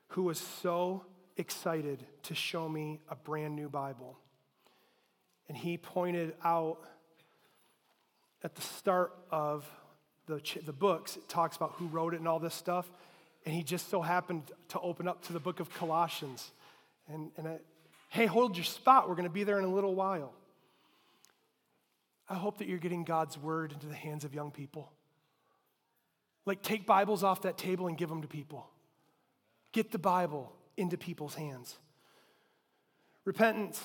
who 0.09 0.23
was 0.23 0.39
so 0.39 1.05
excited 1.37 2.05
to 2.23 2.35
show 2.35 2.67
me 2.67 2.99
a 3.09 3.15
brand 3.15 3.55
new 3.55 3.69
Bible. 3.69 4.17
And 5.47 5.57
he 5.57 5.77
pointed 5.77 6.33
out 6.43 6.79
at 8.43 8.55
the 8.55 8.61
start 8.61 9.13
of 9.31 9.69
the, 10.25 10.41
the 10.65 10.73
books, 10.73 11.15
it 11.15 11.29
talks 11.29 11.55
about 11.55 11.73
who 11.73 11.87
wrote 11.87 12.13
it 12.13 12.17
and 12.19 12.27
all 12.27 12.39
this 12.39 12.53
stuff 12.53 12.89
and 13.47 13.55
he 13.55 13.63
just 13.63 13.89
so 13.89 14.01
happened 14.01 14.43
to 14.67 14.79
open 14.81 15.07
up 15.07 15.25
to 15.27 15.31
the 15.31 15.39
book 15.39 15.61
of 15.61 15.73
Colossians. 15.73 16.51
And, 17.07 17.31
and 17.37 17.47
I, 17.47 17.59
hey, 18.09 18.25
hold 18.25 18.57
your 18.57 18.65
spot. 18.65 19.07
We're 19.07 19.15
going 19.15 19.23
to 19.23 19.33
be 19.33 19.45
there 19.45 19.57
in 19.57 19.63
a 19.63 19.73
little 19.73 19.95
while. 19.95 20.33
I 22.27 22.33
hope 22.33 22.57
that 22.57 22.67
you're 22.67 22.77
getting 22.77 23.05
God's 23.05 23.37
word 23.37 23.71
into 23.71 23.87
the 23.87 23.95
hands 23.95 24.25
of 24.25 24.33
young 24.33 24.51
people. 24.51 24.91
Like, 26.45 26.61
take 26.61 26.85
Bibles 26.85 27.23
off 27.23 27.43
that 27.43 27.57
table 27.57 27.87
and 27.87 27.97
give 27.97 28.09
them 28.09 28.21
to 28.21 28.27
people. 28.27 28.67
Get 29.71 29.93
the 29.93 29.97
Bible 29.97 30.51
into 30.75 30.97
people's 30.97 31.35
hands. 31.35 31.77
Repentance. 33.23 33.81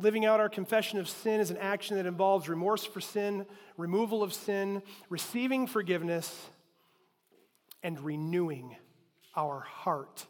Living 0.00 0.24
out 0.24 0.40
our 0.40 0.48
confession 0.48 0.98
of 0.98 1.08
sin 1.08 1.38
is 1.38 1.52
an 1.52 1.58
action 1.58 1.96
that 1.96 2.06
involves 2.06 2.48
remorse 2.48 2.84
for 2.84 3.00
sin, 3.00 3.46
removal 3.76 4.24
of 4.24 4.34
sin, 4.34 4.82
receiving 5.10 5.68
forgiveness, 5.68 6.50
and 7.82 7.98
renewing 8.00 8.76
our 9.36 9.60
heart 9.60 10.26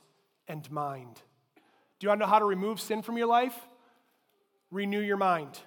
and 0.48 0.70
mind. 0.70 1.14
Do 1.98 2.06
you 2.06 2.08
want 2.08 2.20
to 2.20 2.26
know 2.26 2.30
how 2.30 2.38
to 2.38 2.44
remove 2.44 2.80
sin 2.80 3.02
from 3.02 3.18
your 3.18 3.26
life? 3.26 3.54
Renew 4.70 5.00
your 5.00 5.16
mind. 5.16 5.58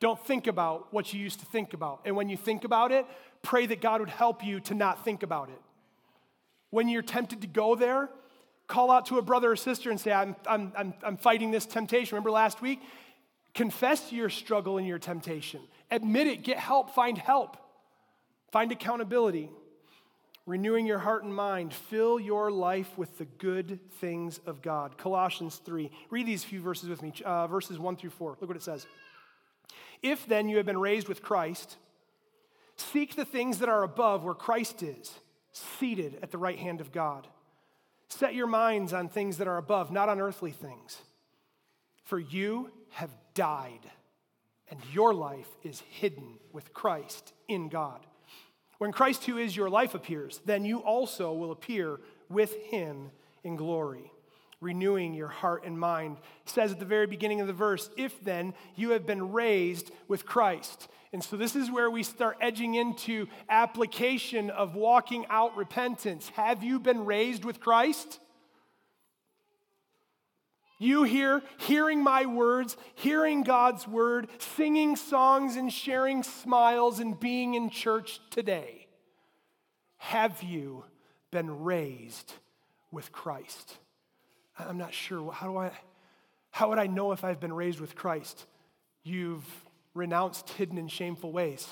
Don't 0.00 0.18
think 0.26 0.46
about 0.46 0.92
what 0.92 1.12
you 1.12 1.20
used 1.20 1.40
to 1.40 1.46
think 1.46 1.74
about. 1.74 2.00
And 2.04 2.16
when 2.16 2.28
you 2.28 2.36
think 2.36 2.64
about 2.64 2.90
it, 2.92 3.04
pray 3.42 3.66
that 3.66 3.80
God 3.80 4.00
would 4.00 4.08
help 4.08 4.44
you 4.44 4.60
to 4.60 4.74
not 4.74 5.04
think 5.04 5.22
about 5.22 5.50
it. 5.50 5.60
When 6.70 6.88
you're 6.88 7.02
tempted 7.02 7.42
to 7.42 7.46
go 7.46 7.74
there, 7.74 8.08
call 8.66 8.90
out 8.90 9.06
to 9.06 9.18
a 9.18 9.22
brother 9.22 9.50
or 9.50 9.56
sister 9.56 9.90
and 9.90 10.00
say, 10.00 10.12
I'm, 10.12 10.36
I'm, 10.46 10.72
I'm, 10.76 10.94
I'm 11.02 11.16
fighting 11.16 11.50
this 11.50 11.66
temptation. 11.66 12.14
Remember 12.14 12.30
last 12.30 12.62
week? 12.62 12.80
Confess 13.52 14.12
your 14.12 14.30
struggle 14.30 14.78
and 14.78 14.86
your 14.86 14.98
temptation. 14.98 15.60
Admit 15.90 16.28
it, 16.28 16.44
get 16.44 16.56
help, 16.56 16.94
find 16.94 17.18
help, 17.18 17.56
find 18.52 18.70
accountability. 18.70 19.50
Renewing 20.50 20.84
your 20.84 20.98
heart 20.98 21.22
and 21.22 21.32
mind, 21.32 21.72
fill 21.72 22.18
your 22.18 22.50
life 22.50 22.98
with 22.98 23.18
the 23.18 23.24
good 23.24 23.78
things 24.00 24.40
of 24.46 24.62
God. 24.62 24.98
Colossians 24.98 25.60
3. 25.64 25.92
Read 26.10 26.26
these 26.26 26.42
few 26.42 26.60
verses 26.60 26.88
with 26.88 27.02
me, 27.02 27.12
uh, 27.24 27.46
verses 27.46 27.78
1 27.78 27.94
through 27.94 28.10
4. 28.10 28.36
Look 28.40 28.50
what 28.50 28.56
it 28.56 28.62
says. 28.64 28.84
If 30.02 30.26
then 30.26 30.48
you 30.48 30.56
have 30.56 30.66
been 30.66 30.80
raised 30.80 31.06
with 31.06 31.22
Christ, 31.22 31.76
seek 32.74 33.14
the 33.14 33.24
things 33.24 33.60
that 33.60 33.68
are 33.68 33.84
above 33.84 34.24
where 34.24 34.34
Christ 34.34 34.82
is, 34.82 35.14
seated 35.52 36.18
at 36.20 36.32
the 36.32 36.38
right 36.38 36.58
hand 36.58 36.80
of 36.80 36.90
God. 36.90 37.28
Set 38.08 38.34
your 38.34 38.48
minds 38.48 38.92
on 38.92 39.08
things 39.08 39.38
that 39.38 39.46
are 39.46 39.58
above, 39.58 39.92
not 39.92 40.08
on 40.08 40.20
earthly 40.20 40.50
things. 40.50 40.98
For 42.02 42.18
you 42.18 42.72
have 42.94 43.10
died, 43.34 43.88
and 44.68 44.80
your 44.92 45.14
life 45.14 45.54
is 45.62 45.78
hidden 45.78 46.40
with 46.52 46.74
Christ 46.74 47.34
in 47.46 47.68
God. 47.68 48.04
When 48.80 48.92
Christ, 48.92 49.26
who 49.26 49.36
is 49.36 49.54
your 49.54 49.68
life, 49.68 49.94
appears, 49.94 50.40
then 50.46 50.64
you 50.64 50.78
also 50.78 51.34
will 51.34 51.52
appear 51.52 52.00
with 52.30 52.56
him 52.64 53.10
in 53.44 53.56
glory 53.56 54.10
renewing 54.62 55.14
your 55.14 55.28
heart 55.28 55.64
and 55.64 55.78
mind. 55.78 56.18
It 56.44 56.50
says 56.50 56.72
at 56.72 56.78
the 56.78 56.84
very 56.84 57.06
beginning 57.06 57.40
of 57.40 57.46
the 57.46 57.52
verse, 57.52 57.90
if 57.96 58.22
then 58.22 58.54
you 58.76 58.90
have 58.90 59.06
been 59.06 59.32
raised 59.32 59.90
with 60.08 60.26
Christ. 60.26 60.88
And 61.12 61.22
so 61.24 61.36
this 61.36 61.56
is 61.56 61.70
where 61.70 61.90
we 61.90 62.02
start 62.02 62.36
edging 62.40 62.74
into 62.74 63.26
application 63.48 64.50
of 64.50 64.74
walking 64.74 65.26
out 65.28 65.56
repentance. 65.56 66.28
Have 66.30 66.62
you 66.62 66.78
been 66.78 67.04
raised 67.04 67.44
with 67.44 67.60
Christ? 67.60 68.20
You 70.82 71.02
here, 71.02 71.42
hearing 71.58 72.02
my 72.02 72.24
words, 72.24 72.74
hearing 72.94 73.42
God's 73.42 73.86
word, 73.86 74.28
singing 74.38 74.96
songs 74.96 75.56
and 75.56 75.70
sharing 75.70 76.22
smiles 76.22 77.00
and 77.00 77.20
being 77.20 77.52
in 77.52 77.68
church 77.68 78.18
today. 78.30 78.86
Have 79.98 80.42
you 80.42 80.84
been 81.30 81.62
raised 81.62 82.32
with 82.90 83.12
Christ? 83.12 83.76
I'm 84.58 84.78
not 84.78 84.94
sure. 84.94 85.30
How 85.30 85.48
do 85.48 85.58
I 85.58 85.70
how 86.50 86.70
would 86.70 86.78
I 86.78 86.86
know 86.86 87.12
if 87.12 87.24
I've 87.24 87.40
been 87.40 87.52
raised 87.52 87.78
with 87.78 87.94
Christ? 87.94 88.46
You've 89.02 89.44
renounced 89.92 90.48
hidden 90.48 90.78
and 90.78 90.90
shameful 90.90 91.30
ways. 91.30 91.68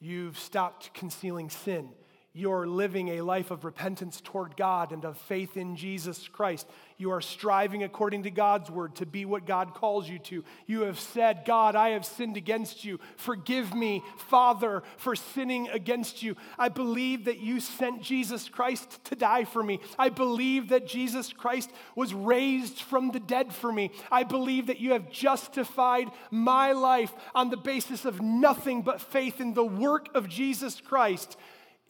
You've 0.00 0.38
stopped 0.38 0.92
concealing 0.92 1.48
sin 1.48 1.88
you're 2.34 2.66
living 2.66 3.08
a 3.08 3.20
life 3.20 3.50
of 3.50 3.64
repentance 3.64 4.18
toward 4.22 4.56
God 4.56 4.92
and 4.92 5.04
of 5.04 5.18
faith 5.18 5.58
in 5.58 5.76
Jesus 5.76 6.28
Christ. 6.28 6.66
You 6.96 7.10
are 7.10 7.20
striving 7.20 7.82
according 7.82 8.22
to 8.22 8.30
God's 8.30 8.70
word 8.70 8.94
to 8.96 9.06
be 9.06 9.26
what 9.26 9.44
God 9.44 9.74
calls 9.74 10.08
you 10.08 10.18
to. 10.20 10.42
You 10.66 10.82
have 10.82 10.98
said, 10.98 11.42
God, 11.44 11.76
I 11.76 11.90
have 11.90 12.06
sinned 12.06 12.38
against 12.38 12.86
you. 12.86 13.00
Forgive 13.18 13.74
me, 13.74 14.02
Father, 14.16 14.82
for 14.96 15.14
sinning 15.14 15.68
against 15.68 16.22
you. 16.22 16.36
I 16.58 16.70
believe 16.70 17.26
that 17.26 17.40
you 17.40 17.60
sent 17.60 18.00
Jesus 18.00 18.48
Christ 18.48 19.04
to 19.04 19.14
die 19.14 19.44
for 19.44 19.62
me. 19.62 19.80
I 19.98 20.08
believe 20.08 20.70
that 20.70 20.88
Jesus 20.88 21.34
Christ 21.34 21.70
was 21.94 22.14
raised 22.14 22.80
from 22.80 23.10
the 23.10 23.20
dead 23.20 23.52
for 23.52 23.70
me. 23.70 23.90
I 24.10 24.22
believe 24.22 24.68
that 24.68 24.80
you 24.80 24.92
have 24.92 25.10
justified 25.10 26.08
my 26.30 26.72
life 26.72 27.12
on 27.34 27.50
the 27.50 27.58
basis 27.58 28.06
of 28.06 28.22
nothing 28.22 28.80
but 28.80 29.02
faith 29.02 29.38
in 29.38 29.52
the 29.52 29.64
work 29.64 30.08
of 30.14 30.30
Jesus 30.30 30.80
Christ. 30.80 31.36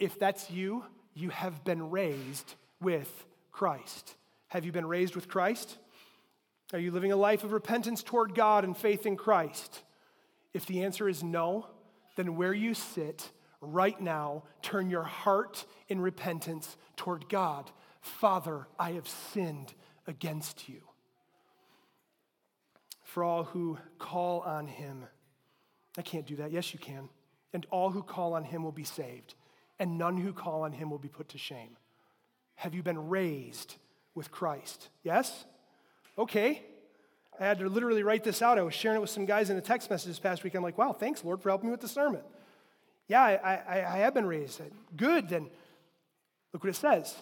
If 0.03 0.18
that's 0.18 0.50
you, 0.50 0.84
you 1.14 1.28
have 1.28 1.62
been 1.62 1.90
raised 1.90 2.57
with 2.80 3.24
Christ. 3.53 4.16
Have 4.48 4.64
you 4.64 4.72
been 4.72 4.84
raised 4.84 5.14
with 5.14 5.28
Christ? 5.28 5.78
Are 6.72 6.80
you 6.80 6.90
living 6.90 7.12
a 7.12 7.16
life 7.16 7.44
of 7.44 7.53
repentance 7.53 8.03
toward 8.03 8.34
God 8.34 8.64
and 8.64 8.76
faith 8.76 9.07
in 9.07 9.16
Christ? 9.16 9.84
If 10.53 10.66
the 10.66 10.82
answer 10.82 11.09
is 11.09 11.22
no, 11.22 11.68
then 12.16 12.34
where 12.34 12.53
you 12.53 12.74
sit 12.74 13.30
right 13.61 14.00
now, 14.00 14.42
turn 14.61 14.90
your 14.90 15.05
heart 15.05 15.66
in 15.88 16.00
repentance 16.00 16.76
toward 16.96 17.28
God. 17.28 17.70
Father, 18.00 18.66
I 18.80 18.94
have 18.94 19.07
sinned 19.07 19.72
against 20.09 20.68
you. 20.68 20.80
For 23.05 23.22
all 23.22 23.44
who 23.44 23.78
call 24.00 24.40
on 24.40 24.66
him, 24.66 25.05
I 25.96 26.03
can't 26.03 26.26
do 26.26 26.34
that. 26.36 26.50
Yes, 26.50 26.72
you 26.72 26.80
can. 26.80 27.09
And 27.53 27.68
all 27.70 27.90
who 27.90 28.03
call 28.03 28.34
on 28.34 28.42
him 28.42 28.64
will 28.64 28.72
be 28.72 28.82
saved 28.82 29.36
and 29.79 29.99
none 29.99 30.16
who 30.16 30.33
call 30.33 30.62
on 30.62 30.73
him 30.73 30.91
will 30.91 30.99
be 30.99 31.09
put 31.09 31.31
to 31.31 31.39
shame. 31.39 31.77
Have 32.57 32.75
you 32.75 32.83
been 32.83 33.09
raised 33.09 33.77
with 34.14 34.31
Christ? 34.31 34.89
Yes? 35.03 35.45
Okay. 36.18 36.62
I 37.41 37.45
had 37.45 37.59
to 37.59 37.68
literally 37.68 38.03
write 38.03 38.25
this 38.25 38.43
out. 38.43 38.59
I 38.59 38.62
was 38.62 38.75
sharing 38.75 38.99
it 38.99 39.01
with 39.01 39.11
some 39.11 39.27
guys 39.27 39.51
in 39.51 39.57
a 39.57 39.62
text 39.62 39.91
message 39.91 40.09
this 40.09 40.18
past 40.18 40.45
week. 40.45 40.55
I'm 40.55 40.62
like, 40.62 40.79
wow, 40.79 40.93
thanks, 40.93 41.25
Lord, 41.25 41.41
for 41.41 41.49
helping 41.49 41.68
me 41.68 41.73
with 41.73 41.81
the 41.81 41.89
sermon. 41.89 42.20
Yeah, 43.09 43.23
I, 43.23 43.35
I, 43.35 43.95
I 43.95 43.99
have 43.99 44.14
been 44.14 44.27
raised. 44.27 44.61
Good, 44.97 45.29
then 45.29 45.49
look 46.53 46.62
what 46.62 46.70
it 46.70 46.77
says 46.77 47.16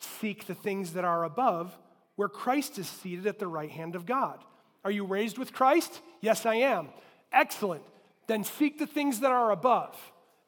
Seek 0.00 0.46
the 0.46 0.54
things 0.54 0.94
that 0.94 1.04
are 1.04 1.24
above, 1.24 1.76
where 2.16 2.28
Christ 2.28 2.78
is 2.78 2.88
seated 2.88 3.26
at 3.26 3.38
the 3.38 3.46
right 3.46 3.70
hand 3.70 3.94
of 3.94 4.06
God. 4.06 4.42
Are 4.84 4.90
you 4.90 5.04
raised 5.04 5.38
with 5.38 5.52
Christ? 5.52 6.00
Yes, 6.20 6.46
I 6.46 6.56
am. 6.56 6.88
Excellent. 7.32 7.82
Then 8.26 8.44
seek 8.44 8.78
the 8.78 8.86
things 8.86 9.20
that 9.20 9.32
are 9.32 9.50
above. 9.50 9.96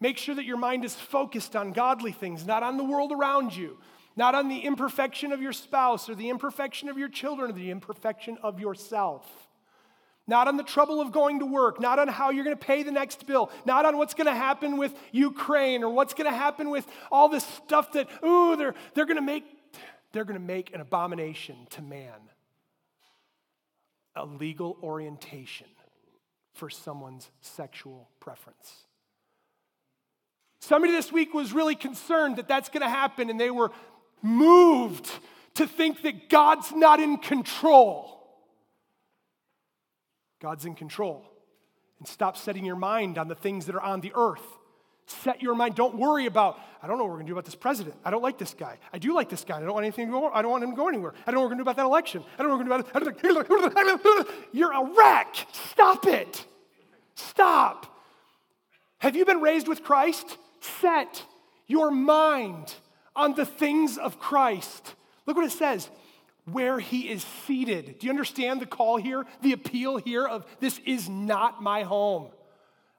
Make 0.01 0.17
sure 0.17 0.35
that 0.35 0.45
your 0.45 0.57
mind 0.57 0.85
is 0.85 0.95
focused 0.95 1.55
on 1.55 1.73
godly 1.73 2.13
things, 2.13 2.47
not 2.47 2.63
on 2.63 2.77
the 2.77 2.85
world 2.85 3.13
around 3.13 3.55
you, 3.55 3.79
not 4.17 4.35
on 4.35 4.49
the 4.49 4.61
imperfection 4.61 5.31
of 5.33 5.43
your 5.43 5.53
spouse 5.53 6.09
or 6.09 6.15
the 6.15 6.31
imperfection 6.31 6.89
of 6.89 6.99
your 6.99 7.09
children 7.09 7.51
or 7.51 7.55
the 7.55 7.71
imperfection 7.71 8.39
of 8.43 8.59
yourself. 8.61 9.27
Not 10.27 10.47
on 10.47 10.57
the 10.57 10.63
trouble 10.63 11.01
of 11.01 11.13
going 11.13 11.41
to 11.41 11.47
work, 11.47 11.81
not 11.81 11.99
on 11.99 12.07
how 12.07 12.31
you're 12.31 12.45
going 12.45 12.57
to 12.57 12.65
pay 12.65 12.83
the 12.83 12.93
next 12.93 13.27
bill, 13.27 13.51
not 13.65 13.85
on 13.85 13.97
what's 13.97 14.15
going 14.15 14.27
to 14.29 14.35
happen 14.35 14.77
with 14.77 14.95
Ukraine 15.13 15.83
or 15.83 15.93
what's 15.93 16.15
going 16.15 16.31
to 16.31 16.37
happen 16.37 16.71
with 16.71 16.87
all 17.11 17.29
this 17.29 17.45
stuff 17.45 17.93
that, 17.93 18.09
ooh, 18.25 18.57
they're, 18.57 18.75
they're 18.95 19.07
going 19.07 19.17
to 19.17 19.23
make 19.23 19.45
they're 20.13 20.25
going 20.25 20.39
to 20.39 20.45
make 20.45 20.75
an 20.75 20.81
abomination 20.81 21.69
to 21.71 21.83
man. 21.83 22.31
A 24.17 24.25
legal 24.25 24.77
orientation 24.83 25.69
for 26.53 26.69
someone's 26.69 27.31
sexual 27.41 28.11
preference. 28.19 28.87
Somebody 30.61 30.93
this 30.93 31.11
week 31.11 31.35
was 31.35 31.53
really 31.53 31.75
concerned 31.75 32.37
that 32.37 32.47
that's 32.47 32.69
going 32.69 32.83
to 32.83 32.89
happen, 32.89 33.31
and 33.31 33.41
they 33.41 33.51
were 33.51 33.71
moved 34.23 35.11
to 35.55 35.67
think 35.67 36.03
that 36.03 36.29
God's 36.29 36.73
not 36.73 37.01
in 37.01 37.17
control. 37.17 38.21
God's 40.41 40.65
in 40.65 40.75
control. 40.75 41.25
And 41.99 42.07
stop 42.07 42.37
setting 42.37 42.65
your 42.65 42.77
mind 42.77 43.19
on 43.19 43.29
the 43.29 43.35
things 43.35 43.67
that 43.67 43.75
are 43.75 43.81
on 43.81 44.01
the 44.01 44.13
earth. 44.15 44.43
Set 45.07 45.43
your 45.43 45.55
mind. 45.55 45.75
Don't 45.75 45.97
worry 45.97 46.27
about, 46.27 46.59
I 46.83 46.87
don't 46.87 46.99
know 46.99 47.05
what 47.05 47.11
we're 47.11 47.17
going 47.17 47.27
to 47.27 47.31
do 47.31 47.35
about 47.35 47.45
this 47.45 47.57
president. 47.57 47.97
I 48.05 48.11
don't 48.11 48.23
like 48.23 48.39
this 48.39 48.55
guy. 48.55 48.79
I 48.93 48.99
do 48.99 49.13
like 49.13 49.29
this 49.29 49.45
guy. 49.45 49.57
I 49.57 49.61
don't 49.61 49.73
want 49.73 49.85
anything 49.85 50.07
to 50.07 50.13
go, 50.13 50.31
I 50.31 50.41
don't 50.41 50.51
want 50.51 50.63
him 50.63 50.71
to 50.71 50.77
go 50.77 50.89
anywhere. 50.89 51.15
I 51.27 51.31
don't 51.31 51.35
know 51.35 51.41
what 51.41 51.51
we're 51.51 51.57
going 51.57 51.59
to 51.59 51.65
do 51.65 51.71
about 51.71 51.77
that 51.77 51.87
election. 51.87 52.23
I 52.39 52.43
don't 52.43 52.51
know 52.51 52.57
what 52.57 52.67
we're 52.67 52.79
going 52.79 52.85
to 52.85 54.03
do 54.03 54.13
about 54.13 54.27
it. 54.27 54.35
You're 54.53 54.73
a 54.73 54.85
wreck. 54.95 55.35
Stop 55.53 56.07
it. 56.07 56.45
Stop. 57.17 57.87
Have 58.99 59.17
you 59.17 59.25
been 59.25 59.41
raised 59.41 59.67
with 59.67 59.83
Christ? 59.83 60.39
Set 60.61 61.25
your 61.67 61.91
mind 61.91 62.75
on 63.15 63.35
the 63.35 63.47
things 63.47 63.99
of 63.99 64.19
Christ. 64.19 64.95
Look 65.27 65.37
what 65.37 65.47
it 65.47 65.53
says 65.53 65.89
where 66.51 66.81
he 66.81 67.09
is 67.09 67.25
seated. 67.47 67.99
Do 67.99 68.07
you 68.07 68.11
understand 68.11 68.61
the 68.61 68.67
call 68.67 68.97
here, 68.97 69.25
the 69.43 69.53
appeal 69.53 69.99
here 69.99 70.27
of 70.27 70.45
this 70.59 70.81
is 70.85 71.09
not 71.09 71.63
my 71.63 71.83
home? 71.83 72.29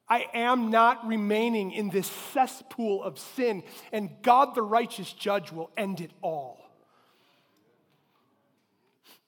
I 0.07 0.27
am 0.33 0.69
not 0.69 1.05
remaining 1.07 1.71
in 1.71 1.89
this 1.89 2.07
cesspool 2.07 3.03
of 3.03 3.17
sin, 3.17 3.63
and 3.91 4.09
God, 4.21 4.55
the 4.55 4.61
righteous 4.61 5.11
judge, 5.13 5.51
will 5.51 5.69
end 5.77 6.01
it 6.01 6.11
all. 6.21 6.59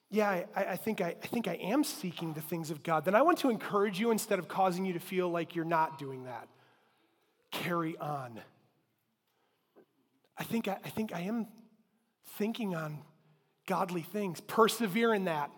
Yeah, 0.10 0.44
I, 0.56 0.66
I, 0.66 0.76
think 0.76 1.02
I, 1.02 1.16
I 1.22 1.28
think 1.28 1.48
I 1.48 1.56
am 1.56 1.84
seeking 1.84 2.34
the 2.34 2.42
things 2.42 2.70
of 2.70 2.84
God. 2.84 3.06
Then 3.06 3.16
I 3.16 3.24
want 3.24 3.40
to 3.40 3.50
encourage 3.50 4.00
you 4.00 4.12
instead 4.12 4.40
of 4.40 4.48
causing 4.48 4.86
you 4.86 4.94
to 4.94 5.00
feel 5.00 5.30
like 5.30 5.56
you're 5.56 5.66
not 5.66 5.98
doing 5.98 6.26
that 6.26 6.48
carry 7.54 7.98
on. 7.98 8.42
I 10.38 10.44
think 10.44 10.68
I, 10.68 10.78
I 10.84 10.90
think 10.90 11.14
I 11.14 11.22
am 11.22 11.48
thinking 12.38 12.76
on 12.76 12.98
godly 13.68 14.02
things. 14.02 14.42
Persevere 14.42 15.14
in 15.14 15.26
that. 15.26 15.52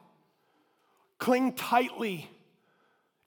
Cling 1.18 1.54
tightly. 1.54 2.30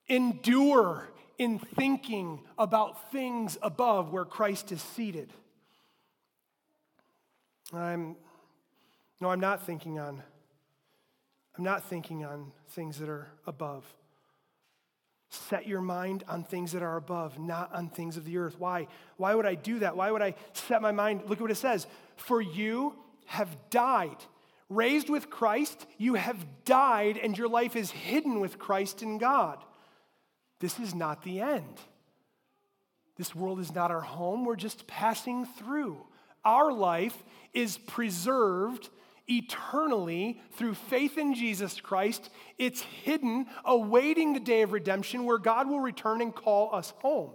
Endure 0.07 1.09
in 1.39 1.59
thinking 1.59 2.41
about 2.59 3.11
things 3.11 3.59
above 3.62 4.12
where 4.12 4.25
Christ 4.25 4.73
is 4.73 4.83
seated. 4.83 5.33
I'm 7.73 8.16
no, 9.21 9.31
I'm 9.31 9.41
not 9.41 9.66
thinking 9.66 9.99
on 9.99 10.23
I'm 11.57 11.64
not 11.64 11.85
thinking 11.85 12.25
on 12.25 12.53
things 12.71 12.99
that 12.99 13.09
are 13.09 13.27
above. 13.47 13.85
Set 15.31 15.66
your 15.66 15.83
mind 15.83 16.24
on 16.26 16.43
things 16.43 16.72
that 16.72 16.83
are 16.83 16.97
above, 16.97 17.39
not 17.39 17.74
on 17.74 17.89
things 17.89 18.16
of 18.16 18.24
the 18.24 18.39
earth. 18.39 18.57
Why? 18.59 18.89
Why 19.18 19.35
would 19.35 19.45
I 19.45 19.55
do 19.55 19.81
that? 19.81 19.97
Why 19.97 20.11
would 20.11 20.22
I 20.22 20.35
set 20.55 20.81
my 20.81 20.93
mind? 20.93 21.22
Look 21.26 21.39
at 21.39 21.43
what 21.43 21.51
it 21.51 21.57
says. 21.57 21.87
For 22.16 22.41
you 22.41 22.95
have 23.26 23.55
died. 23.68 24.16
Raised 24.70 25.09
with 25.09 25.31
Christ, 25.31 25.87
you 25.97 26.14
have 26.14 26.47
died, 26.64 27.18
and 27.18 27.37
your 27.37 27.49
life 27.49 27.76
is 27.76 27.91
hidden 27.91 28.41
with 28.41 28.59
Christ 28.59 29.03
in 29.03 29.18
God. 29.18 29.62
This 30.61 30.79
is 30.79 30.95
not 30.95 31.22
the 31.22 31.41
end. 31.41 31.81
This 33.16 33.35
world 33.35 33.61
is 33.61 33.74
not 33.74 33.91
our 33.91 34.01
home. 34.01 34.45
We're 34.45 34.57
just 34.57 34.87
passing 34.87 35.45
through. 35.45 35.99
Our 36.45 36.72
life 36.72 37.24
is 37.53 37.79
preserved 37.79 38.89
eternally 39.29 40.41
through 40.53 40.74
faith 40.74 41.18
in 41.18 41.35
Jesus 41.35 41.81
Christ. 41.81 42.31
It's 42.59 42.81
hidden, 42.81 43.47
awaiting 43.64 44.33
the 44.33 44.41
day 44.41 44.62
of 44.62 44.72
redemption 44.72 45.24
where 45.24 45.39
God 45.39 45.68
will 45.68 45.81
return 45.81 46.22
and 46.22 46.35
call 46.35 46.74
us 46.74 46.93
home. 46.99 47.33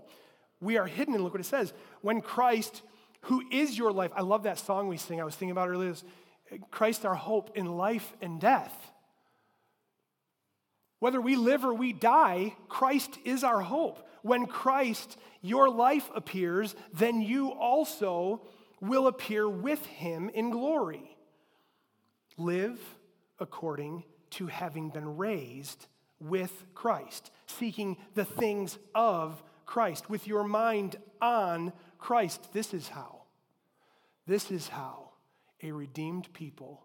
We 0.59 0.77
are 0.77 0.87
hidden, 0.87 1.13
and 1.13 1.23
look 1.23 1.33
what 1.33 1.41
it 1.41 1.45
says. 1.45 1.73
When 2.01 2.21
Christ, 2.21 2.81
who 3.21 3.43
is 3.51 3.77
your 3.77 3.91
life, 3.91 4.11
I 4.15 4.21
love 4.21 4.43
that 4.43 4.59
song 4.59 4.87
we 4.87 4.97
sing, 4.97 5.21
I 5.21 5.25
was 5.25 5.35
thinking 5.35 5.51
about 5.51 5.69
earlier, 5.69 5.93
Christ 6.71 7.05
our 7.05 7.15
hope 7.15 7.57
in 7.57 7.65
life 7.65 8.13
and 8.21 8.39
death. 8.39 8.73
Whether 10.99 11.19
we 11.19 11.35
live 11.35 11.65
or 11.65 11.73
we 11.73 11.91
die, 11.91 12.55
Christ 12.69 13.17
is 13.25 13.43
our 13.43 13.59
hope. 13.59 14.07
When 14.21 14.45
Christ, 14.45 15.17
your 15.41 15.69
life 15.69 16.09
appears, 16.15 16.75
then 16.93 17.21
you 17.21 17.51
also 17.51 18.41
will 18.79 19.07
appear 19.07 19.49
with 19.49 19.85
him 19.85 20.29
in 20.29 20.49
glory. 20.49 21.12
Live 22.37 22.79
according 23.39 24.03
to 24.31 24.47
having 24.47 24.89
been 24.89 25.17
raised 25.17 25.87
with 26.19 26.65
Christ, 26.73 27.31
seeking 27.45 27.97
the 28.15 28.25
things 28.25 28.77
of 28.95 29.43
Christ, 29.65 30.09
with 30.09 30.27
your 30.27 30.43
mind 30.43 30.95
on 31.21 31.73
Christ. 31.97 32.53
This 32.53 32.73
is 32.73 32.89
how. 32.89 33.23
This 34.25 34.51
is 34.51 34.69
how 34.69 35.11
a 35.61 35.71
redeemed 35.71 36.31
people 36.33 36.83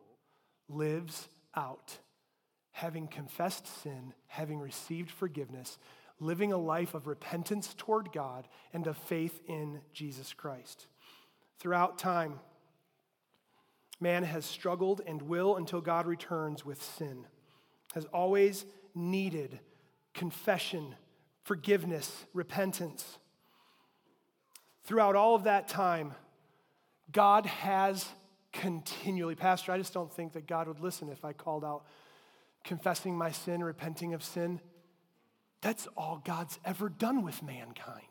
lives 0.69 1.29
out 1.55 1.99
having 2.79 3.09
confessed 3.09 3.83
sin, 3.83 4.15
having 4.29 4.61
received 4.61 5.11
forgiveness, 5.11 5.79
living 6.21 6.53
a 6.53 6.57
life 6.57 6.95
of 6.95 7.09
repentance 7.09 7.75
toward 7.77 8.13
God 8.13 8.47
and 8.73 8.87
of 8.87 8.97
faith 8.97 9.41
in 9.49 9.81
Jesus 9.93 10.33
Christ. 10.33 10.87
Throughout 11.59 11.99
time, 11.99 12.39
man 14.01 14.25
has 14.25 14.45
struggled 14.45 15.01
and 15.07 15.23
will 15.23 15.57
until 15.57 15.81
God 15.81 16.07
returns 16.07 16.65
with 16.65 16.83
sin, 16.83 17.27
has 17.95 18.05
always 18.07 18.65
needed 18.95 19.61
confession, 20.15 20.95
forgiveness, 21.45 22.27
repentance. 22.33 23.19
Throughout 24.85 25.17
all 25.17 25.35
of 25.35 25.45
that 25.45 25.69
time, 25.69 26.15
God 27.13 27.47
has 27.47 28.07
continually, 28.53 29.35
Pastor, 29.35 29.73
I 29.73 29.79
just 29.79 29.93
don't 29.93 30.13
think 30.13 30.33
that 30.33 30.47
God 30.47 30.69
would 30.69 30.81
listen 30.81 31.09
if 31.09 31.25
I 31.25 31.33
called 31.33 31.65
out 31.65 31.85
confessing 32.65 33.17
my 33.17 33.31
sin, 33.31 33.63
repenting 33.63 34.15
of 34.15 34.23
sin. 34.23 34.61
That's 35.61 35.87
all 35.97 36.23
God's 36.25 36.59
ever 36.65 36.89
done 36.89 37.23
with 37.23 37.43
mankind. 37.43 38.05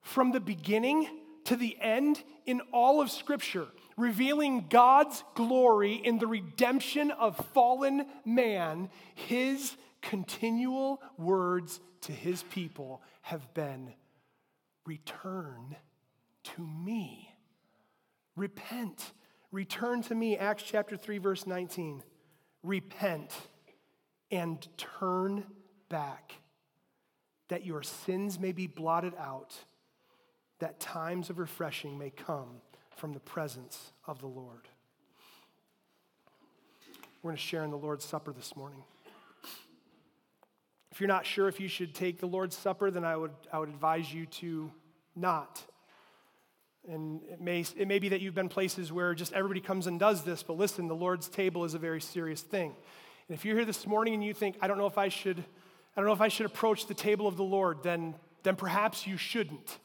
From 0.00 0.32
the 0.32 0.40
beginning 0.40 1.08
to 1.44 1.56
the 1.56 1.76
end 1.80 2.22
in 2.46 2.60
all 2.72 3.00
of 3.00 3.10
Scripture, 3.10 3.66
revealing 3.96 4.66
God's 4.68 5.22
glory 5.34 5.94
in 5.94 6.18
the 6.18 6.26
redemption 6.26 7.10
of 7.10 7.36
fallen 7.52 8.06
man, 8.24 8.90
his 9.14 9.76
continual 10.02 11.02
words 11.18 11.80
to 12.02 12.12
his 12.12 12.42
people 12.44 13.02
have 13.22 13.52
been 13.54 13.92
return 14.86 15.76
to 16.42 16.62
me. 16.62 17.28
Repent. 18.36 19.12
Return 19.52 20.02
to 20.02 20.14
me. 20.14 20.36
Acts 20.36 20.62
chapter 20.62 20.96
3, 20.96 21.18
verse 21.18 21.46
19 21.46 22.02
repent 22.62 23.32
and 24.30 24.66
turn 24.76 25.44
back, 25.88 26.34
that 27.48 27.64
your 27.64 27.82
sins 27.82 28.38
may 28.38 28.52
be 28.52 28.66
blotted 28.66 29.14
out, 29.18 29.54
that 30.58 30.78
times 30.78 31.30
of 31.30 31.38
refreshing 31.38 31.98
may 31.98 32.10
come 32.10 32.60
from 33.00 33.14
the 33.14 33.20
presence 33.20 33.92
of 34.06 34.20
the 34.20 34.26
Lord. 34.26 34.68
We're 37.22 37.30
going 37.30 37.36
to 37.36 37.42
share 37.42 37.64
in 37.64 37.70
the 37.70 37.78
Lord's 37.78 38.04
Supper 38.04 38.30
this 38.30 38.54
morning. 38.54 38.82
If 40.92 41.00
you're 41.00 41.08
not 41.08 41.24
sure 41.24 41.48
if 41.48 41.58
you 41.60 41.66
should 41.66 41.94
take 41.94 42.20
the 42.20 42.26
Lord's 42.26 42.54
Supper, 42.54 42.90
then 42.90 43.02
I 43.02 43.16
would, 43.16 43.30
I 43.50 43.58
would 43.58 43.70
advise 43.70 44.12
you 44.12 44.26
to 44.26 44.70
not. 45.16 45.62
And 46.86 47.22
it 47.30 47.40
may, 47.40 47.64
it 47.74 47.88
may 47.88 48.00
be 48.00 48.10
that 48.10 48.20
you've 48.20 48.34
been 48.34 48.50
places 48.50 48.92
where 48.92 49.14
just 49.14 49.32
everybody 49.32 49.62
comes 49.62 49.86
and 49.86 49.98
does 49.98 50.22
this, 50.22 50.42
but 50.42 50.58
listen, 50.58 50.86
the 50.86 50.94
Lord's 50.94 51.30
table 51.30 51.64
is 51.64 51.72
a 51.72 51.78
very 51.78 52.02
serious 52.02 52.42
thing. 52.42 52.74
And 53.28 53.34
if 53.34 53.46
you're 53.46 53.56
here 53.56 53.64
this 53.64 53.86
morning 53.86 54.12
and 54.12 54.22
you 54.22 54.34
think, 54.34 54.58
I 54.60 54.68
don't 54.68 54.76
know 54.76 54.86
if 54.86 54.98
I 54.98 55.08
should, 55.08 55.38
I 55.38 56.00
don't 56.00 56.06
know 56.06 56.12
if 56.12 56.20
I 56.20 56.28
should 56.28 56.44
approach 56.44 56.86
the 56.86 56.92
table 56.92 57.26
of 57.26 57.38
the 57.38 57.44
Lord, 57.44 57.82
then, 57.82 58.14
then 58.42 58.56
perhaps 58.56 59.06
you 59.06 59.16
shouldn't. 59.16 59.78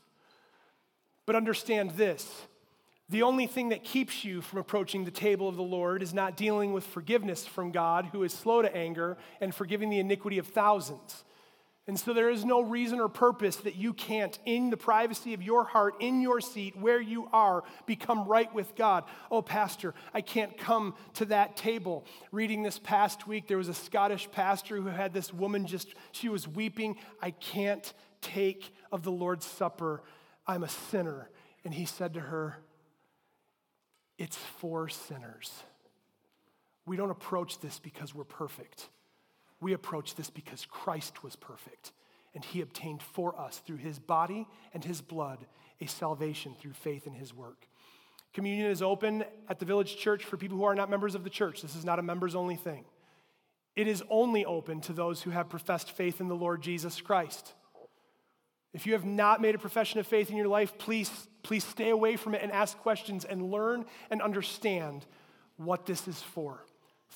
But 1.26 1.38
understand 1.38 1.92
this 1.92 2.46
the 3.10 3.22
only 3.22 3.46
thing 3.46 3.70
that 3.70 3.84
keeps 3.84 4.26
you 4.26 4.42
from 4.42 4.60
approaching 4.60 5.06
the 5.06 5.12
table 5.12 5.48
of 5.48 5.56
the 5.56 5.62
Lord 5.62 6.02
is 6.02 6.14
not 6.14 6.36
dealing 6.36 6.74
with 6.74 6.86
forgiveness 6.86 7.46
from 7.46 7.72
God, 7.72 8.10
who 8.12 8.24
is 8.24 8.34
slow 8.34 8.62
to 8.62 8.76
anger, 8.76 9.18
and 9.40 9.54
forgiving 9.54 9.90
the 9.90 10.00
iniquity 10.00 10.40
of 10.40 10.48
thousands. 10.48 11.24
And 11.88 12.00
so 12.00 12.14
there 12.14 12.32
is 12.32 12.44
no 12.44 12.62
reason 12.62 13.00
or 13.00 13.08
purpose 13.08 13.58
that 13.58 13.76
you 13.76 13.94
can't, 13.94 14.40
in 14.44 14.72
the 14.72 14.78
privacy 14.78 15.36
of 15.36 15.44
your 15.44 15.64
heart, 15.64 15.94
in 16.00 16.20
your 16.20 16.42
seat, 16.42 16.76
where 16.76 17.00
you 17.00 17.30
are, 17.32 17.64
become 17.86 18.28
right 18.28 18.52
with 18.52 18.76
God. 18.76 19.04
Oh, 19.30 19.44
Pastor, 19.44 19.94
I 20.12 20.22
can't 20.22 20.58
come 20.58 20.96
to 21.14 21.26
that 21.26 21.56
table. 21.56 22.04
Reading 22.32 22.64
this 22.64 22.80
past 22.80 23.28
week, 23.28 23.48
there 23.48 23.60
was 23.60 23.70
a 23.70 23.74
Scottish 23.76 24.32
pastor 24.32 24.78
who 24.78 24.88
had 24.88 25.14
this 25.14 25.32
woman 25.32 25.68
just, 25.68 25.94
she 26.12 26.28
was 26.28 26.48
weeping. 26.48 26.96
I 27.22 27.30
can't 27.30 27.94
take 28.20 28.74
of 28.92 29.04
the 29.04 29.12
Lord's 29.12 29.46
Supper. 29.46 30.02
I'm 30.48 30.64
a 30.64 30.70
sinner. 30.70 31.30
And 31.64 31.72
he 31.72 31.86
said 31.86 32.16
to 32.16 32.20
her, 32.20 32.58
It's 34.18 34.38
for 34.38 34.88
sinners. 34.90 35.52
We 36.86 36.98
don't 36.98 37.12
approach 37.12 37.60
this 37.60 37.80
because 37.80 38.14
we're 38.14 38.24
perfect. 38.24 38.88
We 39.60 39.74
approach 39.74 40.16
this 40.16 40.30
because 40.30 40.66
Christ 40.66 41.24
was 41.24 41.36
perfect, 41.36 41.92
and 42.34 42.44
he 42.44 42.62
obtained 42.62 43.02
for 43.02 43.40
us 43.40 43.60
through 43.66 43.78
his 43.78 44.00
body 44.00 44.48
and 44.74 44.84
his 44.84 45.02
blood 45.02 45.40
a 45.82 45.88
salvation 45.88 46.56
through 46.60 46.74
faith 46.74 47.08
in 47.08 47.14
his 47.14 47.34
work. 47.34 47.68
Communion 48.34 48.70
is 48.70 48.82
open 48.82 49.24
at 49.50 49.60
the 49.60 49.66
village 49.66 49.98
church 49.98 50.24
for 50.24 50.38
people 50.38 50.58
who 50.58 50.66
are 50.66 50.76
not 50.76 50.90
members 50.90 51.16
of 51.16 51.24
the 51.24 51.30
church. 51.30 51.62
This 51.62 51.76
is 51.76 51.86
not 51.86 52.00
a 52.00 52.04
members 52.04 52.36
only 52.36 52.56
thing. 52.58 52.86
It 53.76 53.88
is 53.88 54.04
only 54.10 54.46
open 54.46 54.82
to 54.82 54.94
those 54.94 55.22
who 55.22 55.32
have 55.32 55.50
professed 55.50 55.92
faith 55.92 56.22
in 56.22 56.28
the 56.28 56.36
Lord 56.36 56.62
Jesus 56.62 57.02
Christ. 57.02 57.54
If 58.76 58.86
you 58.86 58.94
have 58.94 59.06
not 59.06 59.42
made 59.42 59.56
a 59.56 59.60
profession 59.60 60.00
of 60.00 60.06
faith 60.06 60.30
in 60.30 60.38
your 60.38 60.48
life, 60.48 60.78
please, 60.78 61.10
please 61.42 61.64
stay 61.64 61.90
away 61.90 62.16
from 62.16 62.36
it 62.36 62.44
and 62.44 62.52
ask 62.52 62.78
questions 62.78 63.26
and 63.26 63.50
learn 63.50 63.86
and 64.12 64.22
understand 64.22 65.06
what 65.58 65.86
this 65.86 66.08
is 66.08 66.22
for 66.22 66.66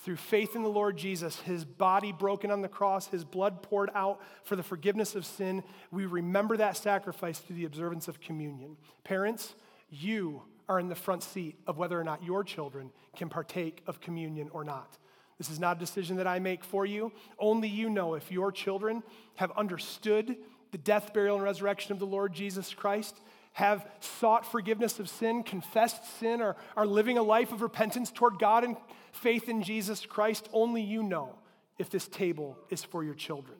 through 0.02 0.16
faith 0.16 0.56
in 0.56 0.62
the 0.62 0.68
Lord 0.68 0.96
Jesus, 0.96 1.40
his 1.40 1.64
body 1.64 2.12
broken 2.12 2.50
on 2.50 2.62
the 2.62 2.68
cross, 2.68 3.06
his 3.08 3.24
blood 3.24 3.62
poured 3.62 3.90
out 3.94 4.20
for 4.44 4.56
the 4.56 4.62
forgiveness 4.62 5.14
of 5.14 5.26
sin, 5.26 5.62
we 5.90 6.06
remember 6.06 6.56
that 6.56 6.76
sacrifice 6.76 7.38
through 7.38 7.56
the 7.56 7.66
observance 7.66 8.08
of 8.08 8.20
communion. 8.20 8.76
Parents, 9.04 9.54
you 9.90 10.42
are 10.68 10.80
in 10.80 10.88
the 10.88 10.94
front 10.94 11.22
seat 11.22 11.58
of 11.66 11.76
whether 11.76 12.00
or 12.00 12.04
not 12.04 12.22
your 12.22 12.42
children 12.44 12.90
can 13.14 13.28
partake 13.28 13.82
of 13.86 14.00
communion 14.00 14.48
or 14.52 14.64
not. 14.64 14.96
This 15.36 15.50
is 15.50 15.60
not 15.60 15.76
a 15.76 15.80
decision 15.80 16.16
that 16.16 16.26
I 16.26 16.38
make 16.38 16.64
for 16.64 16.86
you. 16.86 17.12
Only 17.38 17.68
you 17.68 17.90
know 17.90 18.14
if 18.14 18.30
your 18.30 18.52
children 18.52 19.02
have 19.36 19.50
understood 19.52 20.36
the 20.72 20.78
death, 20.78 21.12
burial, 21.12 21.36
and 21.36 21.44
resurrection 21.44 21.92
of 21.92 21.98
the 21.98 22.06
Lord 22.06 22.32
Jesus 22.32 22.72
Christ, 22.74 23.20
have 23.52 23.84
sought 24.00 24.50
forgiveness 24.50 25.00
of 25.00 25.08
sin, 25.08 25.42
confessed 25.42 26.18
sin, 26.18 26.40
or 26.40 26.56
are 26.76 26.86
living 26.86 27.18
a 27.18 27.22
life 27.22 27.52
of 27.52 27.62
repentance 27.62 28.10
toward 28.10 28.38
God 28.38 28.62
and 28.64 28.76
faith 29.12 29.48
in 29.48 29.62
Jesus 29.62 30.06
Christ, 30.06 30.48
only 30.52 30.82
you 30.82 31.02
know 31.02 31.36
if 31.78 31.90
this 31.90 32.06
table 32.06 32.56
is 32.68 32.84
for 32.84 33.02
your 33.02 33.14
children. 33.14 33.58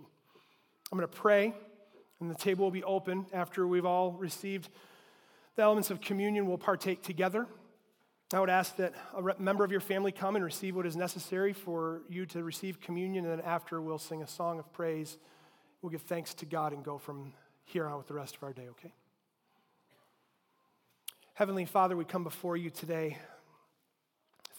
I'm 0.92 0.98
going 0.98 1.08
to 1.08 1.16
pray, 1.16 1.54
and 2.20 2.30
the 2.30 2.36
table 2.36 2.64
will 2.64 2.70
be 2.70 2.84
open 2.84 3.26
after 3.32 3.66
we've 3.66 3.86
all 3.86 4.12
received 4.12 4.68
the 5.56 5.62
elements 5.62 5.90
of 5.90 6.00
communion. 6.00 6.46
We'll 6.46 6.58
partake 6.58 7.02
together. 7.02 7.46
I 8.32 8.38
would 8.38 8.50
ask 8.50 8.76
that 8.76 8.94
a 9.16 9.40
member 9.40 9.64
of 9.64 9.72
your 9.72 9.80
family 9.80 10.12
come 10.12 10.36
and 10.36 10.44
receive 10.44 10.76
what 10.76 10.86
is 10.86 10.94
necessary 10.94 11.52
for 11.52 12.02
you 12.08 12.26
to 12.26 12.44
receive 12.44 12.80
communion, 12.80 13.24
and 13.24 13.40
then 13.40 13.44
after 13.44 13.80
we'll 13.80 13.98
sing 13.98 14.22
a 14.22 14.28
song 14.28 14.60
of 14.60 14.72
praise. 14.72 15.18
We'll 15.82 15.90
give 15.90 16.02
thanks 16.02 16.34
to 16.34 16.46
God 16.46 16.72
and 16.72 16.84
go 16.84 16.98
from 16.98 17.32
here 17.64 17.86
on 17.86 17.96
with 17.96 18.06
the 18.06 18.14
rest 18.14 18.36
of 18.36 18.42
our 18.42 18.52
day, 18.52 18.68
okay? 18.70 18.92
Heavenly 21.34 21.64
Father, 21.64 21.96
we 21.96 22.04
come 22.04 22.22
before 22.22 22.56
you 22.56 22.68
today, 22.68 23.16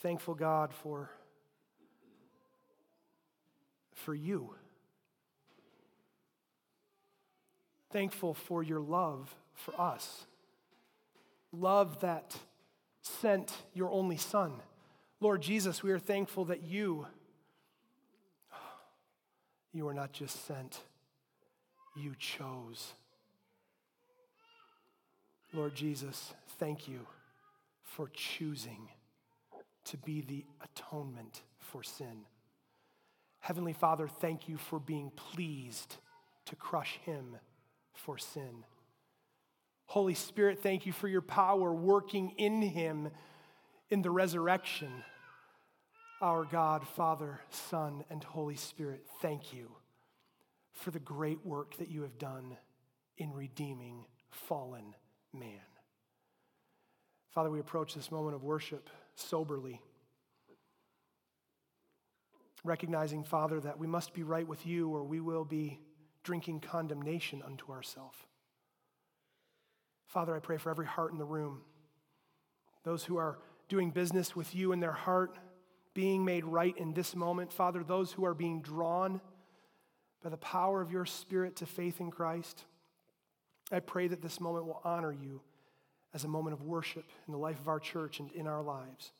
thankful 0.01 0.34
God 0.34 0.74
for, 0.74 1.11
for 3.93 4.15
you. 4.15 4.55
Thankful 7.91 8.34
for 8.34 8.63
your 8.63 8.80
love 8.80 9.36
for 9.53 9.80
us. 9.80 10.26
Love 11.51 11.99
that 11.99 12.36
sent 13.01 13.53
your 13.74 13.91
only 13.91 14.17
Son. 14.17 14.53
Lord 15.19 15.41
Jesus, 15.41 15.84
we 15.84 15.91
are 15.91 15.99
thankful 15.99 16.45
that 16.45 16.63
you, 16.63 17.05
you 19.72 19.88
are 19.88 19.93
not 19.93 20.13
just 20.13 20.47
sent, 20.47 20.82
you 22.01 22.15
chose. 22.17 22.93
Lord 25.53 25.75
Jesus, 25.75 26.33
thank 26.59 26.87
you 26.87 27.05
for 27.83 28.09
choosing 28.13 28.89
to 29.85 29.97
be 29.97 30.21
the 30.21 30.45
atonement 30.63 31.41
for 31.59 31.83
sin. 31.83 32.25
Heavenly 33.39 33.73
Father, 33.73 34.07
thank 34.07 34.47
you 34.47 34.57
for 34.57 34.79
being 34.79 35.11
pleased 35.15 35.97
to 36.45 36.55
crush 36.55 36.99
him 37.05 37.37
for 37.93 38.17
sin. 38.17 38.63
Holy 39.87 40.13
Spirit, 40.13 40.59
thank 40.63 40.85
you 40.85 40.93
for 40.93 41.07
your 41.07 41.21
power 41.21 41.73
working 41.73 42.33
in 42.37 42.61
him 42.61 43.09
in 43.89 44.01
the 44.01 44.11
resurrection. 44.11 44.91
Our 46.21 46.45
God, 46.45 46.87
Father, 46.87 47.41
Son, 47.49 48.05
and 48.09 48.23
Holy 48.23 48.55
Spirit, 48.55 49.05
thank 49.21 49.53
you 49.53 49.71
for 50.72 50.91
the 50.91 50.99
great 50.99 51.45
work 51.45 51.78
that 51.78 51.89
you 51.89 52.01
have 52.03 52.17
done 52.17 52.57
in 53.17 53.32
redeeming 53.34 54.05
fallen 54.30 54.95
man. 55.34 55.59
Father, 57.30 57.49
we 57.49 57.59
approach 57.59 57.93
this 57.93 58.11
moment 58.11 58.36
of 58.36 58.43
worship 58.43 58.89
soberly, 59.15 59.82
recognizing, 62.63 63.24
Father, 63.24 63.59
that 63.59 63.80
we 63.80 63.88
must 63.88 64.13
be 64.13 64.24
right 64.24 64.47
with 64.47 64.65
you 64.65 64.89
or 64.89 65.03
we 65.03 65.19
will 65.19 65.45
be 65.45 65.80
drinking 66.24 66.59
condemnation 66.59 67.41
unto 67.45 67.72
ourselves. 67.72 68.17
Father, 70.07 70.36
I 70.36 70.39
pray 70.39 70.57
for 70.57 70.69
every 70.69 70.86
heart 70.86 71.13
in 71.13 71.17
the 71.17 71.26
room, 71.26 71.61
those 72.84 73.05
who 73.05 73.17
are 73.17 73.39
doing 73.69 73.91
business 73.91 74.36
with 74.36 74.53
you 74.53 74.74
in 74.74 74.82
their 74.82 74.91
heart, 74.91 75.38
being 75.93 76.26
made 76.26 76.43
right 76.43 76.78
in 76.78 76.93
this 76.93 77.15
moment. 77.15 77.53
Father, 77.53 77.84
those 77.84 78.11
who 78.11 78.26
are 78.26 78.34
being 78.34 78.61
drawn 78.61 79.22
by 80.24 80.30
the 80.30 80.38
power 80.38 80.82
of 80.82 80.91
your 80.91 81.05
Spirit 81.05 81.55
to 81.57 81.65
faith 81.65 81.99
in 81.99 82.11
Christ. 82.11 82.63
I 83.72 83.80
pray 83.80 84.07
that 84.07 84.22
this 84.22 84.39
moment 84.39 84.65
will 84.65 84.82
honor 84.84 85.11
you 85.11 85.41
as 86.13 86.24
a 86.24 86.28
moment 86.28 86.53
of 86.53 86.63
worship 86.63 87.05
in 87.28 87.32
the 87.32 87.39
life 87.39 87.59
of 87.59 87.67
our 87.67 87.80
church 87.80 88.19
and 88.19 88.32
in 88.34 88.47
our 88.47 88.61
lives. 88.61 89.11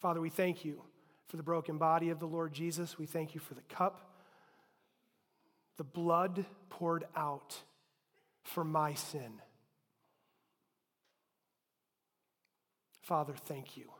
Father, 0.00 0.20
we 0.20 0.30
thank 0.30 0.64
you 0.64 0.82
for 1.28 1.36
the 1.36 1.42
broken 1.42 1.78
body 1.78 2.10
of 2.10 2.20
the 2.20 2.26
Lord 2.26 2.52
Jesus. 2.52 2.98
We 2.98 3.06
thank 3.06 3.34
you 3.34 3.40
for 3.40 3.54
the 3.54 3.62
cup, 3.62 4.12
the 5.76 5.84
blood 5.84 6.46
poured 6.70 7.04
out 7.14 7.56
for 8.42 8.64
my 8.64 8.94
sin. 8.94 9.40
Father, 13.02 13.34
thank 13.44 13.76
you. 13.76 13.90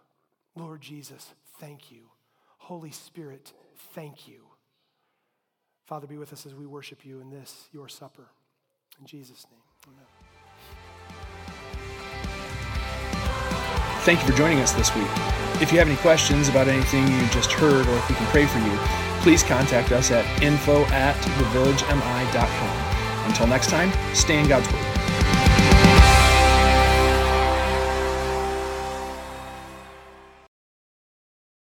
Lord 0.54 0.80
Jesus, 0.80 1.34
thank 1.60 1.92
you. 1.92 2.10
Holy 2.58 2.90
Spirit, 2.90 3.52
thank 3.94 4.26
you. 4.26 4.45
Father, 5.86 6.06
be 6.08 6.18
with 6.18 6.32
us 6.32 6.46
as 6.46 6.54
we 6.54 6.66
worship 6.66 7.06
you 7.06 7.20
in 7.20 7.30
this, 7.30 7.68
your 7.72 7.88
supper. 7.88 8.26
In 8.98 9.06
Jesus' 9.06 9.46
name, 9.50 9.60
amen. 9.86 10.06
Thank 14.00 14.20
you 14.20 14.26
for 14.26 14.36
joining 14.36 14.60
us 14.60 14.72
this 14.72 14.94
week. 14.96 15.08
If 15.60 15.72
you 15.72 15.78
have 15.78 15.88
any 15.88 15.96
questions 15.98 16.48
about 16.48 16.66
anything 16.66 17.06
you 17.06 17.26
just 17.28 17.52
heard 17.52 17.86
or 17.86 17.96
if 17.96 18.08
we 18.08 18.16
can 18.16 18.26
pray 18.26 18.46
for 18.46 18.58
you, 18.58 18.76
please 19.22 19.42
contact 19.42 19.92
us 19.92 20.10
at 20.10 20.24
info 20.42 20.84
at 20.86 21.14
thevillagemi.com. 21.16 23.26
Until 23.26 23.46
next 23.46 23.70
time, 23.70 23.92
stay 24.14 24.40
in 24.40 24.48
God's 24.48 24.70
Word. 24.72 24.85